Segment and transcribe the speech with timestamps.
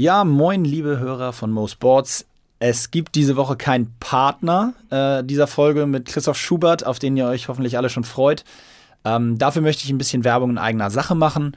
[0.00, 2.24] Ja, moin, liebe Hörer von Mo Sports.
[2.60, 7.26] Es gibt diese Woche keinen Partner äh, dieser Folge mit Christoph Schubert, auf den ihr
[7.26, 8.44] euch hoffentlich alle schon freut.
[9.04, 11.56] Ähm, dafür möchte ich ein bisschen Werbung in eigener Sache machen.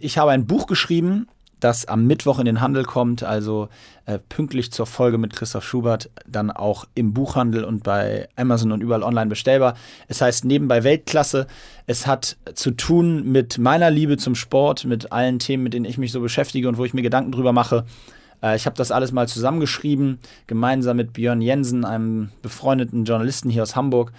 [0.00, 1.28] Ich habe ein Buch geschrieben,
[1.62, 3.68] das am Mittwoch in den Handel kommt, also
[4.04, 8.82] äh, pünktlich zur Folge mit Christoph Schubert, dann auch im Buchhandel und bei Amazon und
[8.82, 9.74] überall online bestellbar.
[10.08, 11.46] Es heißt Nebenbei Weltklasse.
[11.86, 15.98] Es hat zu tun mit meiner Liebe zum Sport, mit allen Themen, mit denen ich
[15.98, 17.84] mich so beschäftige und wo ich mir Gedanken drüber mache.
[18.42, 23.62] Äh, ich habe das alles mal zusammengeschrieben, gemeinsam mit Björn Jensen, einem befreundeten Journalisten hier
[23.62, 24.12] aus Hamburg.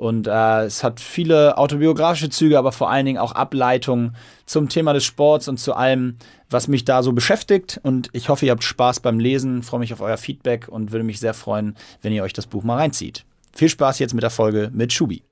[0.00, 4.94] Und äh, es hat viele autobiografische Züge, aber vor allen Dingen auch Ableitungen zum Thema
[4.94, 6.16] des Sports und zu allem,
[6.48, 7.78] was mich da so beschäftigt.
[7.82, 11.04] Und ich hoffe, ihr habt Spaß beim Lesen, freue mich auf euer Feedback und würde
[11.04, 13.26] mich sehr freuen, wenn ihr euch das Buch mal reinzieht.
[13.54, 15.22] Viel Spaß jetzt mit der Folge mit Schubi.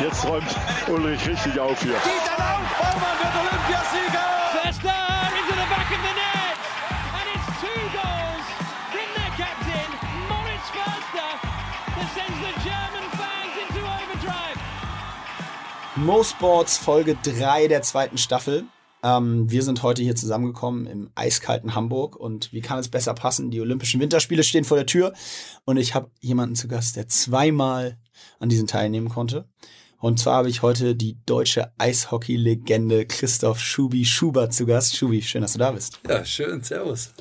[0.00, 0.56] Jetzt räumt
[0.88, 1.92] Ulrich richtig auf hier.
[1.92, 2.56] Dieter Lauf!
[2.80, 3.15] Baumann
[15.98, 18.64] Mo Sports Folge 3 der zweiten Staffel.
[19.02, 23.50] Ähm, wir sind heute hier zusammengekommen im eiskalten Hamburg und wie kann es besser passen?
[23.50, 25.14] Die Olympischen Winterspiele stehen vor der Tür
[25.64, 27.96] und ich habe jemanden zu Gast, der zweimal
[28.38, 29.48] an diesen teilnehmen konnte.
[29.98, 34.96] Und zwar habe ich heute die deutsche Eishockey-Legende Christoph Schubi Schubert zu Gast.
[34.96, 36.00] Schubi, schön, dass du da bist.
[36.06, 37.14] Ja, schön, servus.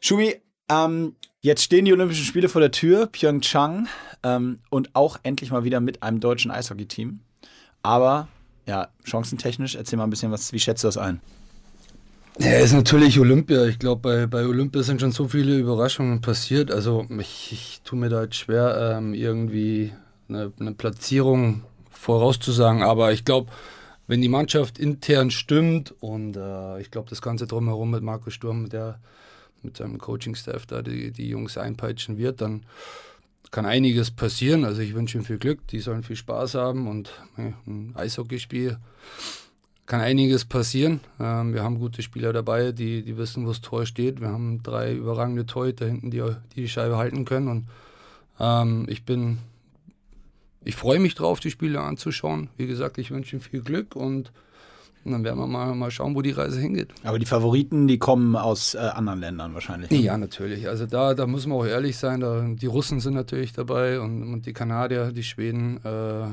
[0.00, 3.86] Schubi, ähm, jetzt stehen die Olympischen Spiele vor der Tür, Pyeongchang,
[4.22, 7.20] ähm, und auch endlich mal wieder mit einem deutschen Eishockey-Team.
[7.82, 8.28] Aber
[8.66, 11.20] ja, chancentechnisch, erzähl mal ein bisschen was, wie schätzt du das ein?
[12.38, 13.64] Ja, ist natürlich Olympia.
[13.64, 16.70] Ich glaube, bei, bei Olympia sind schon so viele Überraschungen passiert.
[16.70, 19.92] Also ich, ich tue mir da jetzt schwer, ähm, irgendwie
[20.28, 22.82] eine, eine Platzierung vorauszusagen.
[22.82, 23.50] Aber ich glaube,
[24.06, 28.68] wenn die Mannschaft intern stimmt und äh, ich glaube, das Ganze drumherum mit Markus Sturm,
[28.68, 29.00] der
[29.62, 32.62] mit seinem Coaching-Staff da die, die Jungs einpeitschen wird, dann
[33.50, 34.64] kann einiges passieren.
[34.64, 38.78] Also ich wünsche ihnen viel Glück, die sollen viel Spaß haben und ja, ein Eishockeyspiel
[39.88, 41.00] kann einiges passieren.
[41.18, 44.20] Ähm, wir haben gute Spieler dabei, die, die wissen, wo das Tor steht.
[44.20, 47.48] Wir haben drei überragende Torhüter hinten, die die, die Scheibe halten können.
[47.48, 47.68] Und
[48.38, 49.38] ähm, ich bin,
[50.62, 52.50] ich freue mich drauf, die Spiele anzuschauen.
[52.58, 54.30] Wie gesagt, ich wünsche ihnen viel Glück und
[55.04, 56.88] dann werden wir mal, mal schauen, wo die Reise hingeht.
[57.04, 59.90] Aber die Favoriten, die kommen aus äh, anderen Ländern wahrscheinlich.
[59.90, 60.68] Ja, natürlich.
[60.68, 62.20] Also da, da muss man auch ehrlich sein.
[62.20, 65.78] Da, die Russen sind natürlich dabei und, und die Kanadier, die Schweden.
[65.84, 66.28] Äh,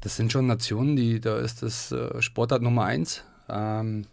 [0.00, 3.24] das sind schon Nationen, die, da ist das äh, Sportart Nummer eins.
[3.48, 4.04] Ähm,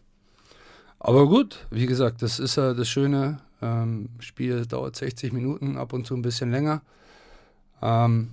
[0.99, 3.39] aber gut, wie gesagt, das ist ja das Schöne.
[3.61, 6.81] Ähm, Spiel dauert 60 Minuten, ab und zu ein bisschen länger.
[7.81, 8.29] Ähm,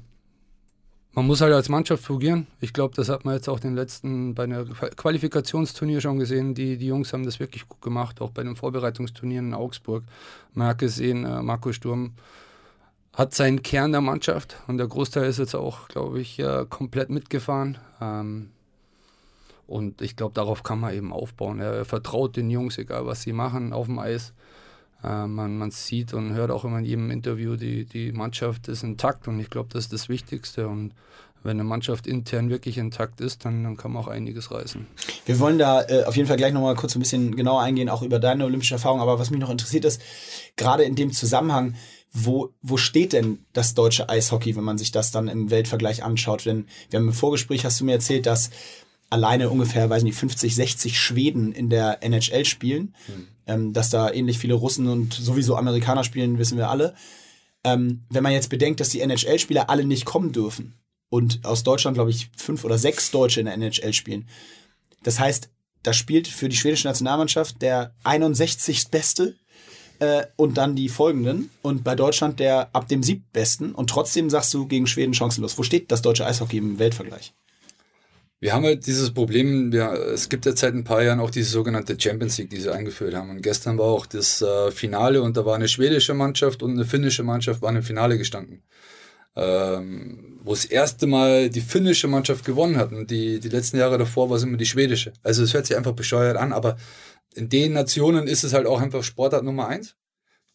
[1.12, 2.46] man muss halt als Mannschaft fungieren.
[2.60, 6.54] Ich glaube, das hat man jetzt auch den letzten bei einer Qualifikationsturnier schon gesehen.
[6.54, 10.04] Die, die Jungs haben das wirklich gut gemacht, auch bei den Vorbereitungsturnieren in Augsburg.
[10.54, 12.12] Man hat gesehen, äh, Marco Sturm
[13.12, 17.10] hat seinen Kern der Mannschaft und der Großteil ist jetzt auch, glaube ich, äh, komplett
[17.10, 17.78] mitgefahren.
[18.00, 18.50] Ähm,
[19.66, 21.60] und ich glaube, darauf kann man eben aufbauen.
[21.60, 24.32] Er, vertraut den Jungs, egal was sie machen auf dem Eis.
[25.02, 28.82] Äh, man, man sieht und hört auch immer in jedem Interview, die, die Mannschaft ist
[28.82, 30.68] intakt und ich glaube, das ist das Wichtigste.
[30.68, 30.92] Und
[31.42, 34.86] wenn eine Mannschaft intern wirklich intakt ist, dann, dann kann man auch einiges reißen.
[35.24, 38.02] Wir wollen da äh, auf jeden Fall gleich nochmal kurz ein bisschen genauer eingehen, auch
[38.02, 39.00] über deine olympische Erfahrung.
[39.00, 40.02] Aber was mich noch interessiert ist,
[40.56, 41.76] gerade in dem Zusammenhang,
[42.12, 46.44] wo, wo steht denn das deutsche Eishockey, wenn man sich das dann im Weltvergleich anschaut?
[46.44, 48.50] Denn wir haben im Vorgespräch, hast du mir erzählt, dass
[49.10, 52.94] alleine ungefähr, weiß nicht, 50, 60 Schweden in der NHL spielen.
[53.08, 53.26] Mhm.
[53.50, 56.94] Ähm, dass da ähnlich viele Russen und sowieso Amerikaner spielen, wissen wir alle.
[57.64, 60.74] Ähm, wenn man jetzt bedenkt, dass die NHL-Spieler alle nicht kommen dürfen
[61.08, 64.28] und aus Deutschland, glaube ich, fünf oder sechs Deutsche in der NHL spielen.
[65.02, 65.50] Das heißt,
[65.82, 68.88] da spielt für die schwedische Nationalmannschaft der 61.
[68.88, 69.34] Beste
[69.98, 71.50] äh, und dann die folgenden.
[71.60, 73.74] Und bei Deutschland der ab dem siebtbesten.
[73.74, 75.58] Und trotzdem sagst du gegen Schweden chancenlos.
[75.58, 77.34] Wo steht das deutsche Eishockey im Weltvergleich?
[78.40, 81.50] Wir haben halt dieses Problem, ja, es gibt jetzt seit ein paar Jahren auch diese
[81.50, 83.28] sogenannte Champions League, die sie eingeführt haben.
[83.28, 86.86] Und gestern war auch das äh, Finale und da war eine schwedische Mannschaft und eine
[86.86, 88.62] finnische Mannschaft waren im Finale gestanden.
[89.36, 92.92] Ähm, wo das erste Mal die finnische Mannschaft gewonnen hat.
[92.92, 95.12] Und die, die letzten Jahre davor war es immer die schwedische.
[95.22, 96.78] Also es hört sich einfach bescheuert an, aber
[97.34, 99.96] in den Nationen ist es halt auch einfach Sportart Nummer eins.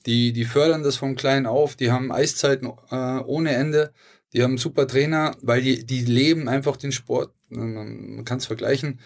[0.08, 3.92] Die, die fördern das von klein auf, die haben Eiszeiten äh, ohne Ende,
[4.34, 7.32] die haben super Trainer, weil die, die leben einfach den Sport.
[7.56, 9.00] Man, man kann es vergleichen.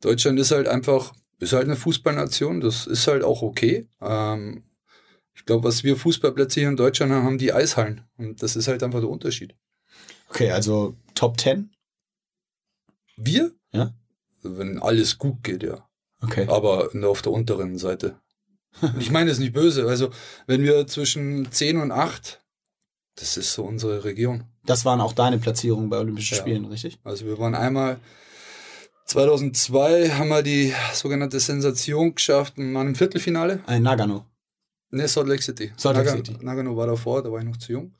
[0.00, 3.88] Deutschland ist halt einfach, ist halt eine Fußballnation, das ist halt auch okay.
[4.00, 4.64] Ähm,
[5.34, 8.02] ich glaube, was wir Fußballplätze hier in Deutschland haben, haben die Eishallen.
[8.16, 9.54] Und das ist halt einfach der Unterschied.
[10.28, 11.70] Okay, also Top 10?
[13.16, 13.52] Wir?
[13.72, 13.94] Ja.
[14.42, 15.88] Wenn alles gut geht, ja.
[16.22, 16.46] Okay.
[16.48, 18.20] Aber nur auf der unteren Seite.
[19.00, 19.88] Ich meine es nicht böse.
[19.88, 20.10] Also,
[20.46, 22.40] wenn wir zwischen 10 und 8,
[23.16, 24.44] das ist so unsere Region.
[24.64, 26.40] Das waren auch deine Platzierungen bei Olympischen Ja.
[26.40, 26.98] Spielen, richtig?
[27.04, 27.98] Also, wir waren einmal
[29.06, 33.60] 2002 haben wir die sogenannte Sensation geschafft und waren im Viertelfinale.
[33.66, 34.26] Äh, Nagano.
[34.90, 35.72] Ne, Salt Lake City.
[35.76, 36.44] Salt Lake Naga- City.
[36.44, 37.94] Nagano war davor, da war ich noch zu jung.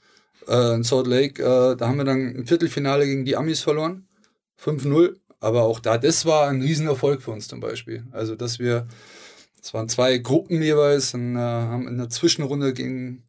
[0.48, 4.06] Äh, in Salt Lake, äh, da haben wir dann im Viertelfinale gegen die Amis verloren.
[4.62, 5.16] 5-0.
[5.42, 8.04] Aber auch da, das war ein Riesenerfolg für uns zum Beispiel.
[8.12, 8.86] Also, dass wir,
[9.62, 13.22] es waren zwei Gruppen jeweils und äh, haben in der Zwischenrunde gegen,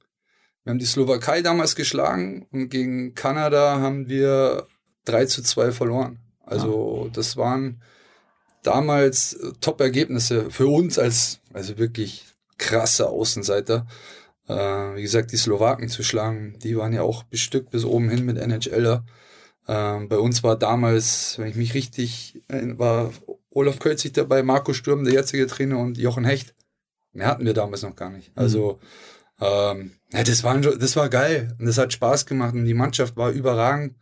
[0.64, 4.68] wir haben die Slowakei damals geschlagen und gegen Kanada haben wir
[5.06, 6.20] 3 zu 2 verloren.
[6.46, 7.82] Also, das waren
[8.64, 12.26] damals äh, Top-Ergebnisse für uns als, also wirklich
[12.58, 13.88] krasse Außenseiter.
[14.48, 18.26] Äh, wie gesagt, die Slowaken zu schlagen, die waren ja auch bestückt bis oben hin
[18.26, 19.04] mit NHLer.
[19.68, 23.12] Ähm, bei uns war damals, wenn ich mich richtig, äh, war
[23.50, 26.54] Olaf Kölzig dabei, Marco Sturm, der jetzige Trainer und Jochen Hecht.
[27.14, 28.32] Mehr hatten wir damals noch gar nicht.
[28.36, 28.80] Also,
[29.40, 33.16] ähm, ja, das, war, das war geil und das hat Spaß gemacht und die Mannschaft
[33.18, 33.96] war überragend.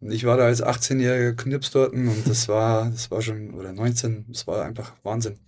[0.00, 3.72] Und ich war da als 18-jähriger Knips dort und das war, das war schon, oder
[3.72, 5.38] 19, das war einfach Wahnsinn.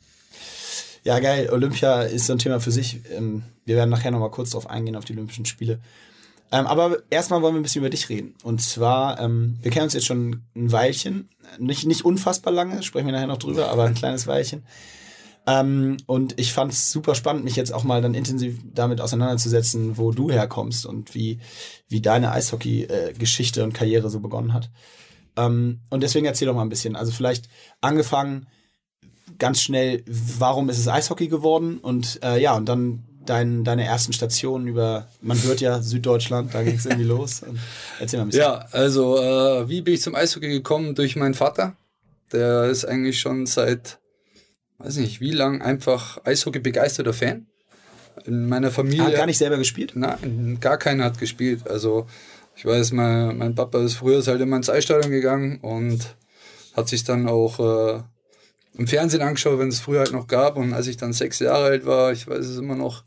[1.06, 1.50] Ja, geil.
[1.52, 3.00] Olympia ist so ein Thema für sich.
[3.16, 5.78] Ähm, Wir werden nachher nochmal kurz drauf eingehen, auf die Olympischen Spiele.
[6.50, 8.34] Ähm, aber erstmal wollen wir ein bisschen über dich reden.
[8.43, 11.28] Und zwar, ähm, wir kennen uns jetzt schon ein Weilchen.
[11.58, 14.64] Nicht, nicht unfassbar lange, sprechen wir nachher noch drüber, aber ein kleines Weilchen.
[15.46, 19.96] Ähm, und ich fand es super spannend, mich jetzt auch mal dann intensiv damit auseinanderzusetzen,
[19.96, 21.38] wo du herkommst und wie,
[21.88, 24.70] wie deine Eishockey-Geschichte und Karriere so begonnen hat.
[25.37, 26.96] Ähm, und deswegen erzähl doch mal ein bisschen.
[26.96, 27.48] Also vielleicht
[27.81, 28.46] angefangen
[29.38, 31.78] ganz schnell, warum ist es Eishockey geworden?
[31.78, 36.62] Und äh, ja, und dann dein, deine ersten Stationen über, man hört ja Süddeutschland, da
[36.62, 37.43] ging es irgendwie los.
[37.43, 37.58] Und
[38.00, 38.43] erzähl mal ein bisschen.
[38.43, 40.94] Ja, also äh, wie bin ich zum Eishockey gekommen?
[40.94, 41.76] Durch meinen Vater.
[42.32, 43.98] Der ist eigentlich schon seit,
[44.78, 47.46] weiß nicht, wie lang einfach Eishockey begeisterter Fan.
[48.25, 49.06] In meiner Familie.
[49.06, 49.93] Ah, gar nicht selber gespielt?
[49.94, 51.69] Nein, gar keiner hat gespielt.
[51.69, 52.06] Also
[52.56, 56.17] ich weiß, mein, mein Papa ist früher ist halt immer ins Eisstadion gegangen und
[56.75, 58.02] hat sich dann auch äh,
[58.78, 60.56] im Fernsehen angeschaut, wenn es früher halt noch gab.
[60.56, 63.05] Und als ich dann sechs Jahre alt war, ich weiß es immer noch,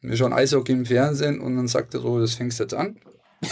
[0.00, 2.96] wir schauen Eishockey im Fernsehen und dann sagte er so, das fängst jetzt an.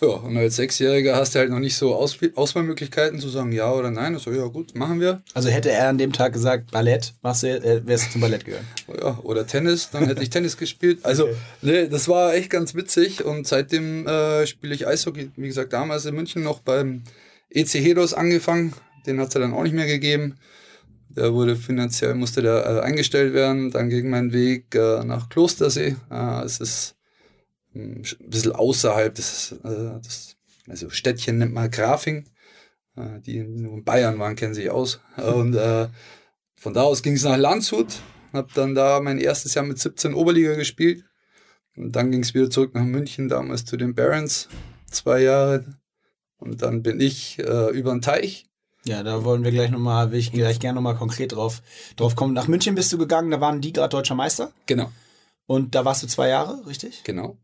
[0.00, 3.72] ja, und als Sechsjähriger hast du halt noch nicht so Aus Auswahlmöglichkeiten zu sagen ja
[3.72, 4.14] oder nein.
[4.14, 5.22] Ich so, ja gut, machen wir.
[5.34, 8.44] Also hätte er an dem Tag gesagt, Ballett, machst du, äh, wärst du zum Ballett
[8.44, 8.68] gegangen.
[9.00, 11.00] Ja, oder Tennis, dann hätte ich Tennis gespielt.
[11.04, 11.28] Also,
[11.62, 15.30] nee, das war echt ganz witzig und seitdem äh, spiele ich Eishockey.
[15.36, 17.02] Wie gesagt, damals in München noch beim
[17.50, 18.74] EC Hedos angefangen.
[19.06, 20.36] Den hat es ja dann auch nicht mehr gegeben.
[21.08, 23.72] Der wurde finanziell, musste der äh, eingestellt werden.
[23.72, 25.96] Dann ging mein Weg äh, nach Klostersee.
[26.10, 26.94] Äh, es ist
[27.78, 30.36] ein bisschen außerhalb des, äh, des
[30.68, 32.28] also Städtchen nennt man Grafing.
[32.96, 35.00] Äh, die nur in Bayern waren, kennen sich aus.
[35.16, 35.88] Und äh,
[36.56, 38.00] von da aus ging es nach Landshut.
[38.32, 41.04] Hab dann da mein erstes Jahr mit 17 Oberliga gespielt.
[41.76, 44.48] Und dann ging es wieder zurück nach München, damals zu den Barons.
[44.90, 45.64] Zwei Jahre.
[46.38, 48.46] Und dann bin ich äh, über den Teich.
[48.84, 51.62] Ja, da wollen wir gleich nochmal, will ich gleich gerne nochmal konkret drauf,
[51.96, 52.32] drauf kommen.
[52.32, 54.52] Nach München bist du gegangen, da waren die gerade deutscher Meister.
[54.66, 54.90] Genau,
[55.46, 57.02] Und da warst du zwei Jahre, richtig?
[57.04, 57.36] genau.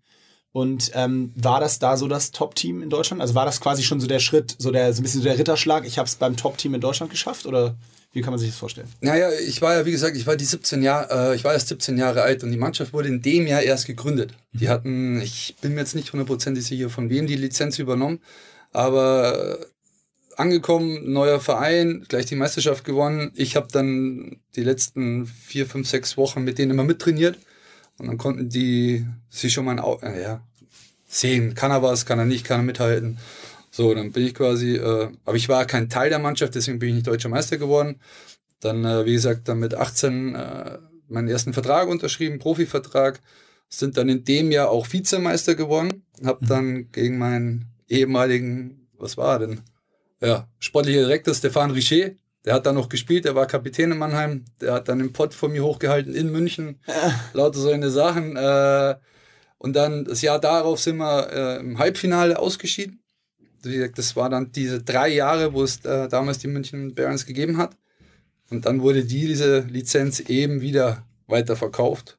[0.54, 3.20] Und ähm, war das da so das Top-Team in Deutschland?
[3.20, 5.36] Also war das quasi schon so der Schritt, so der so ein bisschen so der
[5.36, 7.44] Ritterschlag, ich habe es beim Top-Team in Deutschland geschafft?
[7.46, 7.75] Oder
[8.12, 8.87] wie kann man sich das vorstellen?
[9.00, 11.66] Naja, ich war ja, wie gesagt, ich war die 17 Jahre, äh, ich war erst
[11.66, 14.34] 17 Jahre alt und die Mannschaft wurde in dem Jahr erst gegründet.
[14.52, 18.20] Die hatten, ich bin mir jetzt nicht hundertprozentig sicher, von wem die Lizenz übernommen,
[18.70, 19.66] aber äh,
[20.37, 23.32] angekommen, neuer Verein, gleich die Meisterschaft gewonnen.
[23.34, 27.38] Ich habe dann die letzten vier, fünf, sechs Wochen mit denen immer mittrainiert
[27.98, 30.42] und dann konnten die sich schon mal ein, äh, ja,
[31.06, 33.18] sehen, kann er was, kann er nicht, kann er mithalten.
[33.70, 36.90] So, dann bin ich quasi, äh, aber ich war kein Teil der Mannschaft, deswegen bin
[36.90, 38.00] ich nicht deutscher Meister geworden.
[38.60, 43.20] Dann, äh, wie gesagt, dann mit 18 äh, meinen ersten Vertrag unterschrieben, Profivertrag.
[43.68, 46.04] Sind dann in dem Jahr auch Vizemeister geworden.
[46.24, 49.60] Hab dann gegen meinen ehemaligen, was war er denn?
[50.20, 52.10] Ja, sportlicher Direktor Stefan Richer.
[52.44, 54.44] Der hat dann noch gespielt, der war Kapitän in Mannheim.
[54.60, 56.78] Der hat dann den Pott von mir hochgehalten in München.
[57.32, 58.36] Lauter solche Sachen.
[58.36, 58.96] Äh,
[59.58, 63.02] und dann das Jahr darauf sind wir äh, im Halbfinale ausgeschieden.
[63.62, 67.24] Wie gesagt, das war dann diese drei Jahre, wo es äh, damals die München Barons
[67.24, 67.76] gegeben hat.
[68.50, 72.18] Und dann wurde die, diese Lizenz eben wieder weiterverkauft.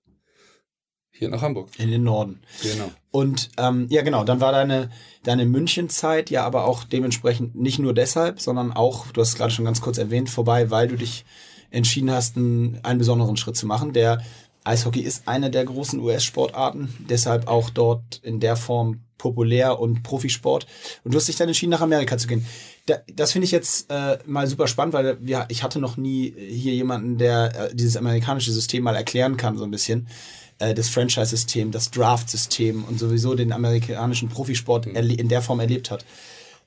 [1.17, 1.69] Hier nach Hamburg.
[1.77, 2.41] In den Norden.
[2.61, 2.91] Genau.
[3.11, 4.89] Und ähm, ja, genau, dann war deine,
[5.23, 9.51] deine München-Zeit ja aber auch dementsprechend nicht nur deshalb, sondern auch, du hast es gerade
[9.51, 11.23] schon ganz kurz erwähnt, vorbei, weil du dich
[11.71, 14.21] entschieden hast, einen, einen besonderen Schritt zu machen, der
[14.65, 20.67] Eishockey ist eine der großen US-Sportarten, deshalb auch dort in der Form populär und Profisport.
[21.03, 22.45] Und du hast dich dann entschieden, nach Amerika zu gehen.
[22.87, 26.33] Da, das finde ich jetzt äh, mal super spannend, weil wir, ich hatte noch nie
[26.37, 30.07] hier jemanden, der äh, dieses amerikanische System mal erklären kann, so ein bisschen.
[30.59, 34.95] Äh, das Franchise-System, das Draft-System und sowieso den amerikanischen Profisport Mhm.
[34.95, 36.05] in der Form erlebt hat.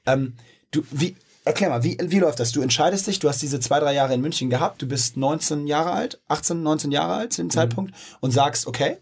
[0.07, 0.35] Ähm,
[0.71, 2.53] du, wie, erklär mal, wie, wie läuft das?
[2.53, 5.67] Du entscheidest dich, du hast diese zwei, drei Jahre in München gehabt, du bist 19
[5.67, 8.99] Jahre alt, 18, 19 Jahre alt zu dem Zeitpunkt und sagst, okay,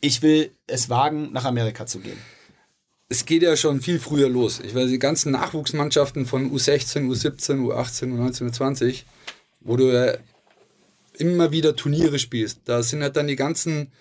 [0.00, 2.18] ich will es wagen, nach Amerika zu gehen.
[3.08, 4.60] es geht ja schon viel früher los.
[4.60, 9.04] Ich weiß, die ganzen Nachwuchsmannschaften von U16, U17, U18, U19, U20,
[9.60, 10.14] wo du ja
[11.18, 12.60] immer wieder Turniere spielst.
[12.64, 13.92] Da sind halt dann die ganzen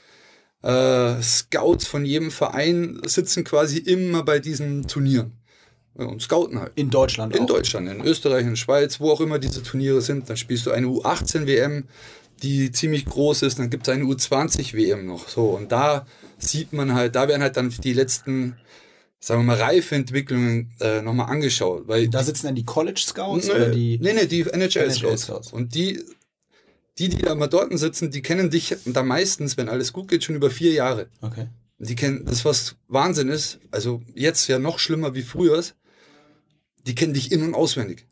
[0.62, 5.34] äh, Scouts von jedem Verein sitzen quasi immer bei diesen Turnieren.
[5.94, 6.74] Und scouten halt.
[6.76, 7.48] In Deutschland In auch.
[7.48, 10.30] Deutschland, in Österreich, in Schweiz, wo auch immer diese Turniere sind.
[10.30, 11.86] Dann spielst du eine U18-WM,
[12.44, 13.60] die ziemlich groß ist.
[13.60, 15.30] Dann gibt es eine U20-WM noch.
[15.30, 16.06] So, und da
[16.38, 18.58] sieht man halt, da werden halt dann die letzten,
[19.22, 21.88] sagen wir mal, Reifeentwicklungen äh, nochmal angeschaut.
[21.88, 23.98] Weil Da sitzen dann die College Scouts Nö, oder die.
[24.02, 24.92] nee, nee, die NHL.
[24.92, 25.54] Scouts.
[25.54, 26.04] Und die,
[26.98, 30.24] die, die da mal dort sitzen, die kennen dich da meistens, wenn alles gut geht,
[30.24, 31.08] schon über vier Jahre.
[31.22, 31.48] Okay.
[31.78, 35.62] Die kennen, das was Wahnsinn ist, also jetzt ja noch schlimmer wie früher,
[36.88, 38.06] die kennen dich in- und auswendig.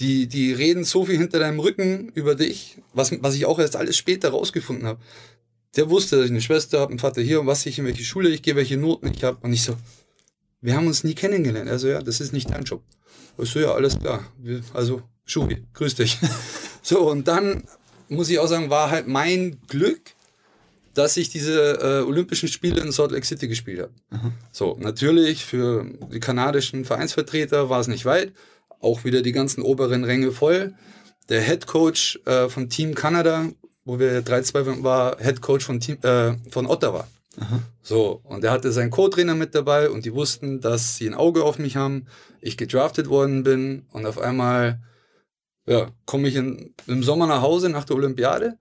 [0.00, 3.76] Die, die reden so viel hinter deinem Rücken über dich, was, was ich auch erst
[3.76, 5.00] alles später rausgefunden habe.
[5.76, 8.02] Der wusste, dass ich eine Schwester habe, einen Vater hier und was ich in welche
[8.02, 9.38] Schule ich gehe, welche Noten ich habe.
[9.42, 9.76] Und ich so,
[10.60, 11.70] wir haben uns nie kennengelernt.
[11.70, 12.82] Also ja, das ist nicht dein Job.
[13.38, 14.26] Ich so, ja, alles klar.
[14.38, 16.18] Wir, also, Schubi, grüß dich.
[16.82, 17.64] so, und dann
[18.10, 20.00] muss ich auch sagen, war halt mein Glück,
[20.94, 23.92] dass ich diese äh, Olympischen Spiele in Salt Lake City gespielt habe.
[24.52, 28.32] So, natürlich für die kanadischen Vereinsvertreter war es nicht weit.
[28.80, 30.74] Auch wieder die ganzen oberen Ränge voll.
[31.28, 33.48] Der Head Coach äh, von Team Kanada,
[33.84, 37.06] wo wir 3-2 waren, war Head Coach von, Team, äh, von Ottawa.
[37.82, 41.44] So, und er hatte seinen Co-Trainer mit dabei und die wussten, dass sie ein Auge
[41.44, 42.06] auf mich haben,
[42.40, 44.80] ich gedraftet worden bin und auf einmal
[45.66, 48.58] ja, komme ich in, im Sommer nach Hause nach der Olympiade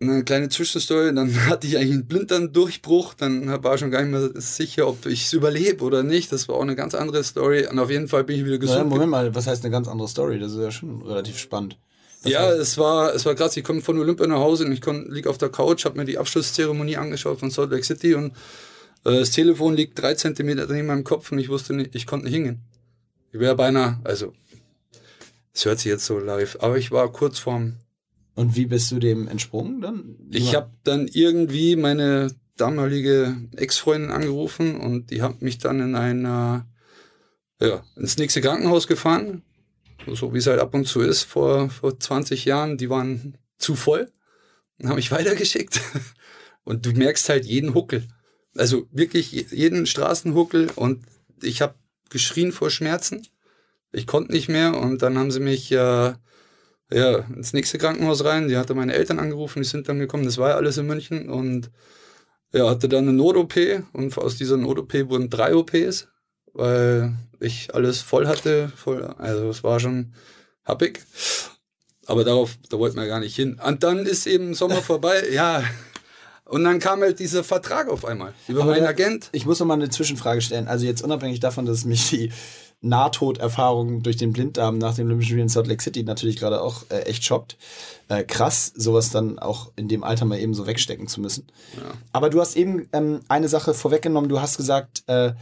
[0.00, 4.10] eine kleine Zwischenstory, dann hatte ich eigentlich einen Blinddarm-Durchbruch, dann war ich schon gar nicht
[4.10, 6.32] mehr sicher, ob ich es überlebe oder nicht.
[6.32, 7.66] Das war auch eine ganz andere Story.
[7.66, 8.88] Und auf jeden Fall bin ich wieder gesund.
[8.88, 10.38] Moment mal, was heißt eine ganz andere Story?
[10.38, 11.78] Das ist ja schon relativ spannend.
[12.22, 13.56] Das ja, heißt- es war, es war krass.
[13.56, 16.04] Ich komme von Olympia nach Hause und ich kon, lieg auf der Couch, habe mir
[16.04, 18.32] die Abschlusszeremonie angeschaut von Salt Lake City und
[19.04, 22.24] äh, das Telefon liegt drei Zentimeter neben meinem Kopf und ich wusste nicht, ich konnte
[22.26, 22.60] nicht hingehen.
[23.34, 24.32] Ich wäre beinahe, also,
[25.52, 27.78] es hört sich jetzt so live, aber ich war kurz vorm
[28.36, 30.16] Und wie bist du dem entsprungen dann?
[30.30, 36.68] Ich habe dann irgendwie meine damalige Ex-Freundin angerufen und die hat mich dann in einer,
[37.60, 39.42] ja, ins nächste Krankenhaus gefahren.
[40.12, 42.78] So wie es halt ab und zu ist vor, vor 20 Jahren.
[42.78, 44.12] Die waren zu voll
[44.78, 45.80] und haben mich weitergeschickt.
[46.62, 48.06] Und du merkst halt jeden Huckel.
[48.56, 51.04] Also wirklich je- jeden Straßenhuckel und
[51.42, 51.74] ich habe
[52.14, 53.26] geschrien vor Schmerzen.
[53.92, 56.14] Ich konnte nicht mehr und dann haben sie mich äh,
[56.92, 58.48] ja, ins nächste Krankenhaus rein.
[58.48, 60.24] Die hatte meine Eltern angerufen, die sind dann gekommen.
[60.24, 61.70] Das war ja alles in München und
[62.52, 63.56] ja, hatte dann eine Not-OP
[63.92, 66.06] und aus dieser Not-OP wurden drei OPs,
[66.52, 68.72] weil ich alles voll hatte.
[68.76, 70.14] Voll, also es war schon
[70.64, 71.00] happig.
[72.06, 73.60] Aber darauf, da wollten wir gar nicht hin.
[73.64, 75.64] Und dann ist eben Sommer vorbei, ja.
[76.46, 79.30] Und dann kam halt dieser Vertrag auf einmal über Aber meinen Agent.
[79.32, 80.68] Ich muss noch mal eine Zwischenfrage stellen.
[80.68, 82.32] Also jetzt unabhängig davon, dass mich die
[82.84, 86.84] Nahtoderfahrung durch den Blinddarm nach dem Olympischen Spielen in Salt Lake City natürlich gerade auch
[86.90, 87.56] äh, echt schockt.
[88.08, 91.46] Äh, krass, sowas dann auch in dem Alter mal eben so wegstecken zu müssen.
[92.12, 94.28] Aber du hast eben ähm, eine Sache vorweggenommen.
[94.28, 95.32] Du hast gesagt, äh,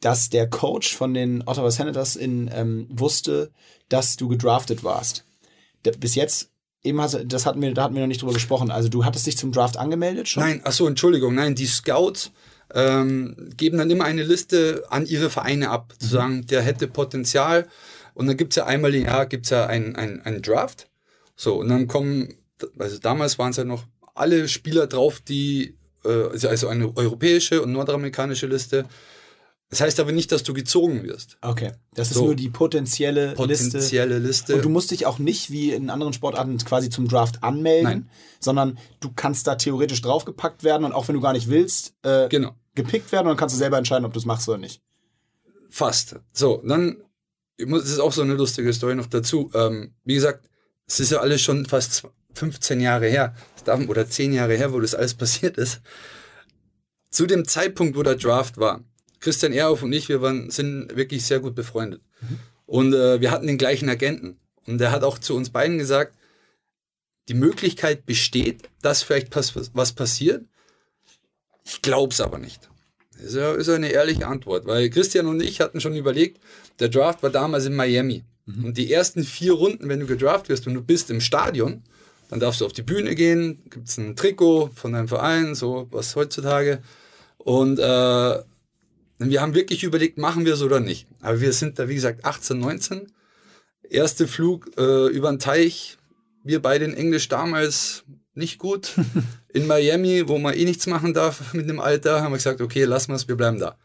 [0.00, 3.50] dass der Coach von den Ottawa Senators in, ähm, wusste,
[3.88, 5.24] dass du gedraftet warst.
[5.82, 6.50] Da, bis jetzt,
[6.82, 8.70] eben hast, das hatten wir, da hatten wir noch nicht drüber gesprochen.
[8.70, 10.42] Also du hattest dich zum Draft angemeldet schon?
[10.42, 12.30] Nein, ach so, Entschuldigung, nein, die Scouts
[12.74, 17.66] ähm, geben dann immer eine Liste an ihre Vereine ab, zu sagen, der hätte Potenzial.
[18.14, 20.88] Und dann gibt's ja einmal im Jahr gibt's ja einen ein Draft.
[21.36, 22.34] So, und dann kommen,
[22.78, 27.72] also damals waren es ja noch alle Spieler drauf, die, äh, also eine europäische und
[27.72, 28.86] nordamerikanische Liste.
[29.70, 31.36] Das heißt aber nicht, dass du gezogen wirst.
[31.42, 32.24] Okay, das ist So.
[32.24, 33.36] nur die potenzielle, Liste.
[33.36, 34.54] Potenzielle Liste.
[34.54, 38.10] Und du musst dich auch nicht wie in anderen Sportarten quasi zum Draft anmelden, Nein.
[38.40, 42.28] sondern du kannst da theoretisch draufgepackt werden und auch wenn du gar nicht willst, äh,
[42.28, 42.54] genau.
[42.74, 44.80] gepickt werden und dann kannst du selber entscheiden, ob du es machst oder nicht.
[45.68, 46.16] Fast.
[46.32, 47.02] So, dann,
[47.58, 49.50] das ist auch so eine lustige Story noch dazu.
[49.52, 50.48] Ähm, wie gesagt,
[50.86, 53.34] es ist ja alles schon fast 15 Jahre her,
[53.64, 55.82] darf- oder 10 Jahre her, wo das alles passiert ist.
[57.10, 58.82] Zu dem Zeitpunkt, wo der Draft war,
[59.20, 62.00] Christian Ehrhoff und ich, wir waren, sind wirklich sehr gut befreundet.
[62.66, 64.38] Und äh, wir hatten den gleichen Agenten.
[64.66, 66.14] Und der hat auch zu uns beiden gesagt,
[67.28, 70.44] die Möglichkeit besteht, dass vielleicht pass was passiert.
[71.64, 72.68] Ich glaube es aber nicht.
[73.18, 76.40] Ist ja, ist ja eine ehrliche Antwort, weil Christian und ich hatten schon überlegt,
[76.78, 78.24] der Draft war damals in Miami.
[78.46, 78.66] Mhm.
[78.66, 81.82] Und die ersten vier Runden, wenn du gedraft wirst und du bist im Stadion,
[82.30, 85.88] dann darfst du auf die Bühne gehen, gibt es ein Trikot von deinem Verein, so
[85.90, 86.82] was heutzutage.
[87.38, 88.38] Und äh,
[89.18, 91.06] wir haben wirklich überlegt, machen wir es oder nicht.
[91.20, 93.12] Aber wir sind da, wie gesagt, 18, 19.
[93.90, 95.98] Erste Flug äh, über den Teich.
[96.44, 98.92] Wir beide in Englisch damals nicht gut.
[99.52, 102.84] In Miami, wo man eh nichts machen darf mit dem Alter, haben wir gesagt, okay,
[102.84, 103.76] lassen wir es, wir bleiben da.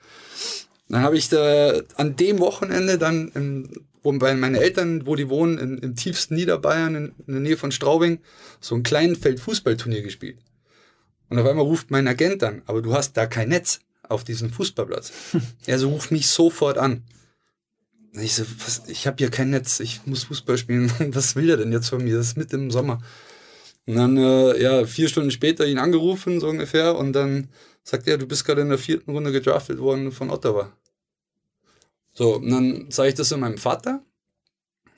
[0.90, 3.70] Dann habe ich da an dem Wochenende dann, im,
[4.04, 7.58] wo bei meinen Eltern, wo die wohnen, in, im tiefsten Niederbayern, in, in der Nähe
[7.58, 8.20] von Straubing,
[8.60, 10.38] so ein kleinen Feldfußballturnier gespielt.
[11.30, 13.80] Und auf einmal ruft mein Agent an, aber du hast da kein Netz
[14.10, 15.12] auf diesem Fußballplatz.
[15.66, 17.04] er so ruft mich sofort an.
[18.14, 20.92] Ich so, was, ich habe hier kein Netz, ich muss Fußball spielen.
[21.14, 22.18] was will er denn jetzt von mir?
[22.18, 23.02] Das ist mit im Sommer.
[23.86, 27.50] Und dann, äh, ja, vier Stunden später ihn angerufen, so ungefähr, und dann
[27.84, 30.72] sagt er, du bist gerade in der vierten Runde gedraftet worden von Ottawa.
[32.14, 34.04] So, und dann sage ich das zu meinem Vater.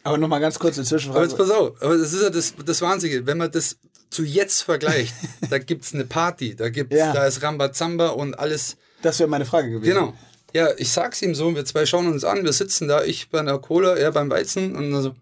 [0.03, 1.17] Aber nochmal ganz kurz eine Zwischenfrage.
[1.17, 3.25] Aber jetzt pass auf, aber das ist ja das, das Wahnsinnige.
[3.25, 3.79] Wenn man das
[4.11, 5.15] zu jetzt vergleicht,
[5.49, 7.11] da gibt es eine Party, da gibt's, ja.
[7.11, 8.77] da ist Rambazamba und alles.
[9.05, 9.93] Das wäre meine Frage gewesen.
[9.93, 10.13] Genau.
[10.51, 13.39] Ja, ich sag's ihm so, wir zwei schauen uns an, wir sitzen da, ich bei
[13.39, 15.15] einer Cola, er beim Weizen und dann so,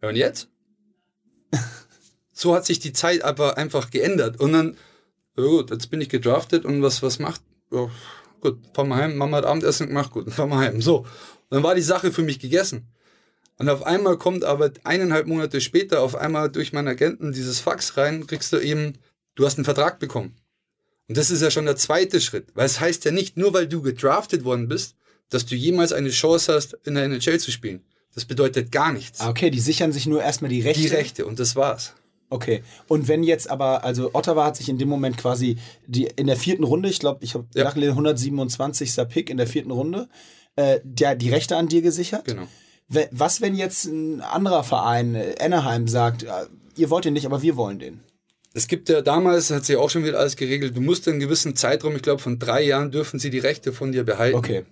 [0.00, 0.48] ja und jetzt?
[2.32, 4.38] so hat sich die Zeit aber einfach geändert.
[4.38, 4.76] Und dann,
[5.36, 7.40] ja gut, jetzt bin ich gedraftet und was, was macht?
[7.72, 7.90] Ja,
[8.40, 10.80] gut, fahr mal heim, Mama hat Abendessen gemacht, gut, fahr mal heim.
[10.80, 11.04] So,
[11.50, 12.86] dann war die Sache für mich gegessen.
[13.58, 17.96] Und auf einmal kommt aber eineinhalb Monate später auf einmal durch meinen Agenten dieses Fax
[17.96, 18.92] rein, kriegst du eben,
[19.34, 20.36] du hast einen Vertrag bekommen.
[21.08, 23.68] Und das ist ja schon der zweite Schritt, weil es heißt ja nicht, nur weil
[23.68, 24.96] du gedraftet worden bist,
[25.28, 27.84] dass du jemals eine Chance hast, in der NHL zu spielen.
[28.14, 29.20] Das bedeutet gar nichts.
[29.20, 30.82] Ah, okay, die sichern sich nur erstmal die Rechte.
[30.82, 31.94] Die Rechte und das war's.
[32.30, 32.62] Okay.
[32.88, 35.56] Und wenn jetzt aber, also Ottawa hat sich in dem Moment quasi
[35.86, 37.64] die, in der vierten Runde, ich glaube, ich habe ja.
[37.64, 38.96] nachgelesen, 127.
[39.08, 40.08] Pick in der vierten Runde,
[40.56, 42.24] äh, der, die Rechte an dir gesichert.
[42.24, 42.46] Genau.
[43.10, 47.42] Was, wenn jetzt ein anderer Verein, äh, Anaheim, sagt, äh, ihr wollt den nicht, aber
[47.42, 48.00] wir wollen den?
[48.56, 51.56] Es gibt ja damals, hat sie auch schon wieder alles geregelt, du musst einen gewissen
[51.56, 54.38] Zeitraum, ich glaube von drei Jahren, dürfen sie die Rechte von dir behalten.
[54.38, 54.64] Okay.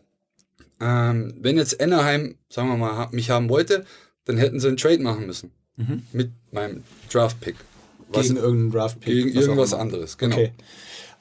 [0.81, 3.85] Ähm, wenn jetzt Anaheim, sagen wir mal, mich haben wollte,
[4.25, 5.51] dann hätten sie einen Trade machen müssen.
[5.77, 6.03] Mhm.
[6.13, 7.57] Mit meinem Draft-Pick.
[8.13, 9.13] Gegen irgendeinen Draft-Pick.
[9.13, 10.37] Gegen irgendwas anderes, genau.
[10.37, 10.53] Okay.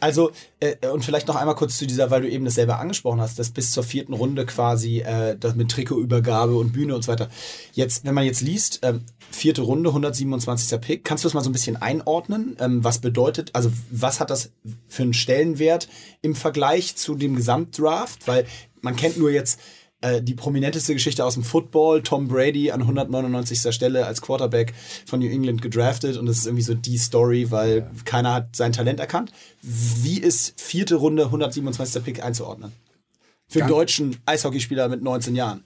[0.02, 3.22] Also, äh, und vielleicht noch einmal kurz zu dieser, weil du eben das selber angesprochen
[3.22, 7.12] hast, dass bis zur vierten Runde quasi äh, das mit Trikotübergabe und Bühne und so
[7.12, 7.30] weiter.
[7.74, 10.82] Jetzt, wenn man jetzt liest, ähm, vierte Runde, 127.
[10.82, 12.58] Pick, kannst du das mal so ein bisschen einordnen?
[12.60, 14.52] Ähm, was bedeutet, also was hat das
[14.88, 15.88] für einen Stellenwert
[16.24, 18.28] im Vergleich zu dem Gesamtdraft?
[18.28, 18.48] Weil
[18.82, 19.60] man kennt nur jetzt
[20.02, 23.74] äh, die prominenteste Geschichte aus dem Football, Tom Brady an 199.
[23.74, 24.74] Stelle als Quarterback
[25.06, 27.92] von New England gedraftet und das ist irgendwie so die Story, weil ja.
[28.04, 29.32] keiner hat sein Talent erkannt.
[29.62, 32.04] Wie ist vierte Runde 127.
[32.04, 32.72] Pick einzuordnen?
[33.48, 35.66] Für einen deutschen Eishockeyspieler mit 19 Jahren.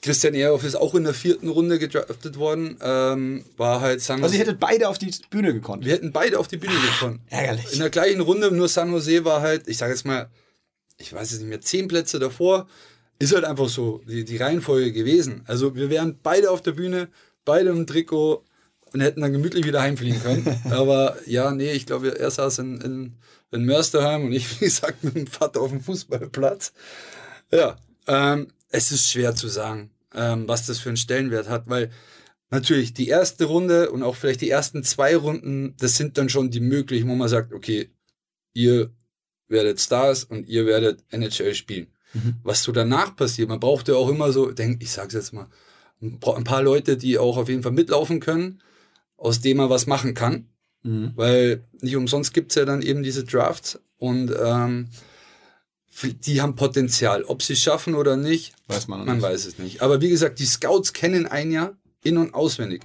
[0.00, 2.76] Christian Ehrhoff ist auch in der vierten Runde gedraftet worden.
[2.82, 5.84] Ähm, war halt San Also ihr hättet beide auf die Bühne gekonnt.
[5.84, 7.20] Wir hätten beide auf die Bühne gekonnt.
[7.30, 7.72] Ärgerlich.
[7.72, 10.28] In der gleichen Runde, nur San Jose war halt, ich sage jetzt mal,
[10.98, 12.68] ich weiß es nicht mehr, zehn Plätze davor
[13.18, 15.42] ist halt einfach so die, die Reihenfolge gewesen.
[15.46, 17.08] Also wir wären beide auf der Bühne,
[17.44, 18.44] beide im Trikot
[18.92, 20.60] und hätten dann gemütlich wieder heimfliegen können.
[20.70, 23.16] Aber ja, nee, ich glaube, er saß in, in,
[23.50, 26.72] in Mörsterheim und ich, wie gesagt, mit dem Vater auf dem Fußballplatz.
[27.50, 27.76] Ja,
[28.06, 31.90] ähm, es ist schwer zu sagen, ähm, was das für einen Stellenwert hat, weil
[32.50, 36.50] natürlich die erste Runde und auch vielleicht die ersten zwei Runden, das sind dann schon
[36.50, 37.90] die möglichen, wo man sagt, okay,
[38.54, 38.90] ihr
[39.48, 41.88] werdet Stars und ihr werdet NHL spielen.
[42.14, 42.36] Mhm.
[42.42, 45.48] Was so danach passiert, man braucht ja auch immer so, denk, ich sag's jetzt mal,
[46.00, 48.62] ein paar Leute, die auch auf jeden Fall mitlaufen können,
[49.16, 50.48] aus dem man was machen kann.
[50.82, 51.12] Mhm.
[51.16, 54.88] Weil nicht umsonst gibt's ja dann eben diese Drafts und ähm,
[56.02, 57.24] die haben Potenzial.
[57.24, 59.22] Ob sie es schaffen oder nicht, weiß man, man nicht.
[59.22, 59.82] weiß es nicht.
[59.82, 62.82] Aber wie gesagt, die Scouts kennen ein Jahr in- und auswendig.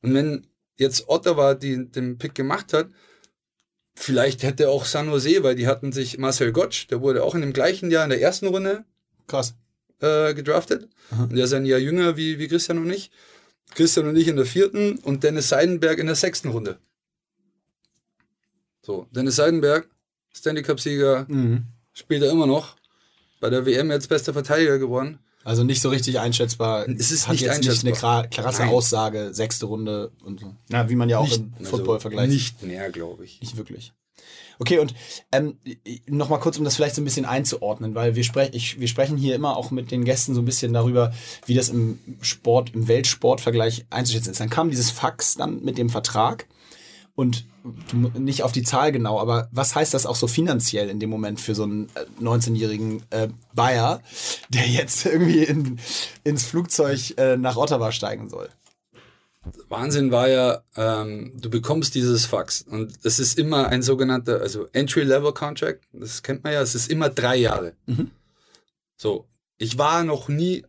[0.00, 2.88] Und wenn jetzt Ottawa die, den Pick gemacht hat,
[3.94, 7.42] Vielleicht hätte auch San Jose, weil die hatten sich Marcel Gottsch, der wurde auch in
[7.42, 8.84] dem gleichen Jahr in der ersten Runde
[9.26, 9.54] Krass.
[10.00, 10.88] Äh, gedraftet.
[11.10, 11.24] Aha.
[11.24, 13.10] Und der ist ein Jahr jünger wie, wie Christian und ich.
[13.74, 16.78] Christian und ich in der vierten und Dennis Seidenberg in der sechsten Runde.
[18.82, 19.88] So, Dennis Seidenberg,
[20.34, 21.66] Stanley Cup-Sieger, mhm.
[21.92, 22.76] spielt er immer noch.
[23.40, 25.20] Bei der WM jetzt bester Verteidiger geworden.
[25.44, 26.88] Also nicht so richtig einschätzbar.
[26.88, 27.90] Es ist Hat nicht jetzt einschätzbar.
[27.90, 30.54] nicht eine klare Aussage, sechste Runde und so.
[30.70, 32.32] Ja, wie man ja auch nicht, im also Football also vergleicht.
[32.32, 33.40] Nicht mehr, glaube ich.
[33.40, 33.92] Nicht wirklich.
[34.58, 34.94] Okay, und
[35.32, 35.58] ähm,
[36.06, 39.16] nochmal kurz, um das vielleicht so ein bisschen einzuordnen, weil wir, sprech, ich, wir sprechen
[39.16, 41.12] hier immer auch mit den Gästen so ein bisschen darüber,
[41.46, 44.40] wie das im Sport, im Weltsportvergleich einzuschätzen ist.
[44.40, 46.46] Dann kam dieses Fax dann mit dem Vertrag.
[47.14, 47.44] Und
[47.92, 51.40] nicht auf die Zahl genau, aber was heißt das auch so finanziell in dem Moment
[51.40, 54.02] für so einen äh, 19-jährigen äh, Bayer,
[54.48, 55.78] der jetzt irgendwie in,
[56.24, 58.48] ins Flugzeug äh, nach Ottawa steigen soll?
[59.68, 64.68] Wahnsinn war ja, ähm, du bekommst dieses Fax und es ist immer ein sogenannter, also
[64.72, 67.74] Entry-Level-Contract, das kennt man ja, es ist immer drei Jahre.
[68.96, 69.26] So,
[69.58, 70.64] ich war noch nie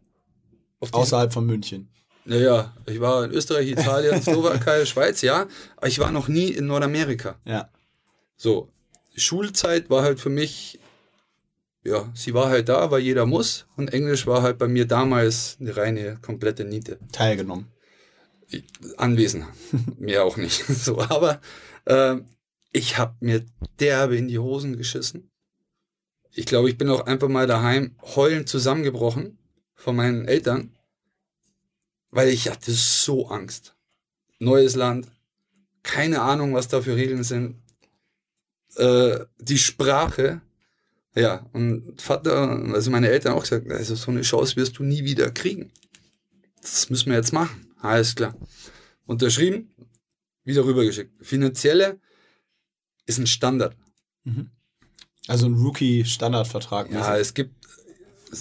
[0.91, 1.89] Außerhalb von München.
[2.25, 6.67] Naja, ich war in Österreich, Italien, Slowakei, Schweiz, ja, aber ich war noch nie in
[6.67, 7.36] Nordamerika.
[7.45, 7.69] Ja.
[8.38, 8.69] So,
[9.15, 10.79] Schulzeit war halt für mich,
[11.83, 15.57] ja, sie war halt da, weil jeder muss und Englisch war halt bei mir damals
[15.59, 16.97] eine reine, komplette Niete.
[17.12, 17.71] Teilgenommen.
[18.97, 19.45] anwesend.
[19.99, 20.63] Mir auch nicht.
[20.69, 21.41] So, aber
[21.86, 22.25] ähm,
[22.71, 23.45] ich habe mir
[23.79, 25.29] derbe in die Hosen geschissen.
[26.31, 29.38] Ich glaube, ich bin auch einfach mal daheim heulend zusammengebrochen
[29.75, 30.75] von meinen Eltern,
[32.13, 33.76] weil ich hatte so Angst.
[34.39, 35.12] Neues Land,
[35.82, 37.62] keine Ahnung, was da für Regeln sind.
[38.76, 40.41] Äh, die Sprache,
[41.15, 45.04] ja, und Vater, also meine Eltern auch gesagt, also so eine Chance wirst du nie
[45.04, 45.71] wieder kriegen.
[46.62, 47.73] Das müssen wir jetzt machen.
[47.80, 48.36] Alles klar.
[49.06, 49.69] Unterschrieben,
[50.43, 51.12] wieder rübergeschickt.
[51.26, 51.99] Finanzielle
[53.06, 53.76] ist ein Standard.
[55.28, 56.91] Also ein Rookie-Standardvertrag.
[56.91, 57.54] Ja, es gibt,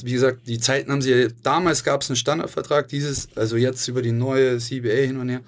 [0.04, 4.02] wie gesagt, die Zeiten haben sie, damals gab es einen Standardvertrag, dieses, also jetzt über
[4.02, 5.40] die neue CBA hin und her,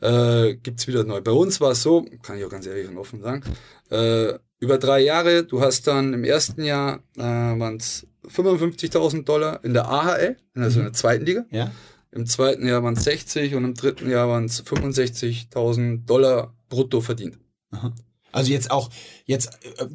[0.00, 1.20] äh, gibt es wieder neu.
[1.20, 3.42] Bei uns war es so, kann ich auch ganz ehrlich und offen sagen,
[3.90, 9.64] äh, über drei Jahre, du hast dann im ersten Jahr äh, waren es 55.000 Dollar
[9.64, 11.44] in der AHL, also in der zweiten Liga.
[11.50, 11.72] Ja.
[12.12, 17.00] Im zweiten Jahr waren es 60 und im dritten Jahr waren es 65.000 Dollar brutto
[17.00, 17.38] verdient.
[18.32, 18.90] Also jetzt auch,
[19.24, 19.86] jetzt äh,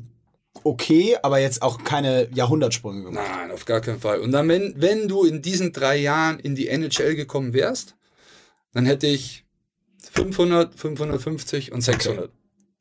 [0.63, 3.27] okay, aber jetzt auch keine Jahrhundertsprünge gemacht.
[3.27, 4.19] Nein, auf gar keinen Fall.
[4.19, 7.95] Und dann, wenn, wenn du in diesen drei Jahren in die NHL gekommen wärst,
[8.73, 9.45] dann hätte ich
[10.11, 12.31] 500, 550 und 600.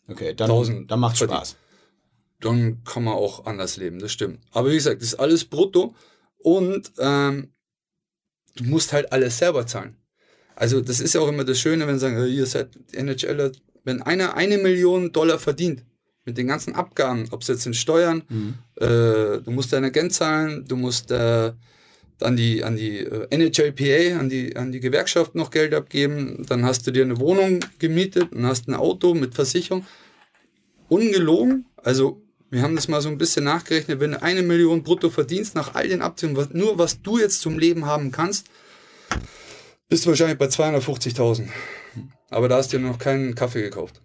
[0.09, 1.39] Okay, dann, 1000 dann macht verdient.
[1.39, 1.57] Spaß.
[2.41, 4.41] Dann kann man auch anders leben, das stimmt.
[4.53, 5.95] Aber wie gesagt, das ist alles brutto
[6.39, 7.53] und ähm,
[8.57, 9.97] du musst halt alles selber zahlen.
[10.55, 13.53] Also das ist ja auch immer das Schöne, wenn sie sagen, "Äh, ihr seid NHL,
[13.85, 15.85] wenn einer eine Million Dollar verdient,
[16.25, 18.23] mit den ganzen Abgaben, ob es jetzt in Steuern,
[18.77, 18.87] äh,
[19.41, 21.53] du musst dein Agent zahlen, du musst äh,
[22.21, 26.65] an die, an die äh, NHLPA, an die, an die Gewerkschaft noch Geld abgeben, dann
[26.65, 29.85] hast du dir eine Wohnung gemietet und hast ein Auto mit Versicherung.
[30.89, 35.11] Ungelogen, also wir haben das mal so ein bisschen nachgerechnet, wenn du eine Million brutto
[35.11, 38.47] verdienst, nach all den Abzügen, was, nur was du jetzt zum Leben haben kannst,
[39.89, 41.49] bist du wahrscheinlich bei 250.000.
[42.31, 44.01] Aber da hast du dir noch keinen Kaffee gekauft.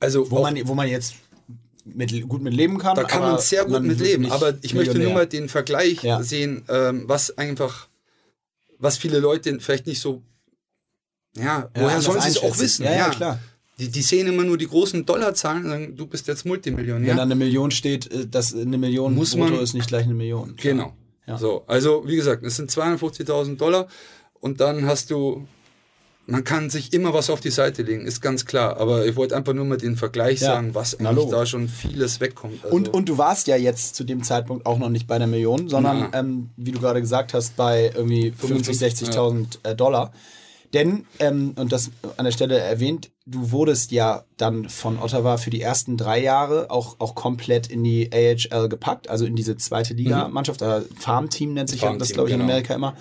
[0.00, 0.30] Also.
[0.30, 1.14] Wo man, wo man jetzt
[1.84, 2.96] mit, gut mit leben kann.
[2.96, 4.30] da kann man sehr gut man mit leben.
[4.30, 5.14] Aber ich möchte nur Millionär.
[5.14, 6.22] mal den Vergleich Ja.
[6.22, 7.88] sehen, ähm, was einfach,
[8.78, 10.22] was viele Leute vielleicht nicht so,
[11.36, 12.84] ja, Ja, woher sollen sie es auch wissen?
[12.84, 13.38] Ja, ja, klar.
[13.78, 17.10] Die, die sehen immer nur die großen Dollarzahlen und sagen, du bist jetzt Multimillionär.
[17.10, 20.04] Wenn da eine Million steht, äh, dass eine Million Muss brutto man- ist nicht gleich
[20.04, 20.56] eine Million.
[20.56, 20.94] Klar.
[21.26, 21.36] Genau.
[21.38, 23.88] So, also wie gesagt, es sind 250.000 Dollar
[24.40, 25.46] und dann hast du,
[26.26, 28.78] man kann sich immer was auf die Seite legen, ist ganz klar.
[28.78, 30.54] Aber ich wollte einfach nur mal den Vergleich Ja.
[30.54, 32.64] sagen, was eigentlich da schon vieles wegkommt.
[32.64, 35.28] Also, Und, und du warst ja jetzt zu dem Zeitpunkt auch noch nicht bei der
[35.28, 36.10] Million, sondern, Ja.
[36.14, 40.12] ähm, wie du gerade gesagt hast, bei irgendwie 50.000, 55, 60.000 äh, Dollar.
[40.74, 45.50] Denn, ähm, und das an der Stelle erwähnt, du wurdest ja dann von Ottawa für
[45.50, 49.94] die ersten drei Jahre auch, auch komplett in die AHL gepackt, also in diese zweite
[49.94, 52.50] Liga-Mannschaft, äh, Farmteam nennt sich ja das, glaube ich, in genau.
[52.52, 52.96] Amerika immer.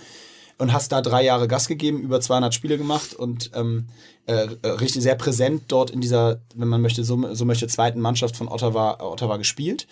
[0.57, 3.87] Und hast da drei Jahre Gas gegeben, über 200 Spiele gemacht und ähm,
[4.25, 7.99] äh, äh, richtig sehr präsent dort in dieser, wenn man möchte, so, so möchte, zweiten
[7.99, 9.87] Mannschaft von Ottawa, Ottawa gespielt.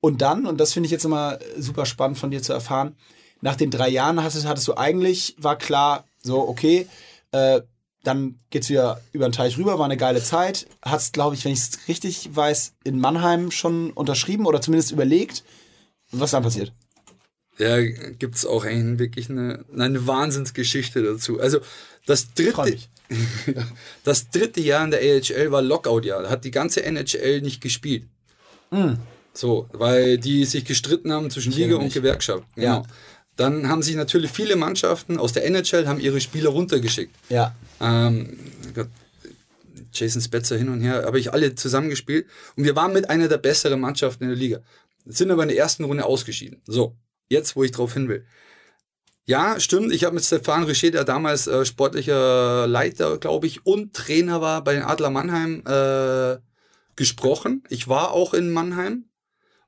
[0.00, 2.94] Und dann, und das finde ich jetzt immer super spannend von dir zu erfahren,
[3.40, 6.86] nach den drei Jahren hattest, hattest du eigentlich, war klar, so, okay,
[7.32, 7.60] äh,
[8.02, 10.68] dann geht's wieder über den Teich rüber, war eine geile Zeit.
[10.80, 15.42] Hast, glaube ich, wenn ich es richtig weiß, in Mannheim schon unterschrieben oder zumindest überlegt.
[16.12, 16.72] Was dann passiert?
[17.58, 21.40] Ja, gibt es auch eigentlich wirklich eine, eine Wahnsinnsgeschichte dazu.
[21.40, 21.60] Also
[22.04, 22.76] das dritte,
[24.04, 26.24] das dritte Jahr in der AHL war Lockout-Jahr.
[26.24, 28.04] Da hat die ganze NHL nicht gespielt.
[29.32, 31.92] So, weil die sich gestritten haben zwischen erinnere Liga und.
[31.92, 32.44] Gewerkschaft.
[32.56, 32.78] Ja.
[32.78, 32.86] Genau.
[33.36, 37.14] Dann haben sich natürlich viele Mannschaften aus der NHL haben ihre Spieler runtergeschickt.
[37.28, 37.54] Ja.
[37.80, 38.38] Ähm,
[38.74, 38.88] Gott,
[39.92, 43.38] Jason Spetzer hin und her, habe ich alle zusammengespielt und wir waren mit einer der
[43.38, 44.60] besseren Mannschaften in der Liga.
[45.04, 46.62] Sind aber in der ersten Runde ausgeschieden.
[46.66, 46.96] So,
[47.28, 48.24] jetzt wo ich drauf hin will.
[49.24, 49.92] Ja, stimmt.
[49.92, 54.62] Ich habe mit Stefan Richer, der damals äh, sportlicher Leiter, glaube ich, und Trainer war
[54.62, 56.38] bei den Adler Mannheim, äh,
[56.96, 57.62] gesprochen.
[57.68, 59.04] Ich war auch in Mannheim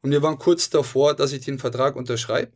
[0.03, 2.53] und wir waren kurz davor, dass ich den Vertrag unterschreibe.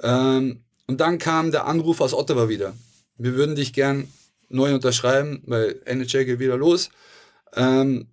[0.00, 2.74] Ähm, und dann kam der Anruf aus Ottawa wieder.
[3.16, 4.08] Wir würden dich gern
[4.48, 6.90] neu unterschreiben, weil NHL geht wieder los.
[7.54, 8.08] Ähm,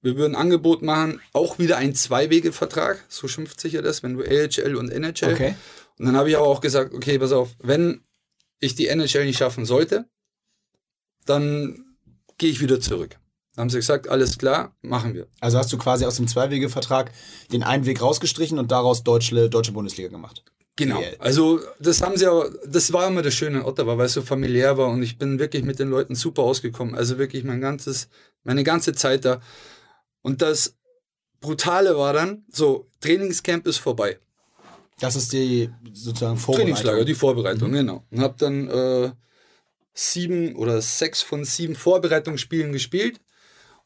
[0.00, 4.14] wir würden ein Angebot machen, auch wieder ein Zwei-Wege-Vertrag, so schimpft sich ja das, wenn
[4.14, 5.32] du AHL und NHL.
[5.32, 5.54] Okay.
[5.98, 8.02] Und dann habe ich aber auch gesagt, okay, pass auf, wenn
[8.60, 10.06] ich die NHL nicht schaffen sollte,
[11.26, 11.96] dann
[12.38, 13.18] gehe ich wieder zurück.
[13.54, 15.26] Dann haben sie gesagt, alles klar, machen wir.
[15.40, 17.10] Also hast du quasi aus dem Zwei-Wege-Vertrag
[17.52, 20.44] den einen Weg rausgestrichen und daraus deutsche, deutsche Bundesliga gemacht.
[20.76, 21.02] Genau.
[21.18, 24.22] Also das haben sie auch, das war immer das Schöne in Ottawa, weil es so
[24.22, 26.94] familiär war und ich bin wirklich mit den Leuten super ausgekommen.
[26.94, 28.08] Also wirklich mein ganzes,
[28.44, 29.40] meine ganze Zeit da.
[30.22, 30.76] Und das
[31.40, 34.18] Brutale war dann, so, Trainingscamp ist vorbei.
[35.00, 36.74] Das ist die sozusagen Vorbereitung.
[36.74, 38.04] Trainingslager, die Vorbereitung, genau.
[38.10, 39.12] Und habe dann äh,
[39.94, 43.20] sieben oder sechs von sieben Vorbereitungsspielen gespielt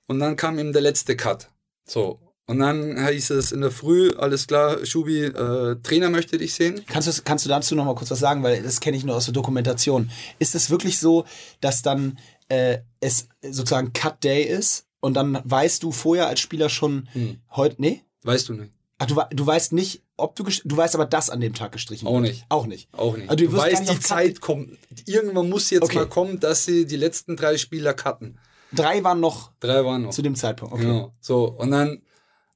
[0.07, 1.49] und dann kam eben der letzte Cut.
[1.87, 2.19] So.
[2.47, 6.85] Und dann hieß es in der Früh, alles klar, Schubi, äh, Trainer möchte dich sehen.
[6.87, 9.17] Kannst du, kannst du dazu noch mal kurz was sagen, weil das kenne ich nur
[9.17, 10.11] aus der Dokumentation.
[10.39, 11.25] Ist es wirklich so,
[11.61, 12.19] dass dann
[12.49, 17.09] äh, es sozusagen Cut Day ist und dann weißt du vorher als Spieler schon
[17.51, 18.03] heute, nee?
[18.23, 18.73] Weißt du nicht.
[18.99, 22.07] Ach, du, du weißt nicht, ob du, du weißt aber, dass an dem Tag gestrichen
[22.07, 22.23] Auch wird.
[22.23, 22.47] nicht.
[22.49, 22.89] Auch nicht.
[22.93, 23.29] Auch nicht.
[23.29, 24.79] Also du du weißt, nicht die Zeit kommt.
[25.07, 25.97] Irgendwann muss jetzt Okay.
[25.99, 28.39] mal kommen, dass sie die letzten drei Spieler cutten.
[28.73, 30.11] Drei waren noch Drei waren noch.
[30.11, 30.73] zu dem Zeitpunkt.
[30.75, 30.85] Okay.
[30.85, 31.13] Genau.
[31.21, 32.03] So, und dann,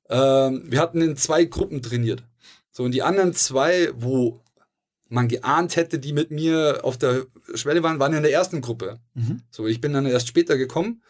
[0.08, 2.22] ähm, wir hatten in zwei Gruppen trainiert.
[2.70, 4.40] So, und die anderen zwei, wo
[5.08, 9.00] man geahnt hätte, die mit mir auf der Schwelle waren, waren in der ersten Gruppe.
[9.14, 9.42] Mhm.
[9.50, 11.02] So, ich bin dann erst später gekommen.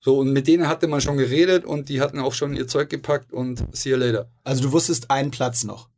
[0.00, 2.88] So, und mit denen hatte man schon geredet und die hatten auch schon ihr Zeug
[2.88, 4.30] gepackt und see you later.
[4.44, 5.88] Also du wusstest einen Platz noch.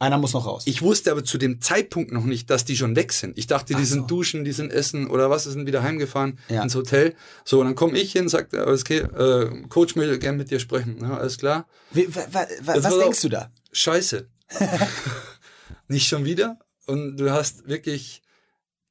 [0.00, 0.62] Einer muss noch raus.
[0.66, 3.36] Ich wusste aber zu dem Zeitpunkt noch nicht, dass die schon weg sind.
[3.36, 3.94] Ich dachte, die so.
[3.94, 6.62] sind duschen, die sind essen oder was, die sind wieder heimgefahren Ja.
[6.62, 7.16] ins Hotel.
[7.44, 10.60] So, und dann komme ich hin, sagt, alles okay, äh, Coach will gerne mit dir
[10.60, 10.98] sprechen.
[11.02, 11.66] Ja, alles klar.
[11.90, 13.50] Wie, wa, wa, wa, was denkst du da?
[13.72, 14.28] Scheiße.
[15.88, 16.60] nicht schon wieder?
[16.86, 18.22] Und du hast wirklich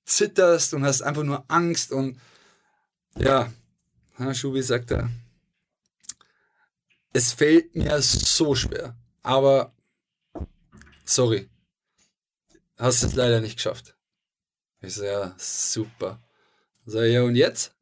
[0.05, 2.17] zitterst und hast einfach nur Angst und
[3.17, 3.51] ja,
[4.33, 5.09] Schubi sagt er,
[7.13, 9.73] es fällt mir so schwer, aber
[11.05, 11.49] sorry,
[12.77, 13.95] hast es leider nicht geschafft.
[14.81, 16.21] Ich so, ja, super.
[16.85, 17.75] Sag ich, ja, und jetzt?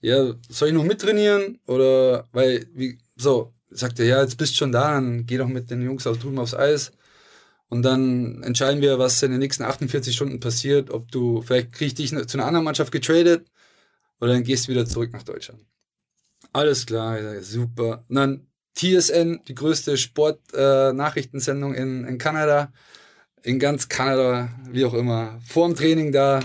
[0.00, 1.60] Ja, soll ich noch mittrainieren?
[1.66, 5.70] Oder, weil, wie, so, sagt er, ja, jetzt bist schon da, dann geh doch mit
[5.70, 6.92] den Jungs auf drüben aufs Eis.
[7.68, 11.88] Und dann entscheiden wir, was in den nächsten 48 Stunden passiert, ob du, vielleicht krieg
[11.88, 13.46] ich dich zu einer anderen Mannschaft getradet
[14.20, 15.64] oder dann gehst du wieder zurück nach Deutschland.
[16.52, 18.04] Alles klar, ich sage, super.
[18.08, 22.72] Und dann TSN, die größte Sport-Nachrichtensendung in, in Kanada,
[23.42, 26.40] in ganz Kanada, wie auch immer, vorm Training da,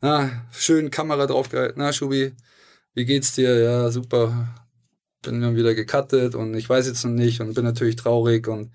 [0.00, 2.34] na, schön Kamera draufgehalten, na, Schubi,
[2.94, 3.58] wie geht's dir?
[3.58, 4.54] Ja, super.
[5.22, 8.70] Bin dann wieder gecuttet und ich weiß jetzt noch nicht und bin natürlich traurig und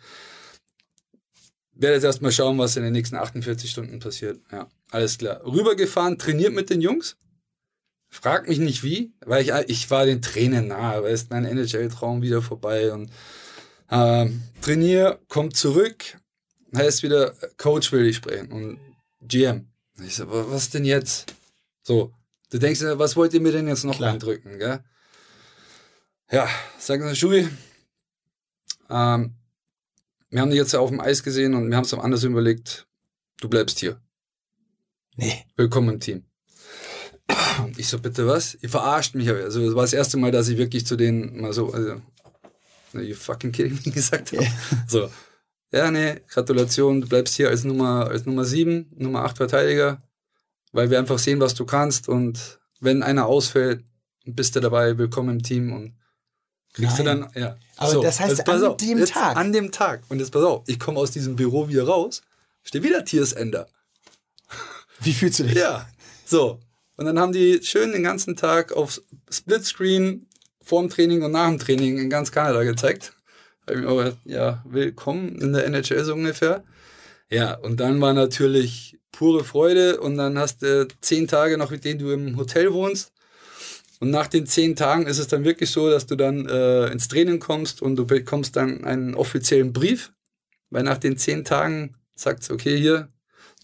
[1.73, 4.41] werde jetzt erstmal schauen, was in den nächsten 48 Stunden passiert.
[4.51, 5.41] Ja, alles klar.
[5.45, 7.15] Rübergefahren, trainiert mit den Jungs.
[8.09, 12.21] Frag mich nicht wie, weil ich, ich war den Tränen nahe, weil ist mein NHL-Traum
[12.21, 13.11] wieder vorbei und
[13.91, 16.17] ähm, trainier, kommt zurück,
[16.75, 18.79] heißt wieder, Coach will ich sprechen und
[19.21, 19.67] GM.
[20.03, 21.33] Ich so, "Aber was denn jetzt?
[21.83, 22.13] So,
[22.49, 24.13] du denkst, dir, was wollt ihr mir denn jetzt noch Klar.
[24.13, 24.83] eindrücken, gell?
[26.31, 27.47] Ja, sagen Sie, Schubi,
[28.89, 29.35] ähm,
[30.29, 32.87] wir haben dich jetzt auf dem Eis gesehen und wir haben es am anders überlegt,
[33.41, 34.01] du bleibst hier.
[35.15, 35.45] Nee.
[35.55, 36.28] Willkommen im Team.
[37.79, 38.57] Ich so, bitte was?
[38.61, 39.29] Ihr verarscht mich.
[39.29, 42.01] Also, das war das erste Mal, dass ich wirklich zu denen mal so, also,
[42.93, 44.45] "Are you fucking kidding me gesagt habe.
[44.85, 45.09] So,
[45.71, 50.01] ja, nee, Gratulation, du bleibst hier als Nummer, als Nummer 7, Nummer 8 Verteidiger,
[50.73, 53.85] weil wir einfach sehen, was du kannst und wenn einer ausfällt,
[54.25, 55.95] bist du dabei, willkommen im Team und
[56.73, 57.21] kriegst du Nein.
[57.33, 57.57] dann, ja.
[57.77, 59.37] Aber das heißt, an auf, dem jetzt Tag?
[59.37, 60.01] An dem Tag.
[60.09, 62.23] Und jetzt pass auf, ich komme aus diesem Büro wieder raus,
[62.61, 63.67] steht wieder Tiersender.
[64.99, 65.53] Wie fühlst du dich?
[65.55, 65.87] Ja,
[66.25, 66.59] so.
[66.99, 70.27] Und dann haben die schön den ganzen Tag auf Splitscreen
[70.61, 73.13] vorm Training und nach dem Training in ganz Kanada gezeigt.
[74.25, 76.65] Ja, willkommen in der NHL so ungefähr.
[77.31, 81.85] Ja, und dann war natürlich pure Freude und dann hast du zehn Tage noch, mit
[81.85, 83.13] denen du im Hotel wohnst.
[84.01, 87.07] Und nach den zehn Tagen ist es dann wirklich so, dass du dann äh, ins
[87.07, 90.11] Training kommst und du bekommst dann einen offiziellen Brief,
[90.69, 93.07] weil nach den zehn Tagen sagt okay, hier,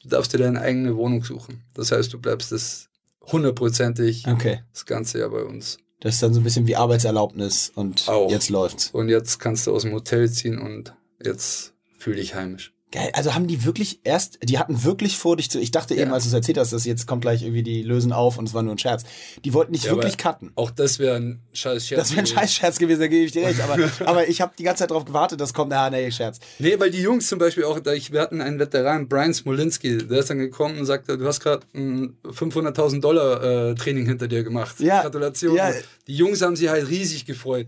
[0.03, 1.65] du darfst dir deine eigene Wohnung suchen.
[1.73, 2.87] Das heißt, du bleibst das
[3.31, 4.61] hundertprozentig Okay.
[4.73, 5.77] das ganze Jahr bei uns.
[6.01, 8.29] Das ist dann so ein bisschen wie Arbeitserlaubnis und Auch.
[8.29, 8.89] jetzt läuft's.
[8.91, 12.73] Und jetzt kannst du aus dem Hotel ziehen und jetzt fühle dich heimisch.
[12.95, 15.59] Geil, also haben die wirklich erst, die hatten wirklich vor, dich zu.
[15.59, 16.13] Ich dachte eben, Ja.
[16.13, 18.53] als du es erzählt hast, dass jetzt kommt gleich irgendwie die lösen auf und es
[18.53, 19.03] war nur ein Scherz.
[19.43, 20.53] Die wollten nicht Ja, wirklich cutten.
[20.55, 21.99] Auch das wäre ein scheiß Scherz.
[21.99, 22.37] Das wäre ein gewesen.
[22.39, 23.59] Scheißscherz gewesen, da gebe ich dir recht.
[23.59, 26.39] Aber, aber ich habe die ganze Zeit darauf gewartet, dass kommt, ah, nee, Scherz.
[26.59, 30.19] Nee, weil die Jungs zum Beispiel auch, ich, wir hatten einen Veteran, Brian Smolinski, der
[30.19, 34.43] ist dann gekommen und sagte, du hast gerade ein 500.000 Dollar äh, Training hinter dir
[34.45, 34.79] gemacht.
[34.79, 35.55] Ja, Gratulation.
[35.57, 35.71] ja.
[36.07, 37.67] Die Jungs haben sich halt riesig gefreut.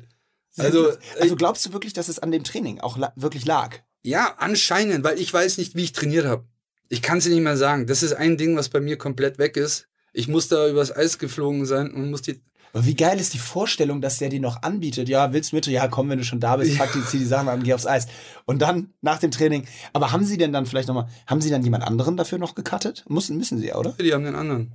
[0.58, 3.80] Also, also glaubst du wirklich, dass es an dem Training auch la wirklich lag?
[4.08, 6.46] Ja, anscheinend, weil ich weiß nicht, wie ich trainiert habe.
[6.90, 7.88] Ich kann es dir nicht mehr sagen.
[7.88, 9.88] Das ist ein Ding, was bei mir komplett weg ist.
[10.14, 12.42] Ich muss da übers Eis geflogen sein und muss die.
[12.72, 15.68] Aber wie geil ist die Vorstellung, dass der dir noch anbietet, ja, willst du mit?
[15.68, 17.86] Ja, komm, wenn du schon da bist, pack die, zieh die Sachen an, geh aufs
[17.86, 18.08] Eis.
[18.46, 21.64] Und dann nach dem Training, aber haben sie denn dann vielleicht nochmal, haben sie dann
[21.64, 23.04] jemand anderen dafür noch gecuttet?
[23.10, 23.92] Müssen, müssen sie ja, oder?
[23.92, 24.72] Die haben den anderen.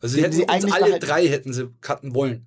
[0.00, 1.06] Also sie hätten sie eigentlich alle behalten.
[1.06, 2.46] drei hätten sie cutten wollen.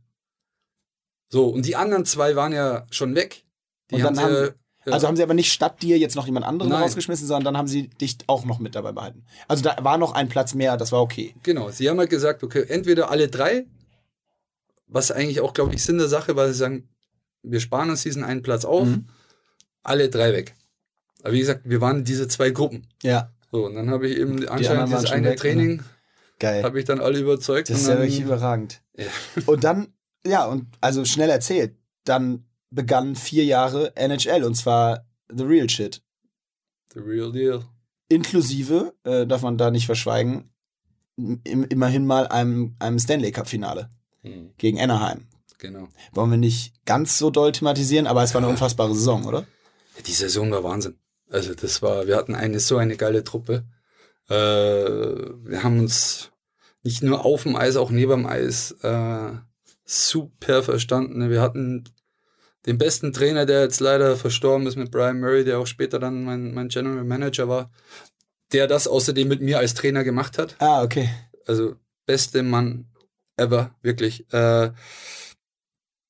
[1.30, 3.44] So, und die anderen zwei waren ja schon weg.
[3.92, 4.54] Die Und dann haben sie, haben-
[4.86, 6.82] ja, Also haben sie aber nicht statt dir jetzt noch jemand anderen Nein.
[6.84, 9.24] rausgeschmissen, sondern dann haben sie dich auch noch mit dabei behalten.
[9.48, 11.34] Also da war noch ein Platz mehr, das war okay.
[11.44, 13.66] Genau, sie haben halt gesagt, okay, entweder alle drei,
[14.88, 16.90] was eigentlich auch, glaube ich, Sinn der Sache, weil sie sagen,
[17.42, 19.08] wir sparen uns diesen einen Platz auf, Mhm.
[19.84, 20.56] alle drei weg.
[21.24, 22.88] Aber wie gesagt, wir waren diese zwei Gruppen.
[23.02, 25.84] Ja, So, und dann habe ich eben anscheinend dieses eine weg, Training,
[26.40, 26.64] geil.
[26.64, 27.70] habe ich dann alle überzeugt.
[27.70, 28.82] Das ist ja wirklich überragend.
[28.98, 29.06] Ja.
[29.46, 29.94] Und dann,
[30.26, 36.02] ja, und also schnell erzählt, dann begann vier Jahre NHL und zwar The Real Shit.
[36.94, 37.64] The real deal.
[38.10, 40.52] Inklusive, äh, darf man da nicht verschweigen,
[41.16, 43.90] im, immerhin mal einem, einem Stanley Cup-Finale
[44.22, 45.28] Hm, gegen Anaheim.
[45.58, 45.88] genau.
[46.14, 49.46] Wollen wir nicht ganz so doll thematisieren, aber es war eine unfassbare Saison, oder?
[50.06, 50.98] Die Saison war Wahnsinn.
[51.30, 53.66] Also das war, wir hatten eine so eine geile Truppe.
[54.30, 56.32] Äh, wir haben uns
[56.84, 59.32] nicht nur auf dem Eis, auch neben dem Eis äh,
[59.86, 61.30] super verstanden.
[61.30, 61.86] Wir hatten
[62.66, 66.24] den besten Trainer, der jetzt leider verstorben ist mit Brian Murray, der auch später dann
[66.24, 67.72] mein, mein General Manager war,
[68.52, 70.56] der das außerdem mit mir als Trainer gemacht hat.
[70.60, 71.10] Ah, okay.
[71.46, 72.86] Also beste Mann
[73.36, 74.32] ever, wirklich.
[74.32, 74.72] Äh,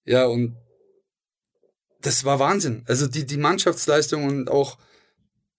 [0.06, 0.56] ja, und
[2.02, 2.84] das war Wahnsinn.
[2.86, 4.78] Also die, die Mannschaftsleistung und auch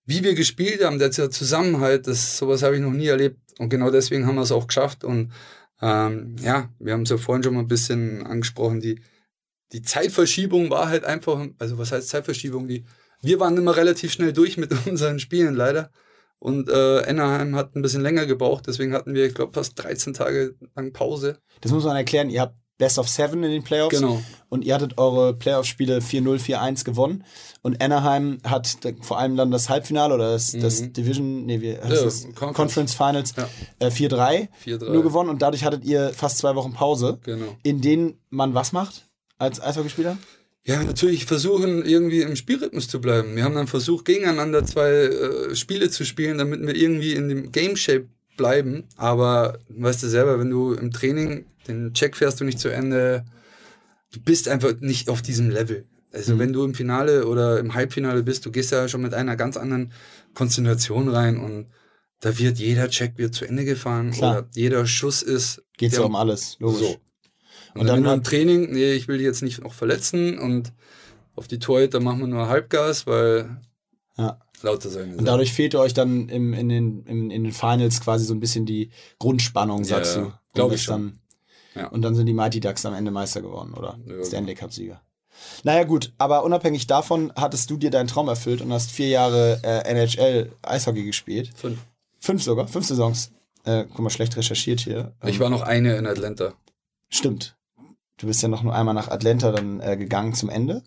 [0.07, 3.39] wie wir gespielt haben, der Zusammenhalt, das sowas habe ich noch nie erlebt.
[3.59, 5.03] Und genau deswegen haben wir es auch geschafft.
[5.03, 5.33] Und
[5.81, 9.01] ähm, ja, wir haben es ja vorhin schon mal ein bisschen angesprochen, die,
[9.73, 12.69] die Zeitverschiebung war halt einfach, also was heißt Zeitverschiebung?
[12.69, 12.85] Die,
[13.23, 15.91] wir waren immer relativ schnell durch mit unseren Spielen leider.
[16.39, 20.13] Und äh, Anaheim hat ein bisschen länger gebraucht, deswegen hatten wir, ich glaube, fast 13
[20.13, 21.39] Tage lang Pause.
[21.63, 22.29] Das muss man erklären.
[22.29, 23.99] Ihr habt Best of Seven in den Playoffs.
[23.99, 24.21] Genau.
[24.51, 27.25] Und ihr hattet eure Playoff-Spiele 4-0, 4-1 gewonnen.
[27.63, 31.85] Und Anaheim hat vor allem dann das Halbfinale oder das, das Division, nee, wie heißt
[31.85, 31.95] Mhm.
[31.95, 32.23] Ja, das?
[32.35, 32.57] Conference.
[32.57, 33.49] Conference Finals Ja.
[33.79, 34.91] äh, 4-3 4-3.
[34.93, 35.31] nur gewonnen.
[35.31, 37.57] Und dadurch hattet ihr fast zwei Wochen Pause, Genau.
[37.63, 40.19] in denen man was macht als Eishockeyspieler?
[40.67, 43.37] Ja, natürlich versuchen, irgendwie im Spielrhythmus zu bleiben.
[43.37, 47.53] Wir haben dann versucht, gegeneinander zwei äh, Spiele zu spielen, damit wir irgendwie in dem
[47.53, 48.85] Game-Shape bleiben.
[48.97, 53.25] Aber weißt du selber, wenn du im Training den Check fährst du nicht zu Ende,
[54.13, 55.85] du bist einfach nicht auf diesem Level.
[56.13, 59.37] Also wenn du im Finale oder im Halbfinale bist, du gehst ja schon mit einer
[59.37, 59.93] ganz anderen
[60.33, 61.67] Konzentration rein und
[62.21, 64.39] da wird jeder Check wird zu Ende gefahren Klar.
[64.39, 66.81] oder jeder Schuss ist Geht so um alles, logisch.
[66.81, 66.97] So.
[67.75, 70.73] Und, dann, im hat- Training, nee, ich will die jetzt nicht noch verletzen und
[71.37, 73.57] auf die Torhüter machen wir nur Halbgas, weil
[74.17, 74.39] Ja.
[74.63, 75.17] lauter sein.
[75.17, 78.41] Und dadurch fehlte euch dann im, in, den, in, in den Finals quasi so ein
[78.41, 80.33] bisschen die Grundspannung, sagst Ja, du.
[80.55, 81.19] glaub Und ich schon.
[81.75, 81.89] Dann, Ja.
[81.89, 83.99] Und dann sind die Mighty Ducks am Ende Meister geworden, oder?
[84.07, 85.01] Ja, Stanley Cup-Sieger.
[85.65, 89.59] Naja, gut, aber unabhängig davon hattest du dir deinen Traum erfüllt und hast vier Jahre
[89.65, 91.51] äh, NHL Eishockey gespielt.
[91.57, 91.81] Fünf.
[92.21, 93.33] Fünf sogar, fünf Saisons.
[93.65, 95.13] Äh, guck mal, schlecht recherchiert hier.
[95.21, 96.53] Ähm, Ich war noch eine in Atlanta.
[97.09, 97.57] Stimmt.
[98.19, 100.83] Du bist ja noch nur einmal nach Atlanta dann äh, gegangen zum Ende.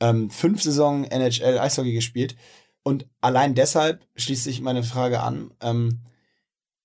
[0.00, 2.36] Ähm, fünf Saison NHL Eishockey gespielt.
[2.82, 6.00] Und allein deshalb schließt sich meine Frage an, ähm,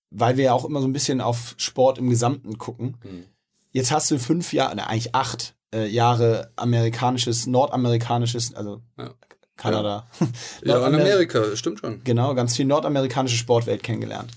[0.09, 2.97] weil wir ja auch immer so ein bisschen auf Sport im Gesamten gucken.
[3.01, 3.25] Hm.
[3.71, 9.11] Jetzt hast du fünf Jahre, ne, eigentlich acht äh, Jahre amerikanisches, nordamerikanisches, also Ja.
[9.55, 10.07] Kanada.
[10.63, 12.03] Ja, in Nordamer- Amerika, das stimmt schon.
[12.03, 14.31] Genau, ganz viel nordamerikanische Sportwelt kennengelernt.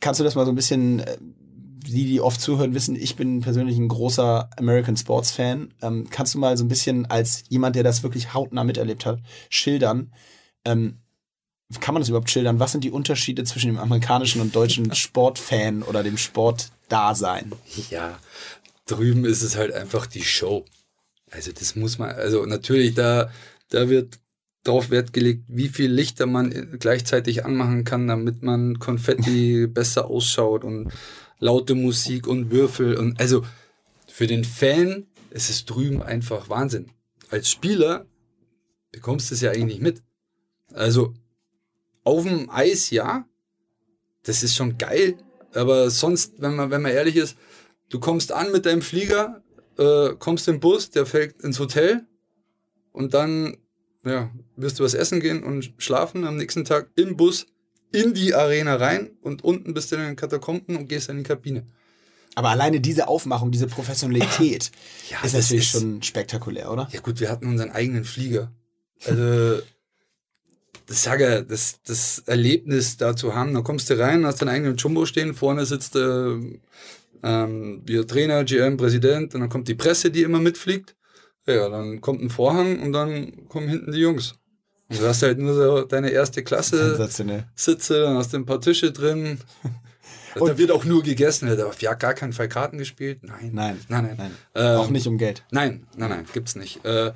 [0.00, 1.16] Kannst du das mal so ein bisschen, äh,
[1.86, 5.72] die, die oft zuhören, wissen, ich bin persönlich ein großer American Sports Fan.
[5.82, 9.20] Ähm, kannst du mal so ein bisschen als jemand, der das wirklich hautnah miterlebt hat,
[9.48, 10.12] schildern?
[10.64, 10.98] Ähm,
[11.80, 12.58] kann man das überhaupt schildern?
[12.58, 17.52] Was sind die Unterschiede zwischen dem amerikanischen und deutschen Sportfan oder dem Sportdasein?
[17.90, 18.18] Ja,
[18.86, 20.64] drüben ist es halt einfach die Show.
[21.30, 23.30] Also das muss man, also natürlich, da,
[23.68, 24.18] da wird
[24.64, 30.64] drauf Wert gelegt, wie viel Lichter man gleichzeitig anmachen kann, damit man Konfetti besser ausschaut
[30.64, 30.92] und
[31.40, 33.44] laute Musik und Würfel und also
[34.06, 36.90] für den Fan ist es drüben einfach Wahnsinn.
[37.30, 38.06] Als Spieler
[38.92, 40.02] bekommst du es ja eigentlich nicht mit.
[40.72, 41.14] Also
[42.04, 43.26] auf dem Eis, ja.
[44.22, 45.16] Das ist schon geil.
[45.54, 47.36] Aber sonst, wenn man, wenn man ehrlich ist,
[47.88, 49.42] du kommst an mit deinem Flieger,
[49.78, 52.06] äh, kommst im Bus, der fällt ins Hotel
[52.92, 53.56] und dann
[54.04, 57.46] ja, wirst du was essen gehen und schlafen am nächsten Tag im Bus
[57.92, 61.22] in die Arena rein und unten bist du in den Katakomben und gehst in die
[61.22, 61.66] Kabine.
[62.36, 64.70] Aber alleine diese Aufmachung, diese Professionalität
[65.10, 66.88] Ja, ist natürlich ist- schon spektakulär, oder?
[66.92, 68.52] Ja gut, wir hatten unseren eigenen Flieger.
[69.04, 69.60] Also,
[70.86, 74.76] das sage das, das Erlebnis da zu haben, dann kommst du rein, hast deinen eigenen
[74.76, 76.36] Jumbo stehen, vorne sitzt äh,
[77.22, 80.96] ähm, der Trainer, GM, Präsident, und dann kommt die Presse, die immer mitfliegt.
[81.46, 84.34] Ja, dann kommt ein Vorhang und dann kommen hinten die Jungs.
[84.90, 86.96] Und du hast halt nur so deine erste Klasse.
[87.54, 89.38] Sitze, dann hast du ein paar Tische drin.
[90.36, 91.48] Und da wird auch nur gegessen.
[91.48, 93.20] Da darf ja gar kein Fall Karten gespielt.
[93.22, 93.50] Nein.
[93.52, 93.80] Nein.
[93.88, 94.14] Nein, nein.
[94.16, 94.30] Nein.
[94.54, 95.44] Ähm, Auch nicht um Geld.
[95.50, 96.84] Nein, nein, nein, gibt's nicht.
[96.84, 97.12] Äh,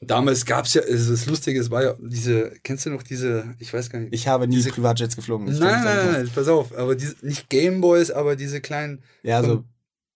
[0.00, 3.72] damals gab's ja, also das Lustige, es war ja diese, kennst du noch diese, ich
[3.72, 4.14] weiß gar nicht.
[4.14, 5.46] Ich habe nie diese, Privatjets geflogen.
[5.46, 9.02] nein, nein, nein, nein, pass auf, aber diese, nicht Gameboys, aber diese kleinen.
[9.22, 9.64] Ja, so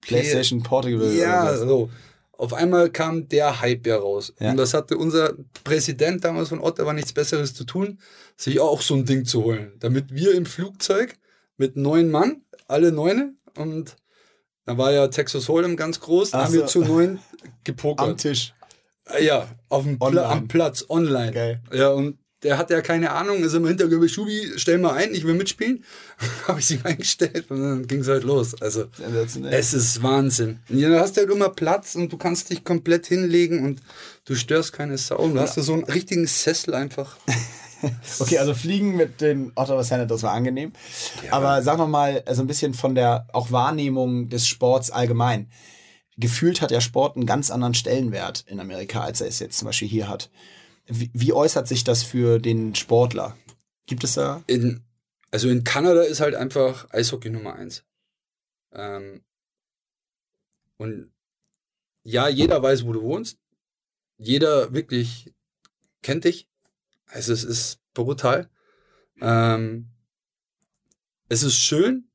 [0.00, 1.14] PlayStation Portable.
[1.14, 1.90] Ja, so.
[2.38, 4.32] Auf einmal kam der Hype ja raus.
[4.38, 4.52] Ja.
[4.52, 5.34] Und das hatte unser
[5.64, 7.98] Präsident damals von Ottawa nichts Besseres zu tun,
[8.36, 9.72] sich auch so ein Ding zu holen.
[9.80, 11.16] Damit wir im Flugzeug
[11.56, 13.96] mit neun Mann, alle neune, und
[14.66, 18.20] da war ja Texas Hold'em ganz groß, Ach haben wir zu neun Am gepokert.
[18.20, 18.54] Tisch.
[19.06, 21.32] Äh, Ja, auf dem Pla am Platz, online.
[21.32, 21.60] Geil.
[21.72, 25.24] Ja, und der hat ja keine Ahnung, ist im Hintergrund, Schubi, stell mal ein, ich
[25.24, 25.84] will mitspielen.
[26.48, 28.60] Habe ich sie eingestellt und dann ging es halt los.
[28.60, 28.86] Also,
[29.50, 30.60] es ist Wahnsinn.
[30.68, 33.80] Ja, du hast halt immer Platz und du kannst dich komplett hinlegen und
[34.24, 35.18] du störst keine Sau.
[35.18, 37.16] Und Du hast da so einen richtigen Sessel einfach.
[38.18, 40.72] Okay, also Fliegen mit den Ottawa Senators war angenehm.
[41.30, 45.48] Aber sagen wir mal, so ein bisschen von der auch Wahrnehmung des Sports allgemein.
[46.16, 49.66] Gefühlt hat der Sport einen ganz anderen Stellenwert in Amerika, als er es jetzt zum
[49.66, 50.28] Beispiel hier hat.
[50.88, 53.36] Wie, wie äußert sich das für den Sportler?
[53.86, 54.42] Gibt es da?
[54.46, 54.82] In,
[55.30, 57.84] also in Kanada ist halt einfach Eishockey Nummer eins.
[58.72, 59.22] Ähm,
[60.76, 61.10] und
[62.04, 63.38] ja, jeder weiß, wo du wohnst.
[64.16, 65.32] Jeder wirklich
[66.02, 66.48] kennt dich.
[67.06, 68.48] Also es ist brutal.
[69.20, 69.88] Ähm,
[71.28, 72.08] es ist schön,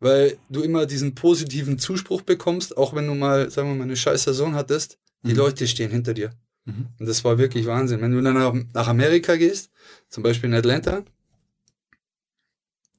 [0.00, 3.96] weil du immer diesen positiven Zuspruch bekommst, auch wenn du mal, sagen wir mal, eine
[3.96, 4.98] scheiß Saison hattest.
[5.22, 5.36] Die Mhm.
[5.38, 6.32] Leute stehen hinter dir.
[6.64, 6.88] Mhm.
[6.98, 8.00] Und das war wirklich Wahnsinn.
[8.00, 9.70] Wenn du dann nach, Amerika gehst,
[10.08, 11.04] zum Beispiel in Atlanta,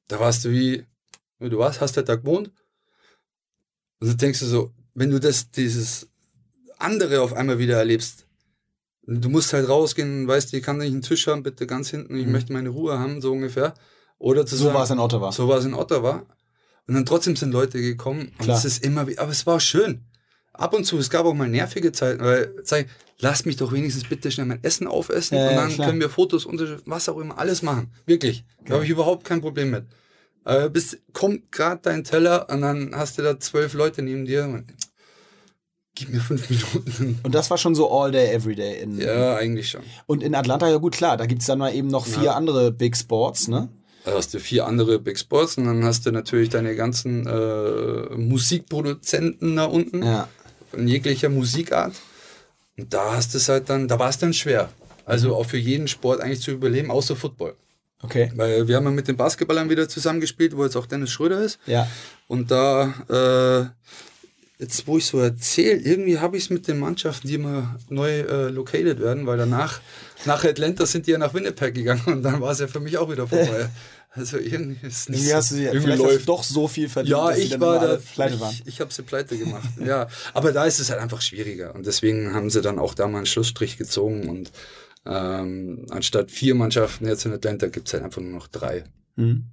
[0.08, 0.84] da warst du wie,
[1.40, 2.50] du warst, hast halt da gewohnt.
[4.00, 6.08] Und dann denkst du so, wenn du das, dieses
[6.78, 8.26] andere auf einmal wieder erlebst,
[9.06, 12.16] du musst halt rausgehen und weißt, ich kann nicht einen Tisch haben, bitte ganz hinten,
[12.16, 12.32] ich Mhm.
[12.32, 13.74] möchte meine Ruhe haben, so ungefähr.
[14.18, 15.32] Oder zu So sagen, war es in Ottawa.
[15.32, 16.26] so war es in Ottawa.
[16.86, 18.28] Und dann trotzdem sind Leute gekommen.
[18.28, 18.58] Und Klar.
[18.58, 20.04] es ist immer wie, aber es war schön.
[20.54, 22.86] Ab und zu, es gab auch mal nervige Zeiten, weil, sag
[23.18, 25.88] lass mich doch wenigstens bitte schnell mein Essen aufessen Ja, und ja, dann klar.
[25.88, 27.90] können wir Fotos, Unterschrift, was auch immer, alles machen.
[28.04, 28.44] Wirklich.
[28.66, 29.84] Da habe ich überhaupt kein Problem mit.
[30.44, 34.44] Äh, bis kommt gerade dein Teller und dann hast du da zwölf Leute neben dir.
[34.44, 34.64] Und,
[35.94, 37.20] gib mir fünf Minuten.
[37.22, 38.80] Und das war schon so all day, every day.
[38.82, 39.82] In, Ja, eigentlich schon.
[40.06, 42.34] Und in Atlanta, ja gut, klar, da gibt es dann mal eben noch vier Ja.
[42.34, 43.68] andere Big Sports, ne?
[44.04, 48.16] Da hast du vier andere Big Sports und dann hast du natürlich deine ganzen äh,
[48.16, 50.02] Musikproduzenten da unten.
[50.02, 50.28] Ja.
[50.72, 51.94] Von jeglicher Musikart.
[52.76, 54.70] Und da hast es halt dann, da war es dann schwer.
[55.04, 57.54] Also auch für jeden Sport eigentlich zu überleben, außer Football.
[58.02, 58.32] Okay.
[58.34, 61.58] Weil wir haben ja mit den Basketballern wieder zusammengespielt, wo jetzt auch Dennis Schröder ist.
[61.66, 61.86] Ja.
[62.26, 67.28] Und da, äh, jetzt wo ich so erzähle, irgendwie habe ich es mit den Mannschaften,
[67.28, 69.80] die immer neu äh, located werden, weil danach,
[70.24, 72.96] nach Atlanta sind die ja nach Winnipeg gegangen und dann war es ja für mich
[72.98, 73.68] auch wieder vorbei.
[74.14, 76.28] Also irgendwie ist nicht Wie hast du sie, irgendwie vielleicht läuft.
[76.28, 77.96] doch so viel verdient, Ja, ich war da.
[77.96, 78.52] pleite waren.
[78.52, 79.68] Ich, ich habe sie pleite gemacht.
[79.82, 83.08] ja, aber da ist es halt einfach schwieriger und deswegen haben sie dann auch da
[83.08, 84.52] mal einen Schlussstrich gezogen und
[85.06, 88.84] ähm, anstatt vier Mannschaften jetzt in Atlanta gibt es halt einfach nur noch drei.
[89.16, 89.46] Mhm.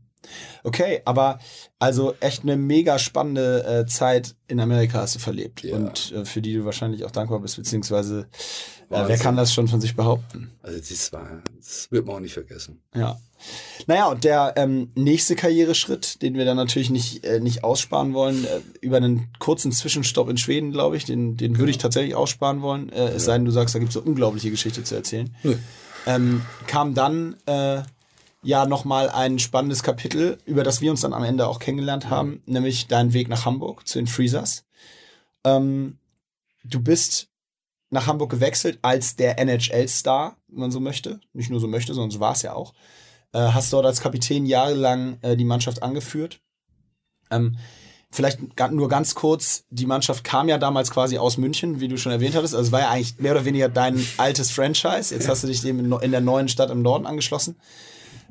[0.64, 1.40] Okay, aber
[1.80, 5.78] also echt eine mega spannende äh, Zeit in Amerika hast du verlebt Ja.
[5.78, 8.28] und äh, für die du wahrscheinlich auch dankbar bist, beziehungsweise
[8.90, 10.52] äh, wer kann das schon von sich behaupten?
[10.62, 12.82] Also das war, das wird man auch nicht vergessen.
[12.94, 13.18] Ja.
[13.88, 18.46] Naja, und der ähm, nächste Karriereschritt, den wir dann natürlich nicht, äh, nicht aussparen wollen,
[18.46, 22.62] äh, über einen kurzen Zwischenstopp in Schweden, glaube ich, den, den würde ich tatsächlich aussparen
[22.62, 25.36] wollen, äh, es sei denn, du sagst, da gibt es so unglaubliche Geschichte zu erzählen.
[25.44, 25.56] Nö.
[26.06, 27.82] Ähm, kam dann äh,
[28.42, 32.42] ja nochmal ein spannendes Kapitel, über das wir uns dann am Ende auch kennengelernt haben,
[32.46, 34.66] nämlich dein Weg nach Hamburg zu den Freezers.
[35.44, 35.98] Ähm,
[36.64, 37.30] du bist
[37.90, 41.20] nach Hamburg gewechselt als der NHL-Star, wenn man so möchte.
[41.34, 42.74] Nicht nur so möchte, sondern so war es ja auch.
[43.34, 46.42] Äh, hast dort als Kapitän jahrelang äh, die Mannschaft angeführt.
[47.30, 47.58] Ähm,
[48.12, 48.40] vielleicht
[48.72, 52.36] nur ganz kurz, die Mannschaft kam ja damals quasi aus München, wie du schon erwähnt
[52.36, 52.56] hattest.
[52.56, 55.14] Also es war ja eigentlich mehr oder weniger dein altes Franchise.
[55.14, 57.58] Jetzt hast du dich in, in der neuen Stadt im Norden angeschlossen.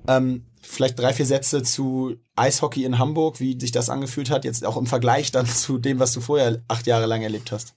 [0.08, 4.64] Ähm, vielleicht drei, vier Sätze zu Eishockey in Hamburg, wie sich das angefühlt hat, jetzt
[4.64, 7.74] auch im Vergleich dann zu dem, was du vorher acht Jahre lang erlebt hast.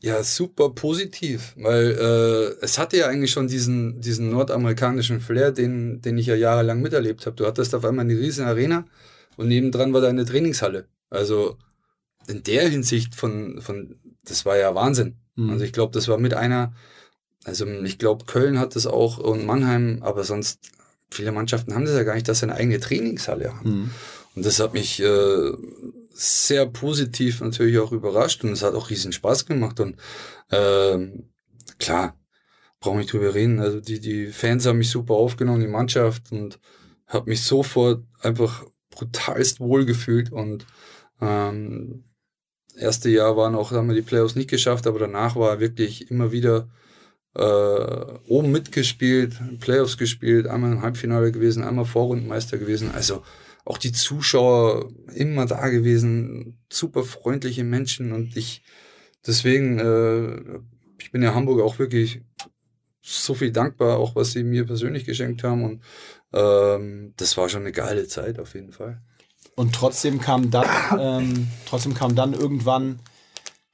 [0.00, 6.00] Ja, super positiv, weil äh, es hatte ja eigentlich schon diesen, diesen nordamerikanischen Flair, den,
[6.00, 7.34] den ich ja jahrelang miterlebt habe.
[7.34, 8.84] Du hattest auf einmal eine riesen Arena
[9.36, 10.86] und nebendran war da eine Trainingshalle.
[11.10, 11.56] Also
[12.28, 15.16] in der Hinsicht von, von das war ja Wahnsinn.
[15.34, 15.50] Mhm.
[15.50, 16.74] Also ich glaube, das war mit einer,
[17.44, 20.60] also ich glaube, Köln hat das auch und Mannheim, aber sonst,
[21.10, 23.70] viele Mannschaften haben das ja gar nicht, dass sie eine eigene Trainingshalle haben.
[23.70, 23.90] Mhm.
[24.38, 25.52] Und das hat mich äh,
[26.14, 29.80] sehr positiv natürlich auch überrascht und es hat auch riesen Spaß gemacht.
[29.80, 29.96] Und
[30.52, 31.30] ähm,
[31.80, 32.16] klar,
[32.78, 33.58] brauche nicht drüber reden.
[33.58, 36.60] Also die, die Fans haben mich super aufgenommen, die Mannschaft und
[37.08, 40.66] habe mich sofort einfach brutalst wohl gefühlt und
[41.20, 42.04] ähm,
[42.76, 46.30] erste Jahr waren auch, haben wir die Playoffs nicht geschafft, aber danach war wirklich immer
[46.30, 46.68] wieder
[47.34, 47.40] äh,
[48.28, 52.92] oben mitgespielt, Playoffs gespielt, einmal im Halbfinale gewesen, einmal Vorrundenmeister gewesen.
[52.94, 53.24] Also
[53.68, 58.62] auch die Zuschauer immer da gewesen, super freundliche Menschen und ich
[59.26, 60.60] deswegen, äh,
[60.98, 62.22] ich bin ja Hamburg auch wirklich
[63.02, 65.82] so viel dankbar, auch was sie mir persönlich geschenkt haben und
[66.32, 69.02] ähm, das war schon eine geile Zeit auf jeden Fall.
[69.54, 70.66] Und trotzdem kam dann,
[70.98, 73.00] ähm, trotzdem kam dann irgendwann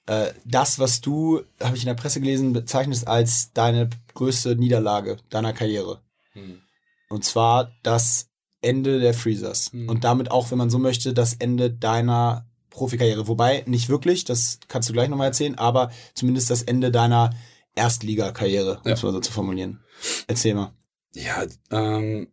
[0.07, 5.19] äh, das, was du, habe ich in der Presse gelesen, bezeichnest als deine größte Niederlage
[5.31, 6.03] deiner Karriere.
[6.33, 6.63] Hm.
[7.09, 8.34] Und zwar das
[8.65, 9.71] Ende der Freezers.
[9.73, 9.89] Hm.
[9.89, 13.29] Und damit auch, wenn man so möchte, das Ende deiner Profikarriere.
[13.29, 17.31] Wobei, nicht wirklich, das kannst du gleich nochmal erzählen, aber zumindest das Ende deiner
[17.75, 19.81] Erstligakarriere, um es mal so zu formulieren.
[20.27, 20.73] Erzähl mal.
[21.15, 22.29] Ja, ähm,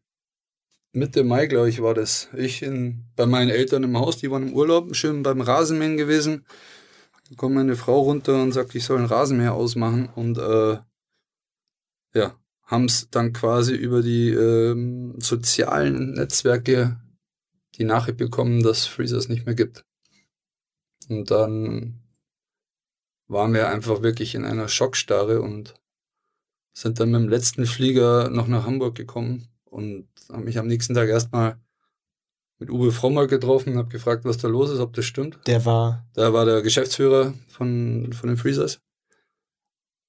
[0.94, 2.30] Mitte Mai, glaube ich, war das.
[2.36, 6.46] Ich in, bei meinen Eltern im Haus, die waren im Urlaub, schön beim Rasenmähen gewesen.
[7.30, 10.10] Da kommt meine Frau runter und sagt, ich soll ein Rasenmäher ausmachen.
[10.16, 10.80] Und äh,
[12.14, 12.36] ja,
[12.72, 17.02] haben es dann quasi über die ähm, sozialen Netzwerke
[17.76, 19.84] die Nachricht bekommen, dass Freezers nicht mehr gibt.
[21.10, 22.00] Und dann
[23.28, 25.74] waren wir einfach wirklich in einer Schockstarre und
[26.74, 30.94] sind dann mit dem letzten Flieger noch nach Hamburg gekommen und habe mich am nächsten
[30.94, 31.60] Tag erstmal
[32.60, 35.40] mit Uwe Frommer getroffen, habe gefragt, was da los ist, ob das stimmt.
[35.48, 36.08] Der war?
[36.16, 38.80] Der war der Geschäftsführer von, von den Freezers.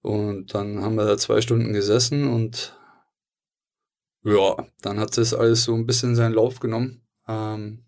[0.03, 2.79] Und dann haben wir da zwei Stunden gesessen und
[4.25, 7.03] ja, dann hat das alles so ein bisschen seinen Lauf genommen.
[7.29, 7.85] Ähm,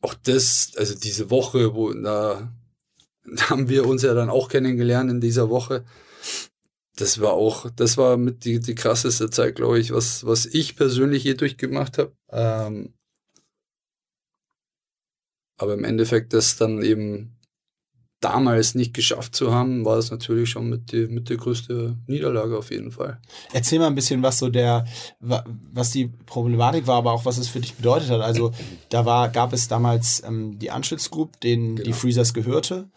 [0.00, 2.52] auch das, also diese Woche, wo da,
[3.24, 5.84] da haben wir uns ja dann auch kennengelernt in dieser Woche
[6.96, 10.76] das war auch, das war mit die, die krasseste Zeit, glaube ich, was, was ich
[10.76, 12.16] persönlich je durchgemacht habe.
[12.30, 12.94] Ähm,
[15.56, 17.38] aber im Endeffekt, das dann eben
[18.24, 22.56] damals nicht geschafft zu haben, war es natürlich schon mit, die, mit der größte Niederlage
[22.56, 23.20] auf jeden Fall.
[23.52, 24.86] Erzähl mal ein bisschen, was so der,
[25.20, 28.20] was die Problematik war, aber auch was es für dich bedeutet hat.
[28.20, 28.52] Also
[28.88, 30.70] da war, gab es damals ähm, die
[31.10, 31.86] Group, denen genau.
[31.86, 32.90] die Freezers gehörte.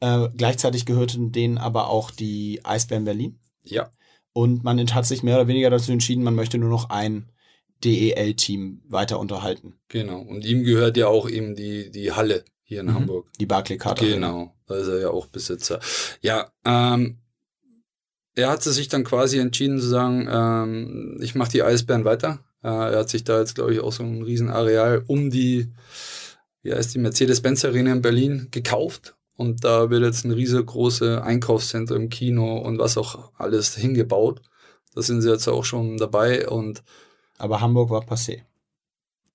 [0.00, 3.38] Äh, gleichzeitig gehörten denen aber auch die Eisbären Berlin.
[3.64, 3.90] Ja.
[4.32, 7.30] Und man hat sich mehr oder weniger dazu entschieden, man möchte nur noch ein
[7.84, 9.74] DEL-Team weiter unterhalten.
[9.88, 10.20] Genau.
[10.20, 12.94] Und ihm gehört ja auch eben die, die Halle hier in mhm.
[12.94, 13.26] Hamburg.
[13.40, 13.98] Die Barclaycard.
[13.98, 14.54] Genau.
[14.68, 15.80] Da ist er ja auch Besitzer.
[16.20, 17.18] Ja, ähm,
[18.36, 22.38] er hat sich dann quasi entschieden zu sagen, ähm, ich mache die Eisbären weiter.
[22.62, 25.72] Äh, er hat sich da jetzt, glaube ich, auch so ein Riesenareal um die,
[26.62, 32.08] wie heißt die Mercedes-Benz Arena in Berlin gekauft und da wird jetzt ein riesengroße Einkaufszentrum,
[32.08, 34.42] Kino und was auch alles hingebaut.
[34.94, 36.84] Da sind sie jetzt auch schon dabei und.
[37.36, 38.42] Aber Hamburg war passé.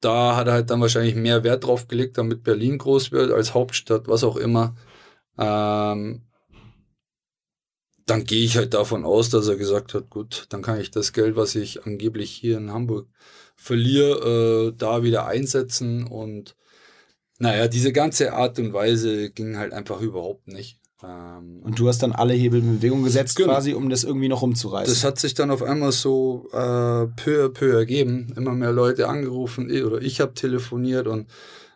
[0.02, 3.54] Da hat er halt dann wahrscheinlich mehr Wert drauf gelegt, damit Berlin groß wird als
[3.54, 4.76] Hauptstadt, was auch immer.
[5.38, 6.22] Ähm,
[8.06, 11.12] dann gehe ich halt davon aus, dass er gesagt hat, gut, dann kann ich das
[11.14, 13.08] Geld, was ich angeblich hier in Hamburg
[13.56, 16.56] verliere, äh, da wieder einsetzen und
[17.40, 20.80] naja, diese ganze Art und Weise ging halt einfach überhaupt nicht.
[21.06, 23.54] Ähm, und du hast dann alle Hebel in Bewegung gesetzt, genau.
[23.54, 24.94] quasi, um das irgendwie noch umzureißen.
[24.94, 28.34] Das hat sich dann auf einmal so äh, peu à peu ergeben.
[28.36, 31.28] Immer mehr Leute angerufen oder ich habe telefoniert und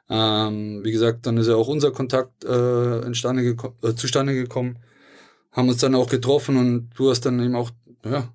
[0.09, 4.79] ähm, wie gesagt, dann ist ja auch unser Kontakt äh, entstande geko äh, zustande gekommen.
[5.51, 7.69] Haben uns dann auch getroffen und du hast dann eben auch,
[8.03, 8.27] ja,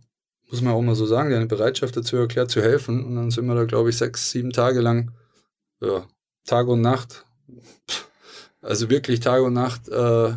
[0.51, 3.05] muss man auch mal so sagen, deine Bereitschaft dazu erklärt zu helfen.
[3.05, 5.11] Und dann sind wir da, glaube ich, sechs, sieben Tage lang
[5.80, 6.07] ja,
[6.47, 7.24] Tag und Nacht,
[8.62, 10.34] also wirklich Tag und Nacht äh,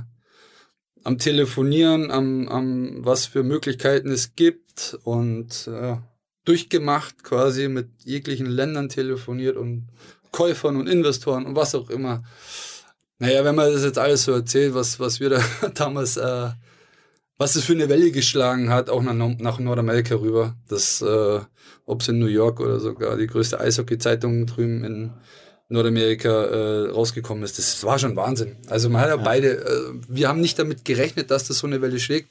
[1.08, 5.95] am Telefonieren, am, am was für Möglichkeiten es gibt und äh,
[6.43, 9.88] durchgemacht quasi mit jeglichen Ländern telefoniert und
[10.34, 12.24] Käufern und Investoren und was auch immer.
[13.20, 15.41] Naja, wenn man das jetzt alles so erzählt, was, was wir da
[15.76, 16.49] damals äh,
[17.38, 20.58] was es für eine Welle geschlagen hat, auch nach, nach Nordamerika rüber.
[20.68, 21.39] Das, äh,
[21.86, 25.14] ob es in New York oder sogar die größte Eishockey-Zeitung drüben in
[25.70, 27.57] Nordamerika äh, rausgekommen ist.
[27.57, 28.55] Das war schon Wahnsinn.
[28.68, 29.22] Also man hat ja, ja.
[29.22, 32.30] beide, äh, wir haben nicht damit gerechnet, dass das so eine Welle schlägt.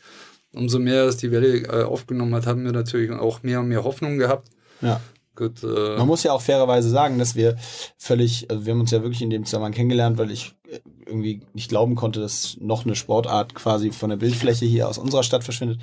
[0.54, 3.84] Umso mehr es die Welle äh, aufgenommen hat, haben wir natürlich auch mehr und mehr
[3.84, 4.48] Hoffnung gehabt.
[4.80, 5.00] Ja.
[5.34, 7.56] Gut, äh Man muss ja auch fairerweise sagen, dass wir
[7.98, 11.42] völlig, also wir haben uns ja wirklich in dem Zusammenhang kennengelernt, weil ich äh, irgendwie
[11.52, 15.44] nicht glauben konnte, dass noch eine Sportart quasi von der Bildfläche hier aus unserer Stadt
[15.44, 15.80] verschwindet.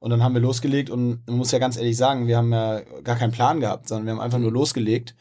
[0.00, 2.80] Und dann haben wir losgelegt und man muss ja ganz ehrlich sagen, wir haben ja
[3.02, 5.14] gar keinen Plan gehabt, sondern wir haben einfach nur losgelegt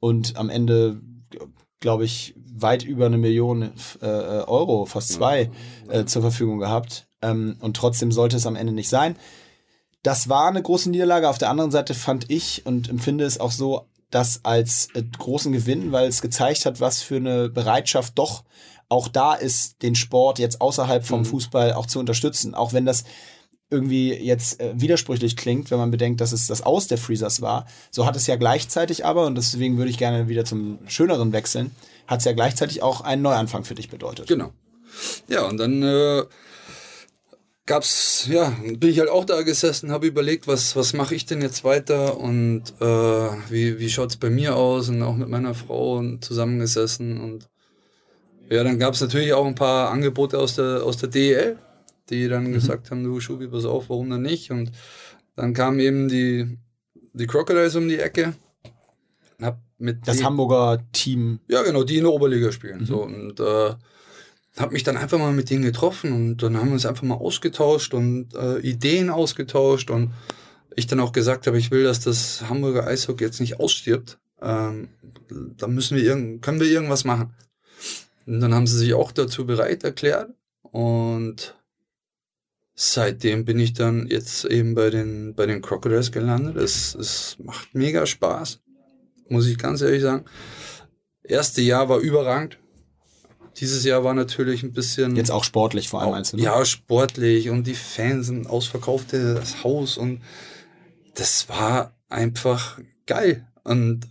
[0.00, 1.00] und am Ende
[1.80, 3.70] glaube ich, weit über eine Million
[4.00, 5.50] äh, Euro, fast zwei,
[5.88, 7.08] äh, zur Verfügung gehabt.
[7.22, 9.16] Ähm, und trotzdem sollte es am Ende nicht sein.
[10.02, 11.28] Das war eine große Niederlage.
[11.28, 15.52] Auf der anderen Seite fand ich und empfinde es auch so, das als äh, großen
[15.52, 18.44] Gewinn, weil es gezeigt hat, was für eine Bereitschaft doch
[18.88, 21.26] auch da ist, den Sport jetzt außerhalb vom mhm.
[21.26, 22.54] Fußball auch zu unterstützen.
[22.54, 23.04] Auch wenn das
[23.70, 27.66] irgendwie jetzt äh, widersprüchlich klingt, wenn man bedenkt, dass es das Aus der Freezers war.
[27.90, 31.70] So hat es ja gleichzeitig aber, und deswegen würde ich gerne wieder zum Schöneren wechseln,
[32.06, 34.26] hat es ja gleichzeitig auch einen Neuanfang für dich bedeutet.
[34.26, 34.52] Genau.
[35.28, 36.24] Ja, und dann äh,
[37.66, 41.42] gab's, ja, bin ich halt auch da gesessen, habe überlegt, was, was mache ich denn
[41.42, 42.84] jetzt weiter und äh,
[43.50, 47.48] wie, wie schaut's bei mir aus und auch mit meiner Frau zusammengesessen und
[48.50, 51.58] ja, dann gab es natürlich auch ein paar Angebote aus der, aus der DEL,
[52.10, 52.52] die dann mhm.
[52.52, 54.50] gesagt haben, du Schubi, pass auf, warum dann nicht?
[54.50, 54.72] Und
[55.36, 56.58] dann kam eben die,
[57.12, 58.34] die Crocodiles um die Ecke.
[59.40, 61.40] Hab mit das Hamburger Team.
[61.48, 62.80] Ja, genau, die in der Oberliga spielen.
[62.80, 62.86] Mhm.
[62.86, 63.74] So, und äh,
[64.56, 67.14] habe mich dann einfach mal mit denen getroffen und dann haben wir uns einfach mal
[67.14, 70.12] ausgetauscht und äh, Ideen ausgetauscht und
[70.74, 74.18] ich dann auch gesagt habe, ich will, dass das Hamburger Eishockey jetzt nicht ausstirbt.
[74.40, 74.88] Ähm,
[75.56, 77.34] da müssen wir irgend, können wir irgendwas machen.
[78.26, 80.30] Und dann haben sie sich auch dazu bereit erklärt
[80.62, 81.54] und
[82.80, 86.56] seitdem bin ich dann jetzt eben bei den, bei den Crocodiles gelandet.
[86.56, 88.60] Es, es macht mega Spaß,
[89.28, 90.24] muss ich ganz ehrlich sagen.
[91.24, 92.58] Erste Jahr war überragend.
[93.56, 95.16] Dieses Jahr war natürlich ein bisschen.
[95.16, 96.36] Jetzt auch sportlich vor allem, du?
[96.36, 96.42] Ne?
[96.44, 100.22] Ja, sportlich und die Fans sind ausverkaufte das Haus und
[101.14, 104.06] das war einfach geil und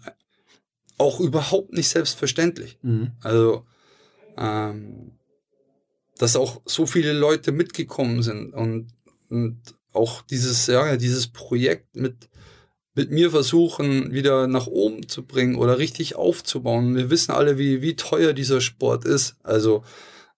[0.98, 2.80] auch überhaupt nicht selbstverständlich.
[2.82, 3.14] Mhm.
[3.22, 3.66] Also,
[4.38, 5.17] ähm,
[6.18, 8.88] dass auch so viele Leute mitgekommen sind und,
[9.30, 9.60] und
[9.94, 12.30] auch dieses, ja, dieses Projekt mit,
[12.94, 16.96] mit mir versuchen, wieder nach oben zu bringen oder richtig aufzubauen.
[16.96, 19.36] Wir wissen alle, wie, wie teuer dieser Sport ist.
[19.44, 19.84] Also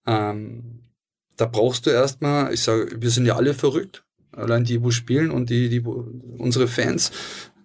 [0.06, 0.82] ähm,
[1.38, 4.04] da brauchst du erstmal, ich sage, wir sind ja alle verrückt.
[4.32, 7.12] Allein die, wo spielen und die, die, unsere Fans,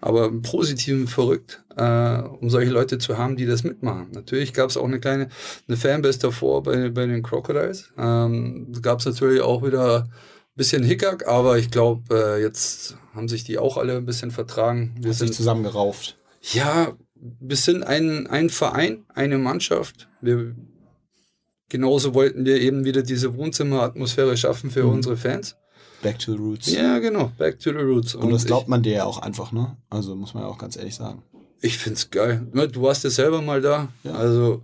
[0.05, 4.09] aber im Positiven verrückt, äh, um solche Leute zu haben, die das mitmachen.
[4.13, 5.31] Natürlich gab es auch eine kleine
[5.67, 7.91] eine Fanbase davor bei, bei den Crocodiles.
[7.97, 10.11] Ähm, gab es natürlich auch wieder ein
[10.57, 14.95] bisschen Hickhack, aber ich glaube, äh, jetzt haben sich die auch alle ein bisschen vertragen.
[15.01, 16.19] Wir Hat sind zusammengerauft.
[16.53, 20.11] Ja, wir sind ein, ein Verein, eine Mannschaft.
[20.21, 20.55] Wir,
[21.71, 24.91] genauso wollten wir eben wieder diese Wohnzimmeratmosphäre schaffen für mhm.
[24.91, 25.57] unsere Fans.
[26.05, 26.71] Back to the Roots.
[26.71, 28.15] Ja, genau, Back to the Roots.
[28.15, 29.77] Und, Und das glaubt man dir ja auch einfach, ne?
[29.89, 31.23] Also muss man ja auch ganz ehrlich sagen.
[31.63, 32.47] Ich find's geil.
[32.53, 33.89] Ne, du warst ja selber mal da.
[34.03, 34.13] Ja.
[34.13, 34.63] Also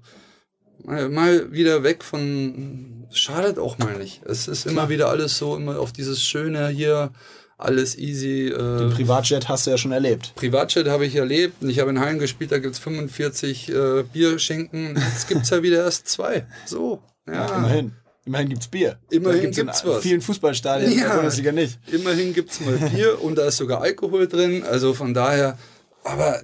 [0.84, 3.07] mal, mal, wieder weg von.
[3.11, 4.20] Schadet auch mal nicht.
[4.26, 4.72] Es ist Klar.
[4.72, 7.11] immer wieder alles so, immer auf dieses Schöne hier,
[7.57, 8.49] alles easy.
[8.49, 10.34] Äh, Den Privatjet hast du ja schon erlebt.
[10.36, 11.64] Privatjet habe ich erlebt.
[11.64, 14.95] Ich habe in Hallen gespielt, da gibt es 45 äh, Bierschinken.
[14.97, 16.47] Jetzt gibt es ja wieder erst zwei.
[16.66, 17.03] So.
[17.26, 17.93] Ja, ja immerhin.
[18.27, 18.99] Immerhin gibt es Bier.
[19.11, 20.03] Immerhin gibt es was.
[20.03, 21.79] vielen Fußballstadien ja, der Bundesliga nicht.
[21.91, 24.62] Immerhin gibt es mal Bier und da ist sogar Alkohol drin.
[24.62, 25.59] Also von daher,
[26.05, 26.43] aber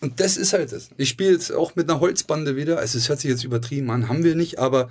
[0.00, 0.90] und das ist halt das.
[0.98, 2.78] Ich spiele jetzt auch mit einer Holzbande wieder.
[2.78, 4.90] Also es hört sich jetzt übertrieben an, haben wir nicht, aber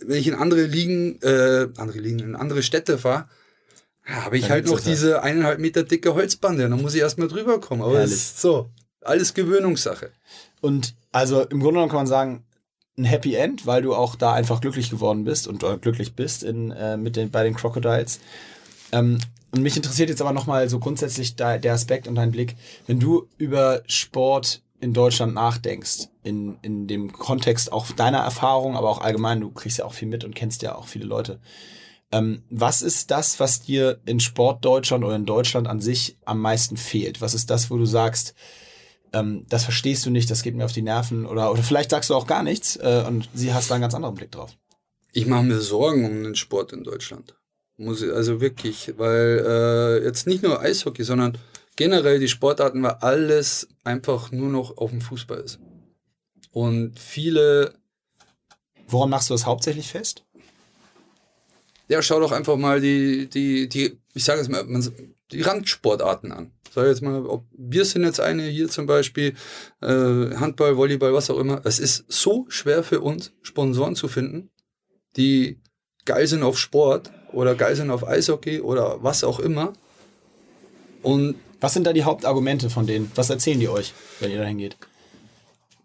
[0.00, 3.28] wenn ich in andere Ligen, äh, andere Ligen, in andere Städte fahre,
[4.04, 5.24] habe ich Dann halt noch diese halt.
[5.24, 6.68] eineinhalb Meter dicke Holzbande.
[6.68, 7.82] Dann muss ich erstmal drüber kommen.
[7.82, 8.70] Aber ist so.
[9.00, 10.10] Alles Gewöhnungssache.
[10.60, 12.44] Und also im Grunde genommen kann man sagen,
[12.98, 16.42] ein Happy End, weil du auch da einfach glücklich geworden bist und äh, glücklich bist
[16.42, 18.20] in, äh, mit den, bei den Crocodiles.
[18.92, 19.18] Ähm,
[19.50, 23.00] und mich interessiert jetzt aber nochmal so grundsätzlich da, der Aspekt und dein Blick, wenn
[23.00, 29.00] du über Sport in Deutschland nachdenkst, in, in dem Kontext auch deiner Erfahrung, aber auch
[29.00, 31.40] allgemein, du kriegst ja auch viel mit und kennst ja auch viele Leute.
[32.12, 36.40] Ähm, was ist das, was dir in Sport Deutschland oder in Deutschland an sich am
[36.40, 37.20] meisten fehlt?
[37.20, 38.34] Was ist das, wo du sagst,
[39.12, 42.10] ähm, das verstehst du nicht, das geht mir auf die Nerven oder, oder vielleicht sagst
[42.10, 44.56] du auch gar nichts äh, und sie hast da einen ganz anderen Blick drauf.
[45.12, 47.34] Ich mache mir Sorgen um den Sport in Deutschland.
[47.76, 51.38] Muss ich, also wirklich, weil äh, jetzt nicht nur Eishockey, sondern
[51.76, 55.60] generell die Sportarten, weil alles einfach nur noch auf dem Fußball ist.
[56.50, 57.74] Und viele.
[58.88, 60.24] Woran machst du das hauptsächlich fest?
[61.88, 64.86] ja, schau doch einfach mal die, die, die, ich sage es mal, man,
[65.32, 66.52] die Randsportarten an.
[66.74, 69.34] Sag jetzt mal, ob wir sind jetzt eine hier zum Beispiel,
[69.80, 69.86] äh,
[70.36, 71.60] Handball, Volleyball, was auch immer.
[71.64, 74.50] Es ist so schwer für uns, Sponsoren zu finden,
[75.16, 75.60] die
[76.04, 79.72] geil sind auf Sport oder geil sind auf Eishockey oder was auch immer.
[81.02, 83.10] Und Was sind da die Hauptargumente von denen?
[83.16, 84.76] Was erzählen die euch, wenn ihr da hingeht?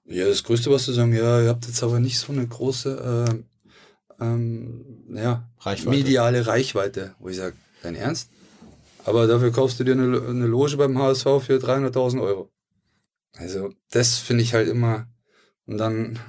[0.05, 3.25] Ja, das Größte, was sie sagen, ja, ihr habt jetzt aber nicht so eine große
[4.19, 5.89] äh, ähm, ja, Reichweite.
[5.97, 8.29] mediale Reichweite, wo ich sage, dein Ernst?
[9.05, 12.51] Aber dafür kaufst du dir eine, eine Loge beim HSV für 300.000 Euro.
[13.33, 15.07] Also das finde ich halt immer.
[15.65, 16.19] Und dann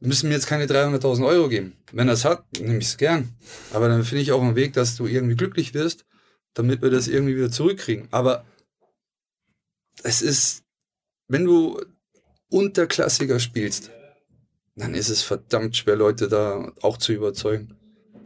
[0.00, 1.76] müssen mir jetzt keine 300.000 Euro geben.
[1.92, 3.36] Wenn das hat, nehme ich es gern.
[3.72, 6.04] Aber dann finde ich auch einen Weg, dass du irgendwie glücklich wirst,
[6.54, 8.08] damit wir das irgendwie wieder zurückkriegen.
[8.10, 8.44] Aber
[10.02, 10.64] es ist,
[11.28, 11.80] wenn du
[12.50, 13.90] unterklassiger spielst,
[14.74, 17.76] dann ist es verdammt schwer, Leute da auch zu überzeugen,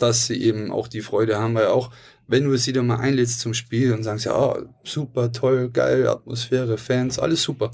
[0.03, 1.91] dass sie eben auch die Freude haben, weil auch
[2.27, 6.07] wenn du sie dann mal einlädst zum Spiel und sagst, ja, oh, super, toll, geil,
[6.07, 7.73] Atmosphäre, Fans, alles super.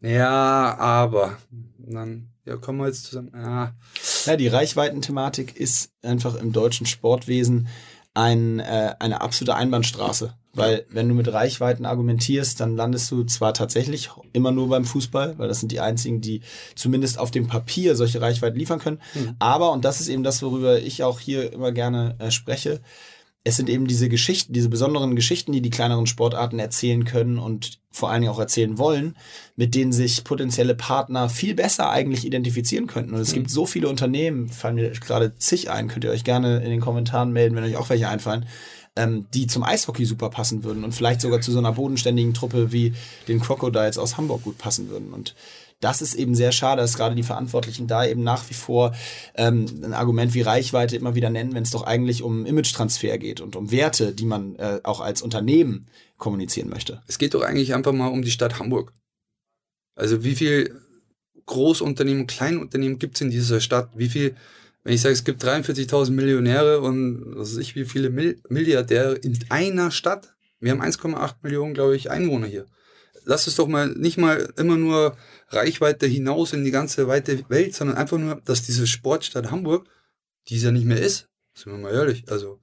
[0.00, 1.38] Ja, aber
[1.78, 3.32] dann, ja, kommen wir jetzt zusammen.
[3.34, 3.74] Ja,
[4.26, 7.66] Ja, die Reichweitenthematik ist einfach im deutschen Sportwesen
[8.14, 10.37] ein, äh, eine absolute Einbahnstraße.
[10.54, 15.38] Weil wenn du mit Reichweiten argumentierst, dann landest du zwar tatsächlich immer nur beim Fußball,
[15.38, 16.40] weil das sind die einzigen, die
[16.74, 19.00] zumindest auf dem Papier solche Reichweiten liefern können.
[19.38, 22.80] Aber, und das ist eben das, worüber ich auch hier immer gerne äh, spreche,
[23.44, 27.80] es sind eben diese Geschichten, diese besonderen Geschichten, die die kleineren Sportarten erzählen können und
[27.90, 29.16] vor allen Dingen auch erzählen wollen,
[29.56, 33.14] mit denen sich potenzielle Partner viel besser eigentlich identifizieren könnten.
[33.14, 36.58] Und es gibt so viele Unternehmen, fallen mir gerade zig ein, könnt ihr euch gerne
[36.58, 38.46] in den Kommentaren melden, wenn euch auch welche einfallen,
[38.98, 42.72] ähm, die zum Eishockey super passen würden und vielleicht sogar zu so einer bodenständigen Truppe
[42.72, 42.92] wie
[43.28, 45.12] den Crocodiles aus Hamburg gut passen würden.
[45.14, 45.34] Und
[45.80, 48.94] das ist eben sehr schade, dass gerade die Verantwortlichen da eben nach wie vor
[49.36, 53.40] ähm, ein Argument wie Reichweite immer wieder nennen, wenn es doch eigentlich um Image-Transfer geht
[53.40, 55.86] und um Werte, die man äh, auch als Unternehmen
[56.16, 57.00] kommunizieren möchte.
[57.06, 58.92] es geht doch eigentlich einfach mal um die Stadt Hamburg.
[59.94, 60.80] Also wie viel
[61.46, 63.90] Großunternehmen, Kleinunternehmen gibt es in dieser Stadt?
[63.94, 64.34] Wie viel,
[64.84, 69.14] wenn ich sage, es gibt 43.000 Millionäre und was weiß ich, wie viele Mil Milliardäre
[69.14, 70.34] in einer Stadt?
[70.60, 72.66] Wir haben 1,8 Millionen, glaube ich, Einwohner hier.
[73.24, 75.16] Lass es doch mal nicht mal immer nur
[75.48, 79.86] Reichweite hinaus in die ganze weite Welt, sondern einfach nur, dass diese Sportstadt Hamburg,
[80.48, 82.60] die es ja nicht mehr ist, sind wir mal ehrlich, also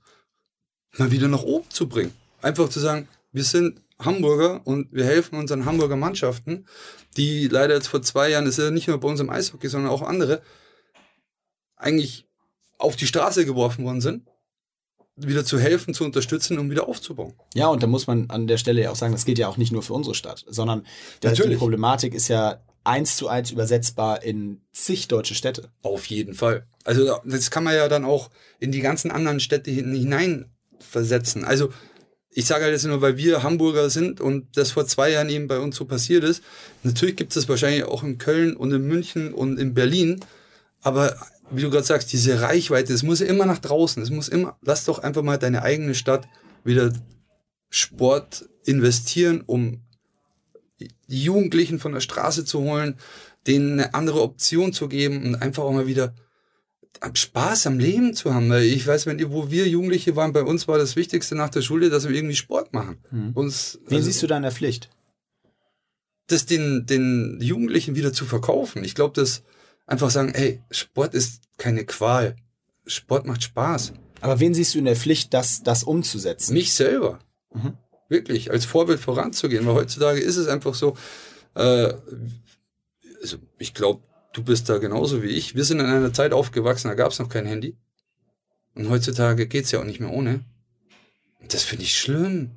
[0.98, 2.14] mal wieder nach oben zu bringen.
[2.42, 6.66] Einfach zu sagen, wir sind Hamburger und wir helfen unseren Hamburger Mannschaften,
[7.18, 9.68] die leider jetzt vor zwei Jahren, das ist ja nicht nur bei uns im Eishockey,
[9.68, 10.42] sondern auch andere,
[11.86, 12.28] eigentlich
[12.78, 14.28] auf die Straße geworfen worden sind,
[15.16, 17.34] wieder zu helfen, zu unterstützen und wieder aufzubauen.
[17.54, 19.56] Ja, und da muss man an der Stelle ja auch sagen, das geht ja auch
[19.58, 20.82] nicht nur für unsere Stadt, sondern
[21.22, 21.58] da- die Natürlich.
[21.60, 25.70] Problematik ist ja eins zu eins übersetzbar in zig deutsche Städte.
[25.84, 26.68] Auf jeden Fall.
[26.84, 28.30] Also das kann man ja dann auch
[28.60, 31.46] in die ganzen anderen Städte hin- hineinversetzen.
[31.46, 31.70] Also
[32.30, 35.48] ich sage halt jetzt nur, weil wir Hamburger sind und das vor zwei Jahren eben
[35.48, 36.44] bei uns so passiert ist.
[36.84, 40.20] Natürlich gibt es das wahrscheinlich auch in Köln und in München und in Berlin.
[40.82, 41.16] Aber
[41.52, 44.02] wie du gerade sagst, diese Reichweite, es muss ja immer nach draußen.
[44.02, 46.28] Es muss immer, lass doch einfach mal deine eigene Stadt
[46.64, 46.92] wieder
[47.70, 49.82] Sport investieren, um
[50.80, 52.96] die Jugendlichen von der Straße zu holen,
[53.48, 56.16] denen eine andere Option zu geben und einfach auch mal wieder
[57.14, 58.50] Spaß am Leben zu haben.
[58.50, 61.50] Weil ich weiß, wenn ihr, wo wir Jugendliche waren, bei uns war das Wichtigste nach
[61.50, 62.98] der Schule, dass wir irgendwie Sport machen.
[63.36, 64.90] Uns, Wen also, siehst du da in der Pflicht?
[66.28, 68.84] das den, den Jugendlichen wieder zu verkaufen.
[68.84, 69.44] Ich glaube, dass
[69.86, 72.36] einfach sagen, hey, Sport ist keine Qual.
[72.86, 73.94] Sport macht Spaß.
[74.22, 76.54] Aber wen siehst du in der Pflicht, das, das umzusetzen?
[76.54, 77.20] Mich selber.
[78.10, 79.66] Wirklich, als Vorbild voranzugehen.
[79.66, 80.96] Weil heutzutage ist es einfach so,
[81.56, 81.94] äh,
[83.22, 85.56] also ich glaube, du bist da genauso wie ich.
[85.56, 87.78] Wir sind in einer Zeit aufgewachsen, da gab es noch kein Handy.
[88.76, 90.44] Und heutzutage geht's ja auch nicht mehr ohne.
[91.40, 92.52] Und das finde ich schlimm.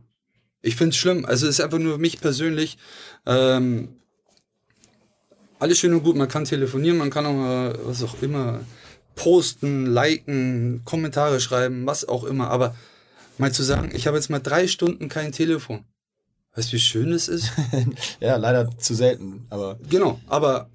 [0.60, 1.24] Ich finde es schlimm.
[1.24, 2.78] Also es ist einfach nur für mich persönlich.
[3.26, 3.97] Ähm,
[5.58, 8.60] alles schön und gut, man kann telefonieren, man kann auch mal, was auch immer,
[9.14, 12.50] posten, liken, Kommentare schreiben, was auch immer.
[12.50, 12.74] Aber
[13.36, 15.84] mal zu sagen, ich habe jetzt mal drei Stunden kein Telefon.
[16.54, 17.52] Weißt du, wie schön es ist?
[18.20, 20.70] Ja, leider zu selten, aber Genau, aber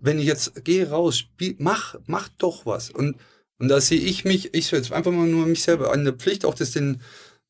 [0.00, 2.90] wenn ich jetzt gehe raus, spiel, mach, mach doch was.
[2.90, 3.16] Und,
[3.58, 6.14] und da sehe ich mich, ich soll jetzt einfach mal nur mich selber an der
[6.14, 7.02] Pflicht, auch das den,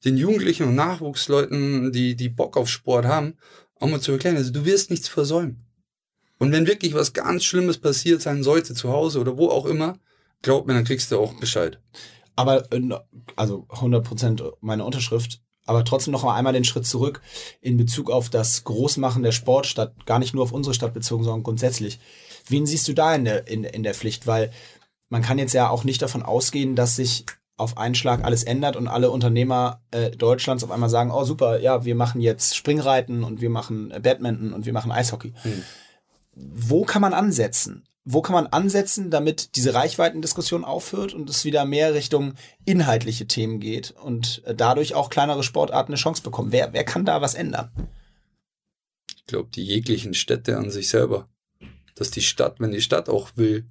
[0.04, 3.34] den Jugendlichen und Nachwuchsleuten, die, die Bock auf Sport haben,
[3.76, 4.36] auch mal zu erklären.
[4.36, 5.67] Also du wirst nichts versäumen.
[6.38, 9.98] Und wenn wirklich was ganz Schlimmes passiert sein sollte, zu Hause oder wo auch immer,
[10.42, 11.80] glaub mir, dann kriegst du auch Bescheid.
[12.36, 12.80] Aber äh,
[13.36, 15.40] also 100% meine Unterschrift.
[15.66, 17.20] Aber trotzdem noch mal einmal den Schritt zurück
[17.60, 21.42] in Bezug auf das Großmachen der Sportstadt, gar nicht nur auf unsere Stadt bezogen, sondern
[21.42, 21.98] grundsätzlich.
[22.46, 24.26] Wen siehst du da in der, in, in der Pflicht?
[24.26, 24.50] Weil
[25.10, 27.26] man kann jetzt ja auch nicht davon ausgehen, dass sich
[27.58, 31.60] auf einen Schlag alles ändert und alle Unternehmer äh, Deutschlands auf einmal sagen, oh super,
[31.60, 35.34] ja, wir machen jetzt Springreiten und wir machen äh, Badminton und wir machen Eishockey.
[35.42, 35.64] Hm.
[36.38, 37.84] Wo kann man ansetzen?
[38.04, 42.34] Wo kann man ansetzen, damit diese Reichweitendiskussion aufhört und es wieder mehr Richtung
[42.64, 46.52] inhaltliche Themen geht und äh, dadurch auch kleinere Sportarten eine Chance bekommen?
[46.52, 47.70] Wer, wer kann da was ändern?
[49.16, 51.28] Ich glaube, die jeglichen Städte an sich selber.
[51.96, 53.66] Dass die Stadt, wenn die Stadt auch will,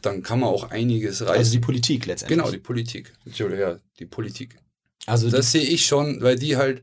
[0.00, 1.36] dann kann man auch einiges reißen.
[1.36, 2.38] Also die Politik letztendlich.
[2.38, 3.12] Genau, die Politik.
[3.24, 4.58] Entschuldigung, ja, die Politik.
[5.06, 6.82] Also Das sehe ich schon, weil die halt,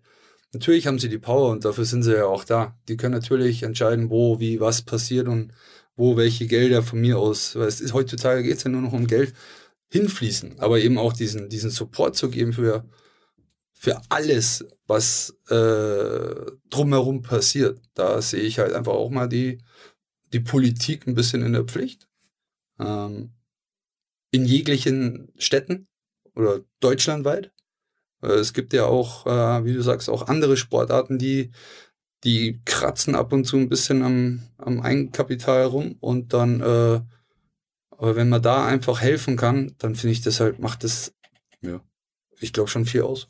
[0.54, 2.78] natürlich haben sie die Power und dafür sind sie ja auch da.
[2.88, 5.54] Die können natürlich entscheiden, wo, wie, was passiert und
[5.96, 8.94] wo welche Gelder von mir aus, weil es ist heutzutage geht es ja nur noch
[8.94, 9.34] um Geld,
[9.92, 10.60] hinfließen.
[10.60, 12.86] Aber eben auch diesen, diesen Support zu geben für,
[13.74, 17.82] für alles, was äh, drumherum passiert.
[17.96, 19.60] Da sehe ich halt einfach auch mal die,
[20.32, 22.08] die Politik ein bisschen in der Pflicht.
[22.80, 23.32] Ähm,
[24.32, 25.88] in jeglichen Städten
[26.36, 27.52] oder deutschlandweit.
[28.22, 31.52] Äh, Es gibt ja auch, äh, wie du sagst, auch andere Sportarten, die,
[32.24, 37.02] die kratzen ab und zu ein bisschen am, am Eigenkapital rum und dann, äh,
[37.92, 41.14] aber wenn man da einfach helfen kann, dann finde ich das halt, macht das,
[41.62, 41.82] ja,
[42.40, 43.28] ich glaube schon viel aus.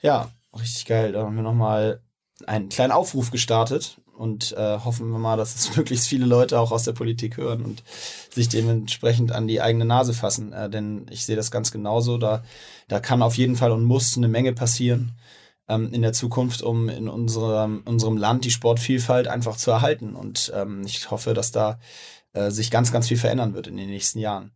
[0.00, 1.12] Ja, richtig geil.
[1.12, 2.00] Da haben wir nochmal
[2.46, 6.72] einen kleinen Aufruf gestartet und äh, hoffen wir mal, dass es möglichst viele Leute auch
[6.72, 7.82] aus der Politik hören und
[8.30, 10.52] sich dementsprechend an die eigene Nase fassen.
[10.52, 12.18] Äh, denn ich sehe das ganz genauso.
[12.18, 12.42] Da,
[12.88, 15.12] da kann auf jeden Fall und muss eine Menge passieren
[15.68, 20.14] ähm, in der Zukunft, um in unserem, unserem Land die Sportvielfalt einfach zu erhalten.
[20.14, 21.78] Und ähm, ich hoffe, dass da
[22.32, 24.52] äh, sich ganz, ganz viel verändern wird in den nächsten Jahren.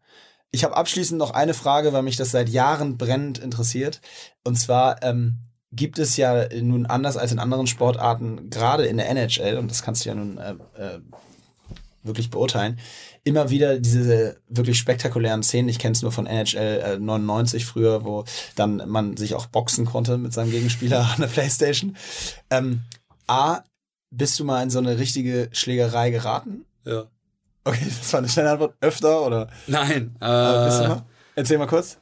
[0.50, 4.00] Ich habe abschließend noch eine Frage, weil mich das seit Jahren brennend interessiert.
[4.44, 9.08] Und zwar ähm, gibt es ja nun anders als in anderen Sportarten, gerade in der
[9.10, 11.00] NHL, und das kannst du ja nun äh, äh,
[12.02, 12.78] wirklich beurteilen,
[13.24, 15.68] immer wieder diese wirklich spektakulären Szenen.
[15.68, 18.24] Ich kenne es nur von NHL äh, 99 früher, wo
[18.56, 21.96] dann man sich auch boxen konnte mit seinem Gegenspieler an der Playstation.
[22.50, 22.80] Ähm,
[23.26, 23.60] A,
[24.10, 26.64] bist du mal in so eine richtige Schlägerei geraten?
[26.86, 27.04] Ja.
[27.64, 28.74] Okay, das war eine schnelle Antwort.
[28.80, 29.48] Öfter oder?
[29.66, 30.96] Nein, äh?
[31.34, 31.98] Erzähl mal kurz.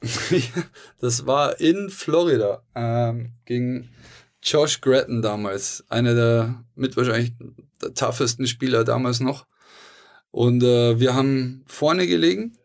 [1.00, 3.90] das war in Florida ähm, gegen
[4.42, 5.84] Josh Gretton damals.
[5.88, 7.32] Einer der mit wahrscheinlich
[7.82, 9.46] der toughesten Spieler damals noch.
[10.30, 12.56] Und äh, wir haben vorne gelegen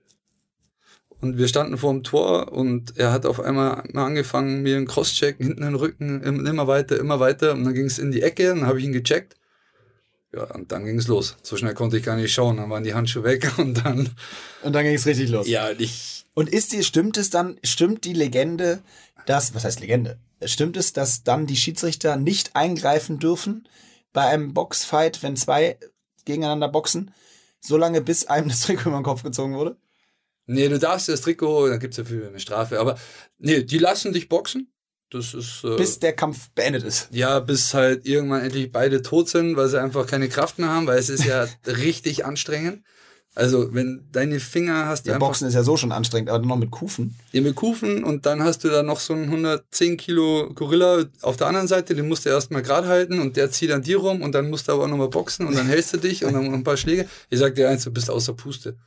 [1.22, 4.86] und wir standen vor dem Tor und er hat auf einmal mal angefangen, mir einen
[4.88, 7.54] Crosscheck hinten in den Rücken, im- immer weiter, immer weiter.
[7.54, 9.38] Und dann ging es in die Ecke, dann habe ich ihn gecheckt.
[10.34, 11.38] Ja, und dann ging es los.
[11.44, 12.58] So schnell konnte ich gar nicht schauen.
[12.58, 14.10] Dann waren die Handschuhe weg und dann,
[14.64, 15.48] Und dann ging es richtig los.
[15.48, 18.82] ja, ich, Und ist die, stimmt es dann, stimmt die Legende,
[19.26, 20.18] dass, was heißt Legende?
[20.44, 23.68] Stimmt es, dass dann die Schiedsrichter nicht eingreifen dürfen
[24.12, 25.78] bei einem Boxfight, wenn zwei
[26.26, 27.14] gegeneinander boxen,
[27.60, 29.78] solange bis einem das Trikot über den Kopf gezogen wurde?
[30.46, 32.80] Nee, du darfst das Trikot, dann gibt's dafür eine Strafe.
[32.80, 32.98] Aber
[33.38, 34.74] nee, die lassen dich boxen.
[35.10, 35.64] Das ist.
[35.64, 37.08] Äh, Bis der Kampf beendet ist.
[37.12, 40.88] ja, bis halt irgendwann endlich beide tot sind, weil sie einfach keine Kraft mehr haben,
[40.88, 42.84] weil es ist ja richtig anstrengend.
[43.36, 46.56] Also, wenn deine Finger hast, die Ja, Boxen ist ja so schon anstrengend, aber noch
[46.56, 47.16] mit Kufen.
[47.32, 51.36] ihr mit Kufen und dann hast du da noch so einen 110 Kilo Gorilla auf
[51.38, 54.22] der anderen Seite, den musst du erstmal gerade halten und der zieht an dir rum
[54.22, 56.46] und dann musst du aber auch nochmal boxen und dann hältst du dich und dann
[56.46, 57.08] noch ein paar Schläge.
[57.32, 58.78] Ich sag dir eins, du bist außer Puste.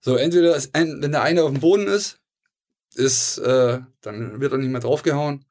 [0.00, 2.18] So, entweder ein, wenn der eine auf dem Boden ist,
[2.94, 5.44] ist, äh, dann wird er nicht mehr draufgehauen.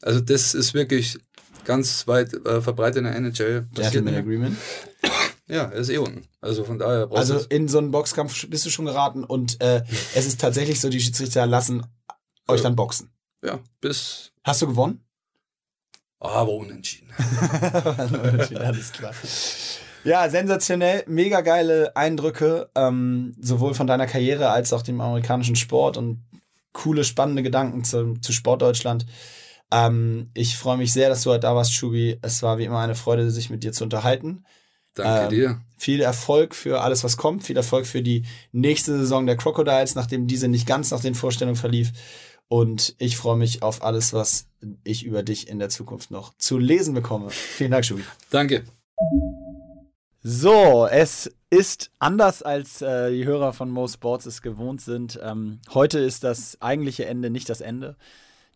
[0.00, 1.18] Also das ist wirklich
[1.66, 3.66] ganz weit äh, verbreitet in der NHL.
[3.74, 4.14] Gentleman.
[4.14, 4.56] Agreement.
[5.48, 6.22] Ja, er ist eh unten.
[6.40, 9.82] Also von daher brauchst Also in so einen Boxkampf bist du schon geraten und äh,
[10.14, 11.86] es ist tatsächlich so, die Schiedsrichter lassen
[12.46, 13.10] euch dann boxen.
[13.44, 15.04] ja, bis Hast du gewonnen?
[16.20, 17.12] aber unentschieden.
[18.56, 19.12] Alles klar.
[20.04, 25.96] Ja, sensationell, mega geile Eindrücke, ähm, sowohl von deiner Karriere als auch dem amerikanischen Sport
[25.96, 26.24] und
[26.72, 29.06] coole, spannende Gedanken zu, zu Sportdeutschland.
[29.70, 32.18] Ähm, ich freue mich sehr, dass du heute da warst, Schubi.
[32.22, 34.44] Es war wie immer eine Freude, sich mit dir zu unterhalten.
[34.98, 35.60] Danke Ähm, dir.
[35.76, 37.44] Viel Erfolg für alles, was kommt.
[37.44, 41.56] Viel Erfolg für die nächste Saison der Crocodiles, nachdem diese nicht ganz nach den Vorstellungen
[41.56, 41.92] verlief.
[42.48, 44.46] Und ich freue mich auf alles, was
[44.82, 47.30] ich über dich in der Zukunft noch zu lesen bekomme.
[47.30, 48.02] Vielen Dank, Schubi.
[48.30, 48.64] Danke.
[50.22, 55.18] So, es ist anders als äh, die Hörer von Mo Sports es gewohnt sind.
[55.22, 57.96] Ähm, heute ist das eigentliche Ende nicht das Ende.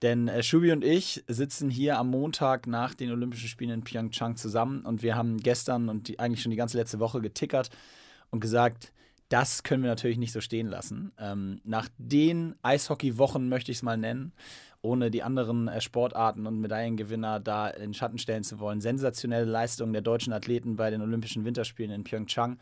[0.03, 4.37] Denn äh, Shubi und ich sitzen hier am Montag nach den Olympischen Spielen in Pyeongchang
[4.37, 7.71] zusammen und wir haben gestern und die, eigentlich schon die ganze letzte Woche getickert
[8.31, 8.93] und gesagt,
[9.29, 11.13] das können wir natürlich nicht so stehen lassen.
[11.19, 14.33] Ähm, nach den Eishockey-Wochen möchte ich es mal nennen,
[14.83, 18.81] ohne die anderen äh, Sportarten und Medaillengewinner da in Schatten stellen zu wollen.
[18.81, 22.59] Sensationelle Leistung der deutschen Athleten bei den Olympischen Winterspielen in Pyeongchang.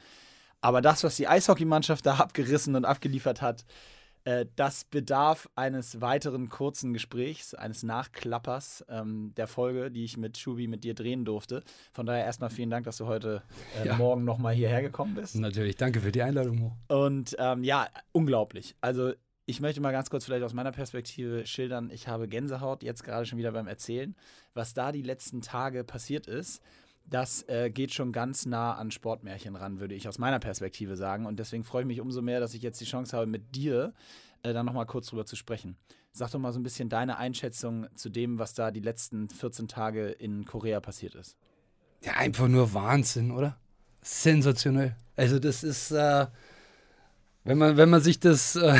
[0.60, 3.64] Aber das, was die Eishockeymannschaft da abgerissen und abgeliefert hat,
[4.30, 10.38] äh, das bedarf eines weiteren kurzen Gesprächs, eines Nachklappers ähm, der Folge, die ich mit
[10.38, 11.62] Schubi mit dir drehen durfte.
[11.92, 13.42] Von daher erstmal vielen Dank, dass du heute
[13.82, 13.96] äh, Ja.
[13.96, 15.34] Morgen nochmal hierher gekommen bist.
[15.34, 16.58] Natürlich, danke für die Einladung.
[16.58, 16.76] Mo.
[16.88, 18.76] Und ähm, ja, unglaublich.
[18.80, 19.12] Also
[19.46, 21.90] ich möchte mal ganz kurz vielleicht aus meiner Perspektive schildern.
[21.90, 24.14] Ich habe Gänsehaut jetzt gerade schon wieder beim Erzählen.
[24.54, 26.62] Was da die letzten Tage passiert ist,
[27.10, 31.26] das äh, geht schon ganz nah an Sportmärchen ran, würde ich aus meiner Perspektive sagen.
[31.26, 33.92] Und deswegen freue ich mich umso mehr, dass ich jetzt die Chance habe, mit dir
[34.42, 35.76] äh, da nochmal kurz drüber zu sprechen.
[36.12, 39.68] Sag doch mal so ein bisschen deine Einschätzung zu dem, was da die letzten 14
[39.68, 41.36] Tage in Korea passiert ist.
[42.02, 43.58] Ja, einfach nur Wahnsinn, oder?
[44.02, 44.96] Sensationell.
[45.16, 46.26] Also das ist, äh,
[47.44, 48.78] wenn man, wenn man sich das äh,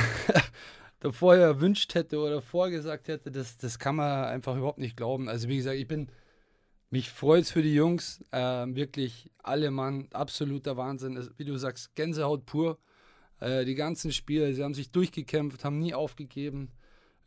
[1.00, 5.28] davor erwünscht hätte oder vorgesagt hätte, das, das kann man einfach überhaupt nicht glauben.
[5.28, 6.08] Also wie gesagt, ich bin,
[6.90, 11.30] mich freut es für die Jungs, äh, wirklich alle Mann, absoluter Wahnsinn.
[11.36, 12.78] Wie du sagst, Gänsehaut pur.
[13.38, 16.72] Äh, die ganzen Spiele, sie haben sich durchgekämpft, haben nie aufgegeben.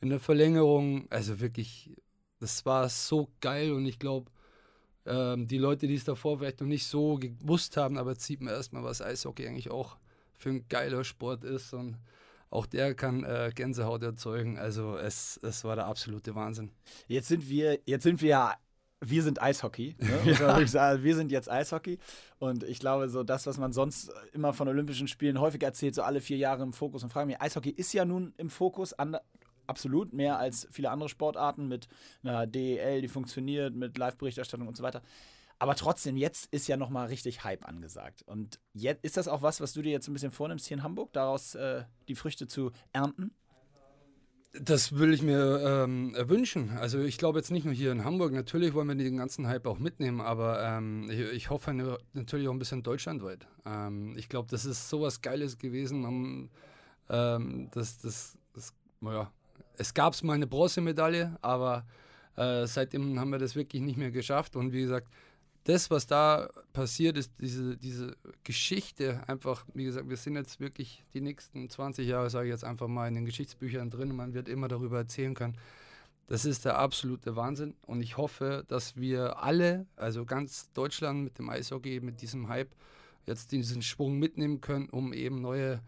[0.02, 1.92] In der Verlängerung, also wirklich,
[2.40, 4.30] das war so geil und ich glaube,
[5.06, 8.42] ähm, die Leute, die es davor vielleicht noch nicht so gewusst haben, aber jetzt sieht
[8.42, 9.98] man erstmal, was Eishockey eigentlich auch
[10.34, 11.98] für ein geiler Sport ist und
[12.50, 14.60] auch der kann äh, Gänsehaut erzeugen.
[14.60, 16.72] Also es, es war der absolute Wahnsinn.
[17.08, 18.54] Jetzt sind wir, jetzt sind wir ja,
[19.10, 19.96] wir sind Eishockey.
[20.00, 20.26] Ne?
[20.26, 21.04] Wirklich sagen.
[21.04, 22.00] Wir sind jetzt Eishockey.
[22.40, 26.04] Und ich glaube, so das, was man sonst immer von Olympischen Spielen häufig erzählt, so
[26.04, 28.94] alle vier Jahre im Fokus und fragen mich, Eishockey ist ja nun im Fokus,
[29.68, 31.88] absolut mehr als viele andere Sportarten mit
[32.24, 35.02] einer DEL, die funktioniert, mit Live-Berichterstattung und so weiter.
[35.60, 38.24] Aber trotzdem, jetzt ist ja nochmal richtig Hype angesagt.
[38.24, 40.84] Und jetzt, ist das auch was, was du dir jetzt ein bisschen vornimmst hier in
[40.84, 43.32] Hamburg, daraus äh, die Früchte zu ernten?
[44.62, 46.70] Das will ich mir ähm, wünschen.
[46.78, 49.66] Also ich glaube jetzt nicht nur hier in Hamburg, natürlich wollen wir den ganzen Hype
[49.66, 51.74] auch mitnehmen, aber ähm, ich, ich hoffe
[52.14, 53.48] natürlich auch ein bisschen deutschlandweit.
[53.66, 56.06] Ähm, ich glaube, das ist sowas Geiles gewesen.
[56.06, 56.50] Um,
[57.10, 59.32] ähm, das, das, das, naja,
[59.78, 61.86] es gab mal eine Bronzemedaille, aber
[62.36, 64.56] äh, seitdem haben wir das wirklich nicht mehr geschafft.
[64.56, 65.08] Und wie gesagt,
[65.66, 71.04] das, was da passiert ist, diese, diese Geschichte, einfach, wie gesagt, wir sind jetzt wirklich
[71.14, 74.34] die nächsten 20 Jahre, sage ich jetzt einfach mal, in den Geschichtsbüchern drin und man
[74.34, 75.58] wird immer darüber erzählen können.
[76.28, 81.38] Das ist der absolute Wahnsinn und ich hoffe, dass wir alle, also ganz Deutschland mit
[81.38, 82.72] dem Eishockey, mit diesem Hype,
[83.26, 85.82] jetzt diesen Schwung mitnehmen können, um eben neue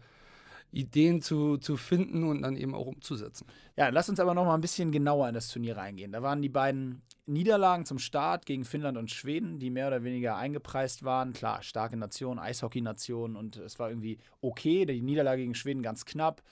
[0.72, 3.46] Ideen zu, zu finden und dann eben auch umzusetzen.
[3.76, 6.12] Ja, lass uns aber noch mal ein bisschen genauer in das Turnier reingehen.
[6.12, 10.36] Da waren die beiden Niederlagen zum Start gegen Finnland und Schweden, die mehr oder weniger
[10.36, 11.32] eingepreist waren.
[11.32, 14.86] Klar, starke Nation, Eishockey-Nation und es war irgendwie okay.
[14.86, 16.42] Die Niederlage gegen Schweden ganz knapp.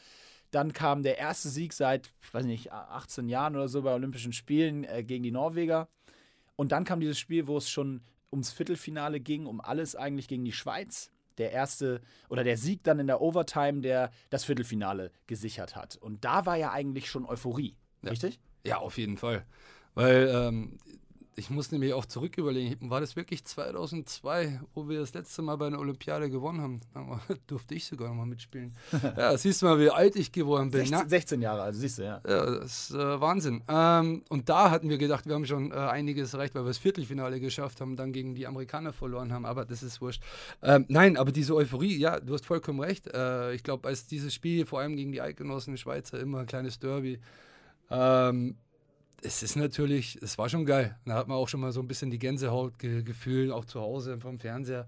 [0.51, 4.33] Dann kam der erste Sieg seit, ich weiß nicht, 18 Jahren oder so bei Olympischen
[4.33, 5.89] Spielen äh, gegen die Norweger.
[6.57, 10.45] Und dann kam dieses Spiel, wo es schon ums Viertelfinale ging, um alles eigentlich gegen
[10.45, 11.11] die Schweiz.
[11.39, 15.97] Der erste oder der Sieg dann in der Overtime, der das Viertelfinale gesichert hat.
[15.97, 18.11] Und da war ja eigentlich schon Euphorie, Ja.
[18.11, 18.39] richtig?
[18.65, 19.45] Ja, auf jeden Fall.
[19.95, 20.79] Weil ähm,
[21.37, 25.57] ich muss nämlich auch zurück überlegen, war das wirklich 2002, wo wir das letzte Mal
[25.57, 26.81] bei einer Olympiade gewonnen haben?
[26.93, 28.75] Da durfte ich sogar noch mal mitspielen.
[29.17, 30.81] ja, siehst du mal, wie alt ich geworden bin.
[30.81, 31.09] 16, ne?
[31.09, 32.21] 16 Jahre, also siehst du, ja.
[32.27, 33.63] Ja, das ist äh, Wahnsinn.
[33.69, 36.79] Ähm, und da hatten wir gedacht, wir haben schon äh, einiges erreicht, weil wir das
[36.79, 40.23] Viertelfinale geschafft haben, dann gegen die Amerikaner verloren haben, aber das ist wurscht.
[40.63, 43.09] Ähm, nein, aber diese Euphorie, ja, du hast vollkommen recht.
[43.13, 46.79] Äh, ich glaube, als dieses Spiel, vor allem gegen die Eidgenossen Schweizer, immer ein kleines
[46.79, 47.19] Derby,
[47.91, 48.57] ähm,
[49.25, 50.99] es ist natürlich, es war schon geil.
[51.07, 53.81] Da hat man auch schon mal so ein bisschen die Gänsehaut ge gefühlt, auch zu
[53.81, 54.87] Hause vom Fernseher.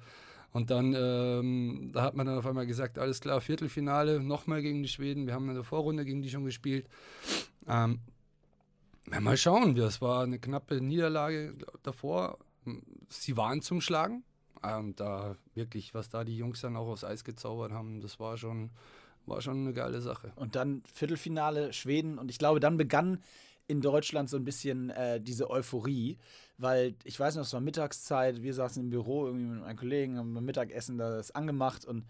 [0.53, 4.83] Und dann, ähm, da hat man dann auf einmal gesagt, alles klar, Viertelfinale, nochmal gegen
[4.83, 5.27] die Schweden.
[5.27, 6.87] Wir haben in der Vorrunde gegen die schon gespielt.
[7.67, 8.01] Ähm,
[9.11, 12.39] ja, mal schauen, das war eine knappe Niederlage davor.
[13.09, 14.23] Sie waren zum Schlagen.
[14.63, 18.37] Und da wirklich, was da die Jungs dann auch aufs Eis gezaubert haben, das war
[18.37, 18.71] schon,
[19.25, 20.33] war schon eine geile Sache.
[20.37, 22.19] Und dann Viertelfinale Schweden.
[22.19, 23.23] Und ich glaube, dann begann
[23.69, 26.19] in Deutschland so ein bisschen äh, diese Euphorie,
[26.59, 30.19] weil ich weiß noch, es war Mittagszeit, wir saßen im Büro irgendwie mit meinen Kollegen,
[30.19, 32.05] haben beim Mittagessen das angemacht und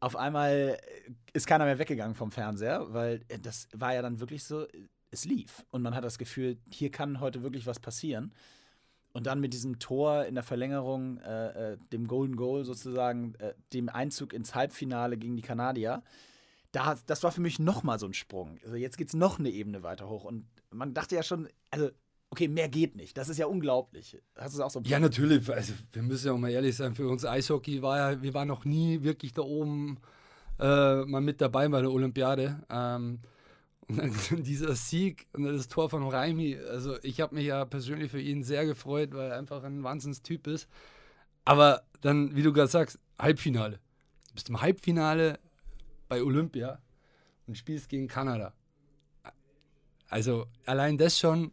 [0.00, 4.20] auf einmal äh, ist keiner mehr weggegangen vom Fernseher, weil äh, das war ja dann
[4.20, 5.64] wirklich so, äh, es lief.
[5.70, 8.32] Und man hat das Gefühl, hier kann heute wirklich was passieren.
[9.12, 13.88] Und dann mit diesem Tor in der Verlängerung, äh, dem Golden Goal sozusagen, äh, dem
[13.88, 16.04] Einzug ins Halbfinale gegen die Kanadier,
[16.70, 18.58] da, das war für mich nochmal so ein Sprung.
[18.62, 20.22] Also jetzt geht es noch eine Ebene weiter hoch.
[20.22, 21.90] Und man dachte ja schon, also,
[22.30, 23.16] okay, mehr geht nicht.
[23.16, 24.20] Das ist ja unglaublich.
[24.36, 25.48] Hast du auch so Ja, natürlich.
[25.50, 28.48] Also, wir müssen ja auch mal ehrlich sein, für uns Eishockey war ja, wir waren
[28.48, 29.98] noch nie wirklich da oben
[30.58, 32.62] äh, mal mit dabei bei der Olympiade.
[32.70, 33.20] Ähm,
[33.88, 34.12] und dann
[34.44, 38.44] dieser Sieg und das Tor von Raimi, also ich habe mich ja persönlich für ihn
[38.44, 40.68] sehr gefreut, weil er einfach ein Wahnsinnstyp ist.
[41.44, 43.80] Aber dann, wie du gerade sagst, Halbfinale.
[44.34, 45.38] bist im Halbfinale
[46.08, 46.80] bei Olympia
[47.46, 48.52] und spielst gegen Kanada.
[50.10, 51.52] Also allein das schon,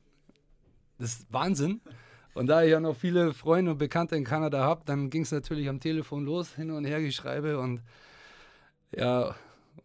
[0.98, 1.80] das ist Wahnsinn.
[2.34, 5.32] Und da ich ja noch viele Freunde und Bekannte in Kanada habe, dann ging es
[5.32, 7.82] natürlich am Telefon los, hin und her geschreibe und
[8.96, 9.36] ja,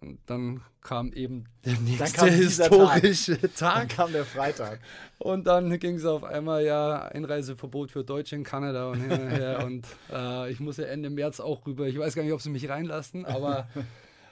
[0.01, 3.89] und dann kam eben der nächste historische Tag.
[3.89, 4.81] Dann kam der Freitag.
[5.19, 9.31] Und dann ging es auf einmal ja Einreiseverbot für Deutsche in Kanada und hin und
[9.31, 9.63] her.
[9.65, 11.87] und äh, ich muss ja Ende März auch rüber.
[11.87, 13.69] Ich weiß gar nicht, ob sie mich reinlassen, aber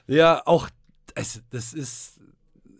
[0.07, 0.69] ja, auch
[1.15, 2.19] also, das ist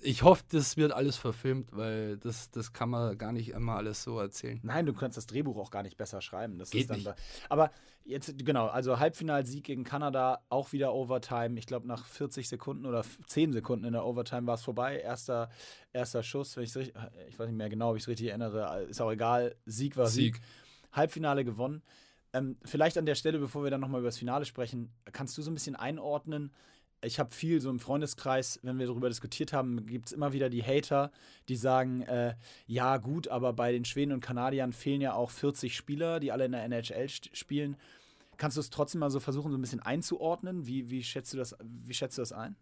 [0.01, 4.03] ich hoffe, das wird alles verfilmt, weil das, das kann man gar nicht immer alles
[4.03, 4.59] so erzählen.
[4.63, 6.57] Nein, du kannst das Drehbuch auch gar nicht besser schreiben.
[6.57, 7.05] Das Geht nicht.
[7.05, 7.15] Da.
[7.49, 7.71] Aber
[8.03, 11.57] jetzt, genau, also Halbfinalsieg gegen Kanada, auch wieder Overtime.
[11.59, 14.99] Ich glaube, nach 40 Sekunden oder 10 Sekunden in der Overtime war es vorbei.
[14.99, 15.49] Erster,
[15.93, 19.01] erster Schuss, wenn ich ich weiß nicht mehr genau, ob ich es richtig erinnere, ist
[19.01, 19.55] auch egal.
[19.65, 20.35] Sieg war Sieg.
[20.35, 20.43] Sieg.
[20.91, 21.81] Halbfinale gewonnen.
[22.33, 25.41] Ähm, vielleicht an der Stelle, bevor wir dann nochmal über das Finale sprechen, kannst du
[25.41, 26.51] so ein bisschen einordnen,
[27.03, 30.49] ich habe viel so im Freundeskreis, wenn wir darüber diskutiert haben, gibt es immer wieder
[30.49, 31.11] die Hater,
[31.49, 32.35] die sagen, äh,
[32.67, 36.45] ja gut, aber bei den Schweden und Kanadiern fehlen ja auch 40 Spieler, die alle
[36.45, 37.75] in der NHL spielen.
[38.37, 40.67] Kannst du es trotzdem mal so versuchen, so ein bisschen einzuordnen?
[40.67, 42.55] Wie, wie, schätzt, du das, wie schätzt du das ein?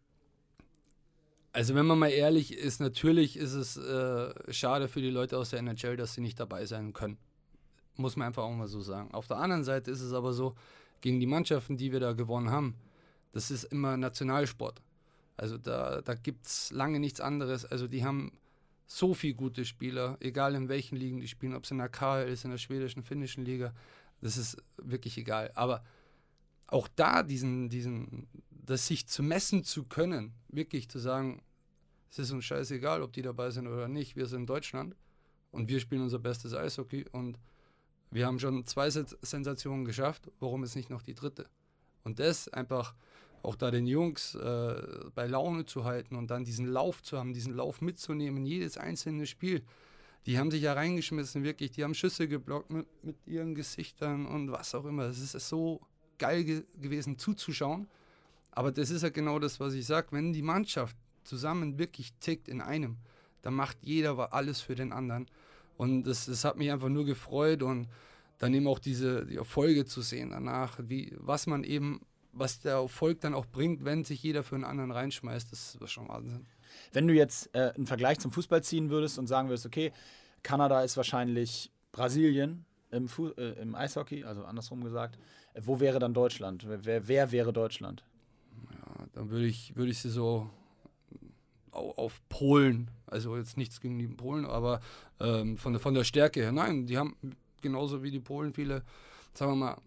[1.52, 5.50] Also wenn man mal ehrlich ist, natürlich ist es äh, schade für die Leute aus
[5.50, 7.18] der NHL, dass sie nicht dabei sein können.
[7.96, 9.14] Muss man einfach auch mal so sagen.
[9.14, 10.56] Auf der anderen Seite ist es aber so,
[11.02, 12.76] gegen die Mannschaften, die wir da gewonnen haben,
[13.32, 14.82] das ist immer Nationalsport.
[15.38, 17.66] Also da, da gibt es lange nichts anderes.
[17.66, 18.32] Also die haben
[18.86, 22.28] so viele gute Spieler, egal in welchen Ligen die spielen, ob es in der KL
[22.28, 23.74] ist, in der schwedischen, finnischen Liga,
[24.20, 25.52] das ist wirklich egal.
[25.56, 25.84] Aber
[26.68, 31.42] auch da diesen, diesen, das sich zu messen zu können, wirklich zu sagen,
[32.10, 34.96] es ist uns scheißegal, ob die dabei sind oder nicht, wir sind Deutschland
[35.52, 37.38] und wir spielen unser bestes Eishockey und
[38.12, 41.48] wir haben schon zwei Sensationen geschafft, warum ist nicht noch die dritte?
[42.04, 42.96] Und das einfach
[43.44, 44.76] auch da den Jungs äh,
[45.16, 49.26] bei Laune zu halten und dann diesen Lauf zu haben, diesen Lauf mitzunehmen, jedes einzelne
[49.26, 49.64] Spiel.
[50.26, 51.72] Die haben sich ja reingeschmissen, wirklich.
[51.72, 55.04] Die haben Schüsse geblockt mit, mit ihren Gesichtern und was auch immer.
[55.04, 55.82] Es ist so
[56.18, 57.88] geil ge gewesen zuzuschauen.
[58.52, 60.08] Aber das ist ja genau das, was ich sage.
[60.12, 62.98] Wenn die Mannschaft zusammen wirklich tickt in einem,
[63.42, 65.28] dann macht jeder alles für den anderen.
[65.78, 67.88] Und das, das hat mich einfach nur gefreut und
[68.38, 72.74] dann eben auch diese die Erfolge zu sehen danach, wie, was man eben, was der
[72.74, 76.46] Erfolg dann auch bringt, wenn sich jeder für einen anderen reinschmeißt, das ist schon Wahnsinn.
[76.92, 79.92] Wenn du jetzt äh, einen Vergleich zum Fußball ziehen würdest und sagen würdest, okay,
[80.44, 85.18] Kanada ist wahrscheinlich Brasilien im, Fu äh, im Eishockey, also andersrum gesagt,
[85.54, 86.66] äh, wo wäre dann Deutschland?
[86.68, 88.04] Wer, wer wäre Deutschland?
[88.72, 90.50] Ja, dann würde ich, würd ich sie so
[91.72, 94.82] auf Polen, also jetzt nichts gegen die Polen, aber
[95.20, 97.16] ähm, von, der, von der Stärke her, nein, die haben
[97.62, 98.84] genauso wie die Polen viele,
[99.34, 99.78] sagen wir mal,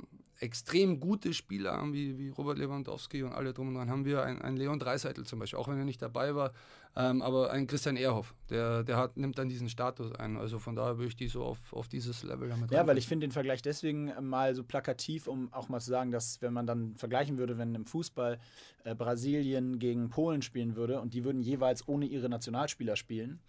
[0.42, 4.24] extrem gute Spieler haben, wie, wie Robert Lewandowski und alle drum und dran, haben wir
[4.24, 6.52] einen Leon Dreiseitel zum Beispiel, auch wenn er nicht dabei war,
[6.96, 10.36] ähm, aber ein Christian Ehrhoff, der, der hat, nimmt dann diesen Status ein.
[10.36, 13.06] Also von daher würde ich die so auf, auf dieses Level damit Ja, weil ich
[13.06, 16.66] finde den Vergleich deswegen mal so plakativ, um auch mal zu sagen, dass wenn man
[16.66, 18.38] dann vergleichen würde, wenn im Fußball
[18.84, 23.40] äh, Brasilien gegen Polen spielen würde und die würden jeweils ohne ihre Nationalspieler spielen,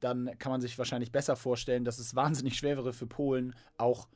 [0.00, 4.08] dann kann man sich wahrscheinlich besser vorstellen, dass es wahnsinnig schwer wäre für Polen, auch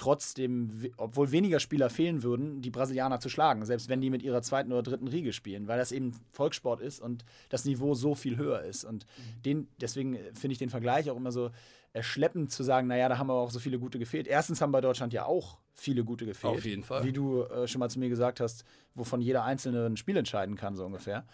[0.00, 4.40] trotzdem, obwohl weniger Spieler fehlen würden, die Brasilianer zu schlagen, selbst wenn die mit ihrer
[4.40, 8.38] zweiten oder dritten Riege spielen, weil das eben Volkssport ist und das Niveau so viel
[8.38, 8.84] höher ist.
[8.84, 9.42] Und mhm.
[9.42, 11.50] den, deswegen finde ich den Vergleich auch immer so
[11.92, 14.26] erschleppend zu sagen, naja, da haben aber auch so viele gute gefehlt.
[14.26, 16.54] Erstens haben bei Deutschland ja auch viele gute gefehlt.
[16.54, 17.04] Auf jeden Fall.
[17.04, 20.56] Wie du äh, schon mal zu mir gesagt hast, wovon jeder einzelne ein Spiel entscheiden
[20.56, 21.26] kann, so ungefähr.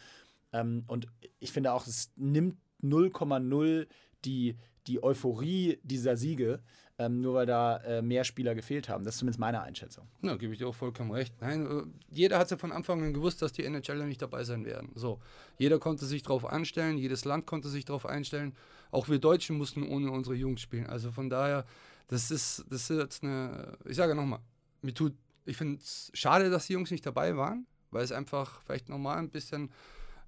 [0.53, 1.07] Ähm, und
[1.39, 3.87] ich finde auch, es nimmt 0,0
[4.25, 4.57] die,
[4.89, 6.61] die Euphorie dieser Siege,
[6.99, 9.05] ähm, nur weil da äh, mehr Spieler gefehlt haben.
[9.05, 10.09] Das ist zumindest meine Einschätzung.
[10.23, 11.35] Ja, gebe ich dir auch vollkommen recht.
[11.41, 14.65] Nein, äh, jeder hat ja von Anfang an gewusst, dass die NHLer nicht dabei sein
[14.65, 14.93] werden.
[14.95, 15.21] So,
[15.59, 18.55] jeder konnte sich darauf anstellen, jedes Land konnte sich darauf einstellen.
[18.91, 20.87] Auch wir Deutschen mussten ohne unsere Jungs spielen.
[20.87, 21.67] Also von daher,
[22.09, 24.41] das ist, das ist jetzt eine, ich sage nochmal,
[24.81, 25.15] mir tut,
[25.45, 29.19] ich finde es schade, dass die Jungs nicht dabei waren, weil es einfach vielleicht nochmal
[29.19, 29.71] ein bisschen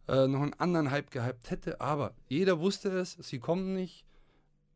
[0.07, 1.81] äh, noch einen anderen Hype gehypt hätte.
[1.81, 4.05] Aber jeder wusste es, sie kommen nicht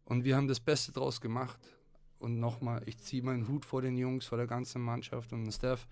[0.04, 1.58] und wir haben das Beste draus gemacht.
[2.22, 5.88] Und nochmal, ich ziehe meinen Hut vor den Jungs, vor der ganzen Mannschaft und Steph.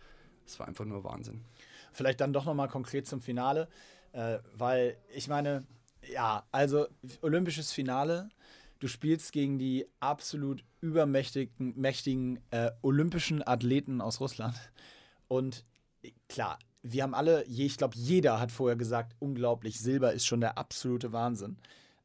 [0.47, 1.45] Es war einfach nur Wahnsinn.
[1.93, 3.69] Vielleicht dann doch nochmal konkret zum Finale,
[4.13, 5.67] äh, weil ich meine,
[6.09, 6.87] ja, also
[7.21, 8.29] olympisches Finale,
[8.79, 14.55] du spielst gegen die absolut übermächtigen mächtigen, äh, olympischen Athleten aus Russland.
[15.27, 15.65] Und
[16.29, 20.59] klar, wir haben alle, ich glaube, jeder hat vorher gesagt, unglaublich, Silber ist schon der
[20.59, 21.59] absolute Wahnsinn.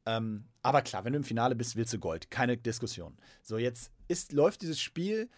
[0.08, 2.32] Ähm, aber klar, wenn du im Finale bist, willst du Gold.
[2.32, 3.16] Keine Diskussion.
[3.44, 5.30] So, jetzt ist, läuft dieses Spiel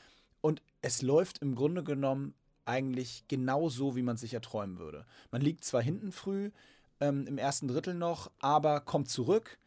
[0.41, 2.33] und es läuft im Grunde genommen
[2.65, 5.05] eigentlich genau so, wie man sich erträumen würde.
[5.31, 6.51] Man liegt zwar hinten früh,
[6.99, 9.57] ähm, im ersten Drittel noch, aber kommt zurück,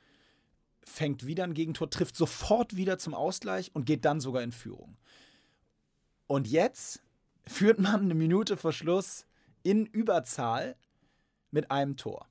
[0.82, 4.96] fängt wieder ein Gegentor, trifft sofort wieder zum Ausgleich und geht dann sogar in Führung.
[6.26, 7.02] Und jetzt
[7.46, 9.26] führt man eine Minute vor Schluss
[9.62, 10.76] in Überzahl
[11.50, 12.26] mit einem Tor.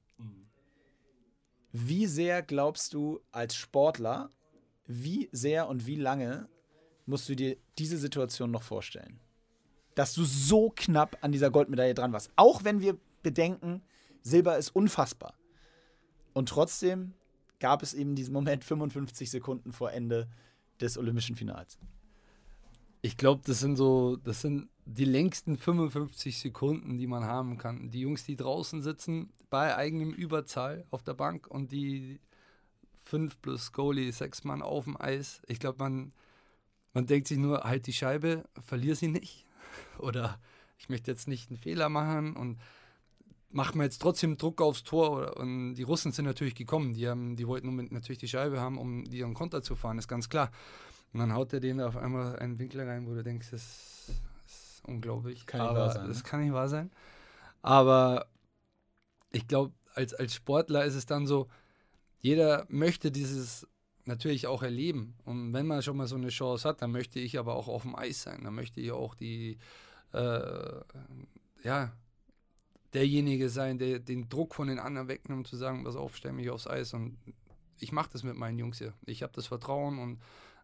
[1.71, 4.31] Wie sehr glaubst du als Sportler,
[4.87, 6.49] wie sehr und wie lange
[7.09, 9.19] musst du dir diese Situation noch vorstellen?
[9.95, 12.31] Dass du so knapp an dieser Goldmedaille dran warst.
[12.35, 13.81] Auch wenn wir bedenken,
[14.21, 15.33] Silber ist unfassbar.
[16.33, 17.13] Und trotzdem
[17.59, 20.29] gab es eben diesen Moment 55 Sekunden vor Ende
[20.79, 21.77] des Olympischen Finals.
[23.01, 27.91] Ich glaube, das sind so, das sind die längsten 55 Sekunden, die man haben kann.
[27.91, 32.19] Die Jungs, die draußen sitzen, bei eigenem Überzahl auf der Bank und die
[33.03, 35.41] fünf plus Goalie, sechs Mann auf dem Eis.
[35.47, 36.11] Ich glaube, man,
[36.93, 39.45] man denkt sich nur, halt die Scheibe, verlier sie nicht.
[39.99, 40.39] Oder
[40.77, 42.59] ich möchte jetzt nicht einen Fehler machen und
[43.51, 45.37] macht man jetzt trotzdem Druck aufs Tor.
[45.37, 46.93] Und die Russen sind natürlich gekommen.
[46.93, 50.29] Die, haben, die wollten natürlich die Scheibe haben, um ihren Konter zu fahren, ist ganz
[50.29, 50.51] klar.
[51.13, 54.09] Und dann haut er denen auf einmal einen Winkel rein, wo du denkst, das
[54.45, 55.45] ist unglaublich.
[55.45, 56.23] Kann nicht Aber wahr sein, Das ne?
[56.23, 56.91] kann nicht wahr sein.
[57.61, 58.27] Aber
[59.31, 61.47] ich glaube, als, als Sportler ist es dann so,
[62.19, 63.67] jeder möchte dieses
[64.09, 65.15] natürlich auch erleben.
[65.23, 67.83] Und wenn man schon mal so eine Chance hat, dann möchte ich aber auch auf
[67.83, 68.43] dem Eis sein.
[68.43, 69.57] Dann möchte ich auch die,
[70.11, 70.81] äh,
[71.63, 71.93] ja,
[72.93, 76.49] derjenige sein, der den Druck von den anderen wegnimmt, zu sagen, pass auf, stell mich
[76.49, 76.93] aufs Eis.
[76.93, 77.17] Und
[77.79, 78.93] ich mache das mit meinen Jungs hier.
[79.05, 80.19] Ich habe das Vertrauen und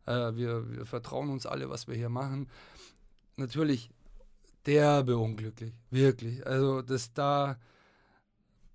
[0.05, 2.49] äh, wir, wir vertrauen uns alle, was wir hier machen.
[3.38, 3.89] Natürlich
[4.65, 6.45] derbe unglücklich, wirklich.
[6.45, 7.57] Also, dass da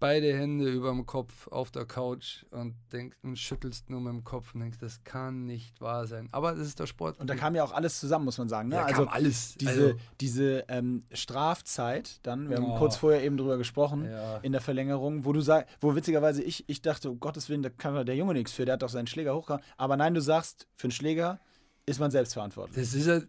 [0.01, 4.25] beide Hände über dem Kopf auf der Couch und denkst und schüttelst nur mit dem
[4.25, 6.29] Kopf und denkst, das kann nicht wahr sein.
[6.33, 7.21] Aber das ist der Sport.
[7.21, 8.69] Und da kam ja auch alles zusammen, muss man sagen.
[8.71, 8.77] Ne?
[8.77, 9.55] Da also kam alles.
[9.57, 12.79] Diese, Also- diese ähm, Strafzeit, dann, wir haben Oh.
[12.79, 14.39] kurz vorher eben drüber gesprochen, Ja.
[14.39, 17.71] in der Verlängerung, wo du sagst, wo witzigerweise ich, ich dachte, um Gottes Willen, da
[17.71, 19.63] kann der Junge nichts für, der hat doch seinen Schläger hochgehauen.
[19.77, 21.41] Aber nein, du sagst, für einen Schläger
[21.87, 22.77] ist man selbst verantwortlich.
[22.77, 23.23] Das ist er,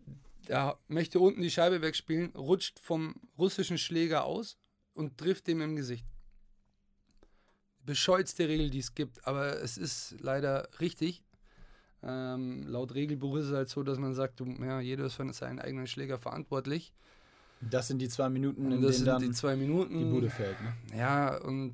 [0.48, 4.58] der möchte unten die Scheibe wegspielen, rutscht vom russischen Schläger aus
[4.94, 6.06] und trifft dem im Gesicht.
[7.86, 11.24] Bescheuertste Regel, die es gibt, aber es ist leider richtig.
[12.04, 15.32] Ähm, laut Regelbuch ist es halt so, dass man sagt, du, ja, jeder ist für
[15.34, 16.94] seinen eigenen Schläger verantwortlich.
[17.62, 20.00] Das sind die zwei Minuten, in Und das denen sind dann die zwei Minuten.
[20.00, 20.58] die Bude fällt.
[20.62, 20.74] Ne?
[20.98, 21.74] Ja, und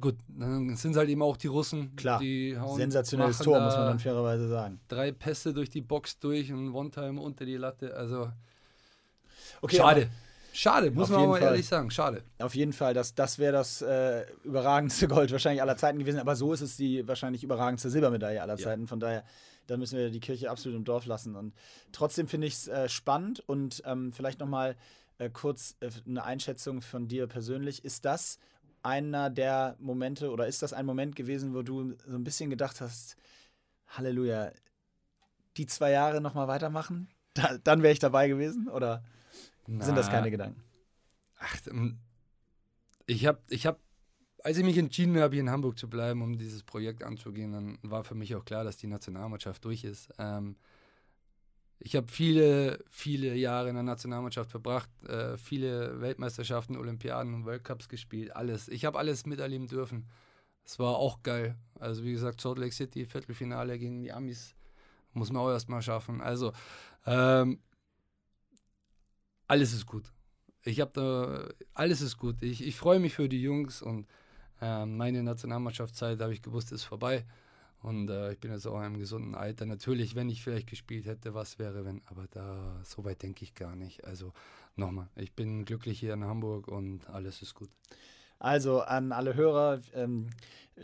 [0.00, 1.94] gut, dann sind es halt eben auch die Russen.
[1.96, 4.80] Klar, die hauen, sensationelles Tor, muss man dann fairerweise sagen.
[4.88, 7.94] Drei Pässe durch die Box durch und One-Time unter die Latte.
[7.94, 8.30] Also
[9.60, 10.10] Okay, schade.
[10.56, 11.48] Schade, muss Auf man mal Fall.
[11.48, 11.90] ehrlich sagen.
[11.90, 12.22] Schade.
[12.38, 16.20] Auf jeden Fall, das, das wäre das äh, überragendste Gold wahrscheinlich aller Zeiten gewesen.
[16.20, 18.86] Aber so ist es die wahrscheinlich überragendste Silbermedaille aller Zeiten.
[18.86, 19.24] Von daher,
[19.66, 21.34] da müssen wir die Kirche absolut im Dorf lassen.
[21.34, 21.54] Und
[21.90, 24.76] trotzdem finde ich es äh, spannend und ähm, vielleicht nochmal
[25.18, 27.84] äh, kurz äh, eine Einschätzung von dir persönlich.
[27.84, 28.38] Ist das
[28.84, 32.80] einer der Momente oder ist das ein Moment gewesen, wo du so ein bisschen gedacht
[32.80, 33.16] hast,
[33.88, 34.52] Halleluja,
[35.56, 37.08] die zwei Jahre nochmal weitermachen?
[37.32, 38.68] Da, dann wäre ich dabei gewesen?
[38.68, 39.02] Oder
[39.66, 40.62] sind das Na, keine Gedanken?
[41.38, 41.98] Ach, ähm,
[43.06, 43.80] ich habe, ich hab,
[44.42, 47.78] als ich mich entschieden habe, hier in Hamburg zu bleiben, um dieses Projekt anzugehen, dann
[47.82, 50.10] war für mich auch klar, dass die Nationalmannschaft durch ist.
[50.18, 50.56] Ähm,
[51.78, 57.64] ich habe viele, viele Jahre in der Nationalmannschaft verbracht, äh, viele Weltmeisterschaften, Olympiaden und World
[57.64, 58.68] Cups gespielt, alles.
[58.68, 60.08] Ich habe alles miterleben dürfen.
[60.64, 61.56] Es war auch geil.
[61.78, 64.54] Also wie gesagt, Salt Lake City, Viertelfinale gegen die Amis,
[65.12, 66.22] muss man auch erstmal schaffen.
[66.22, 66.52] Also
[67.06, 67.60] ähm,
[69.54, 70.12] alles ist gut.
[70.64, 72.42] Ich habe da, alles ist gut.
[72.42, 74.08] Ich, ich freue mich für die Jungs und
[74.60, 77.24] ähm, meine Nationalmannschaftszeit, habe ich gewusst, ist vorbei.
[77.80, 79.64] Und äh, ich bin jetzt auch in einem gesunden Alter.
[79.64, 83.54] Natürlich, wenn ich vielleicht gespielt hätte, was wäre, wenn, aber da, so weit denke ich
[83.54, 84.04] gar nicht.
[84.04, 84.32] Also
[84.74, 87.70] nochmal, ich bin glücklich hier in Hamburg und alles ist gut.
[88.44, 90.26] Also an alle Hörer, ähm,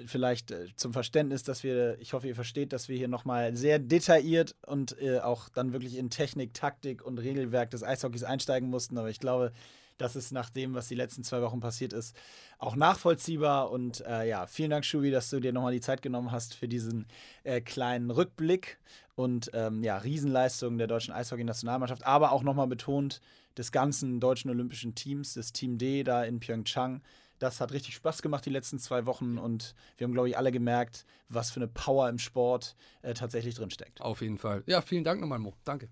[0.07, 3.78] vielleicht äh, zum Verständnis, dass wir, ich hoffe, ihr versteht, dass wir hier nochmal sehr
[3.78, 8.97] detailliert und äh, auch dann wirklich in Technik, Taktik und Regelwerk des Eishockeys einsteigen mussten.
[8.97, 9.53] Aber ich glaube,
[9.99, 12.16] das ist nach dem, was die letzten zwei Wochen passiert ist,
[12.57, 13.70] auch nachvollziehbar.
[13.70, 16.66] Und äh, ja, vielen Dank, Schubi, dass du dir nochmal die Zeit genommen hast für
[16.66, 17.05] diesen
[17.45, 18.78] äh, kleinen Rückblick
[19.16, 23.20] und ähm, ja, Riesenleistungen der deutschen Eishockey-Nationalmannschaft, aber auch nochmal betont
[23.59, 27.03] des ganzen deutschen olympischen Teams, des Team D da in Pyeongchang.
[27.41, 30.53] Das hat richtig Spaß gemacht die letzten zwei Wochen und wir haben, glaube ich, alle
[30.53, 34.01] gemerkt, was für eine Power im Sport äh, tatsächlich drinsteckt.
[34.03, 34.62] Auf jeden Fall.
[34.67, 35.55] Ja, vielen Dank nochmal, Mo.
[35.65, 35.89] Danke.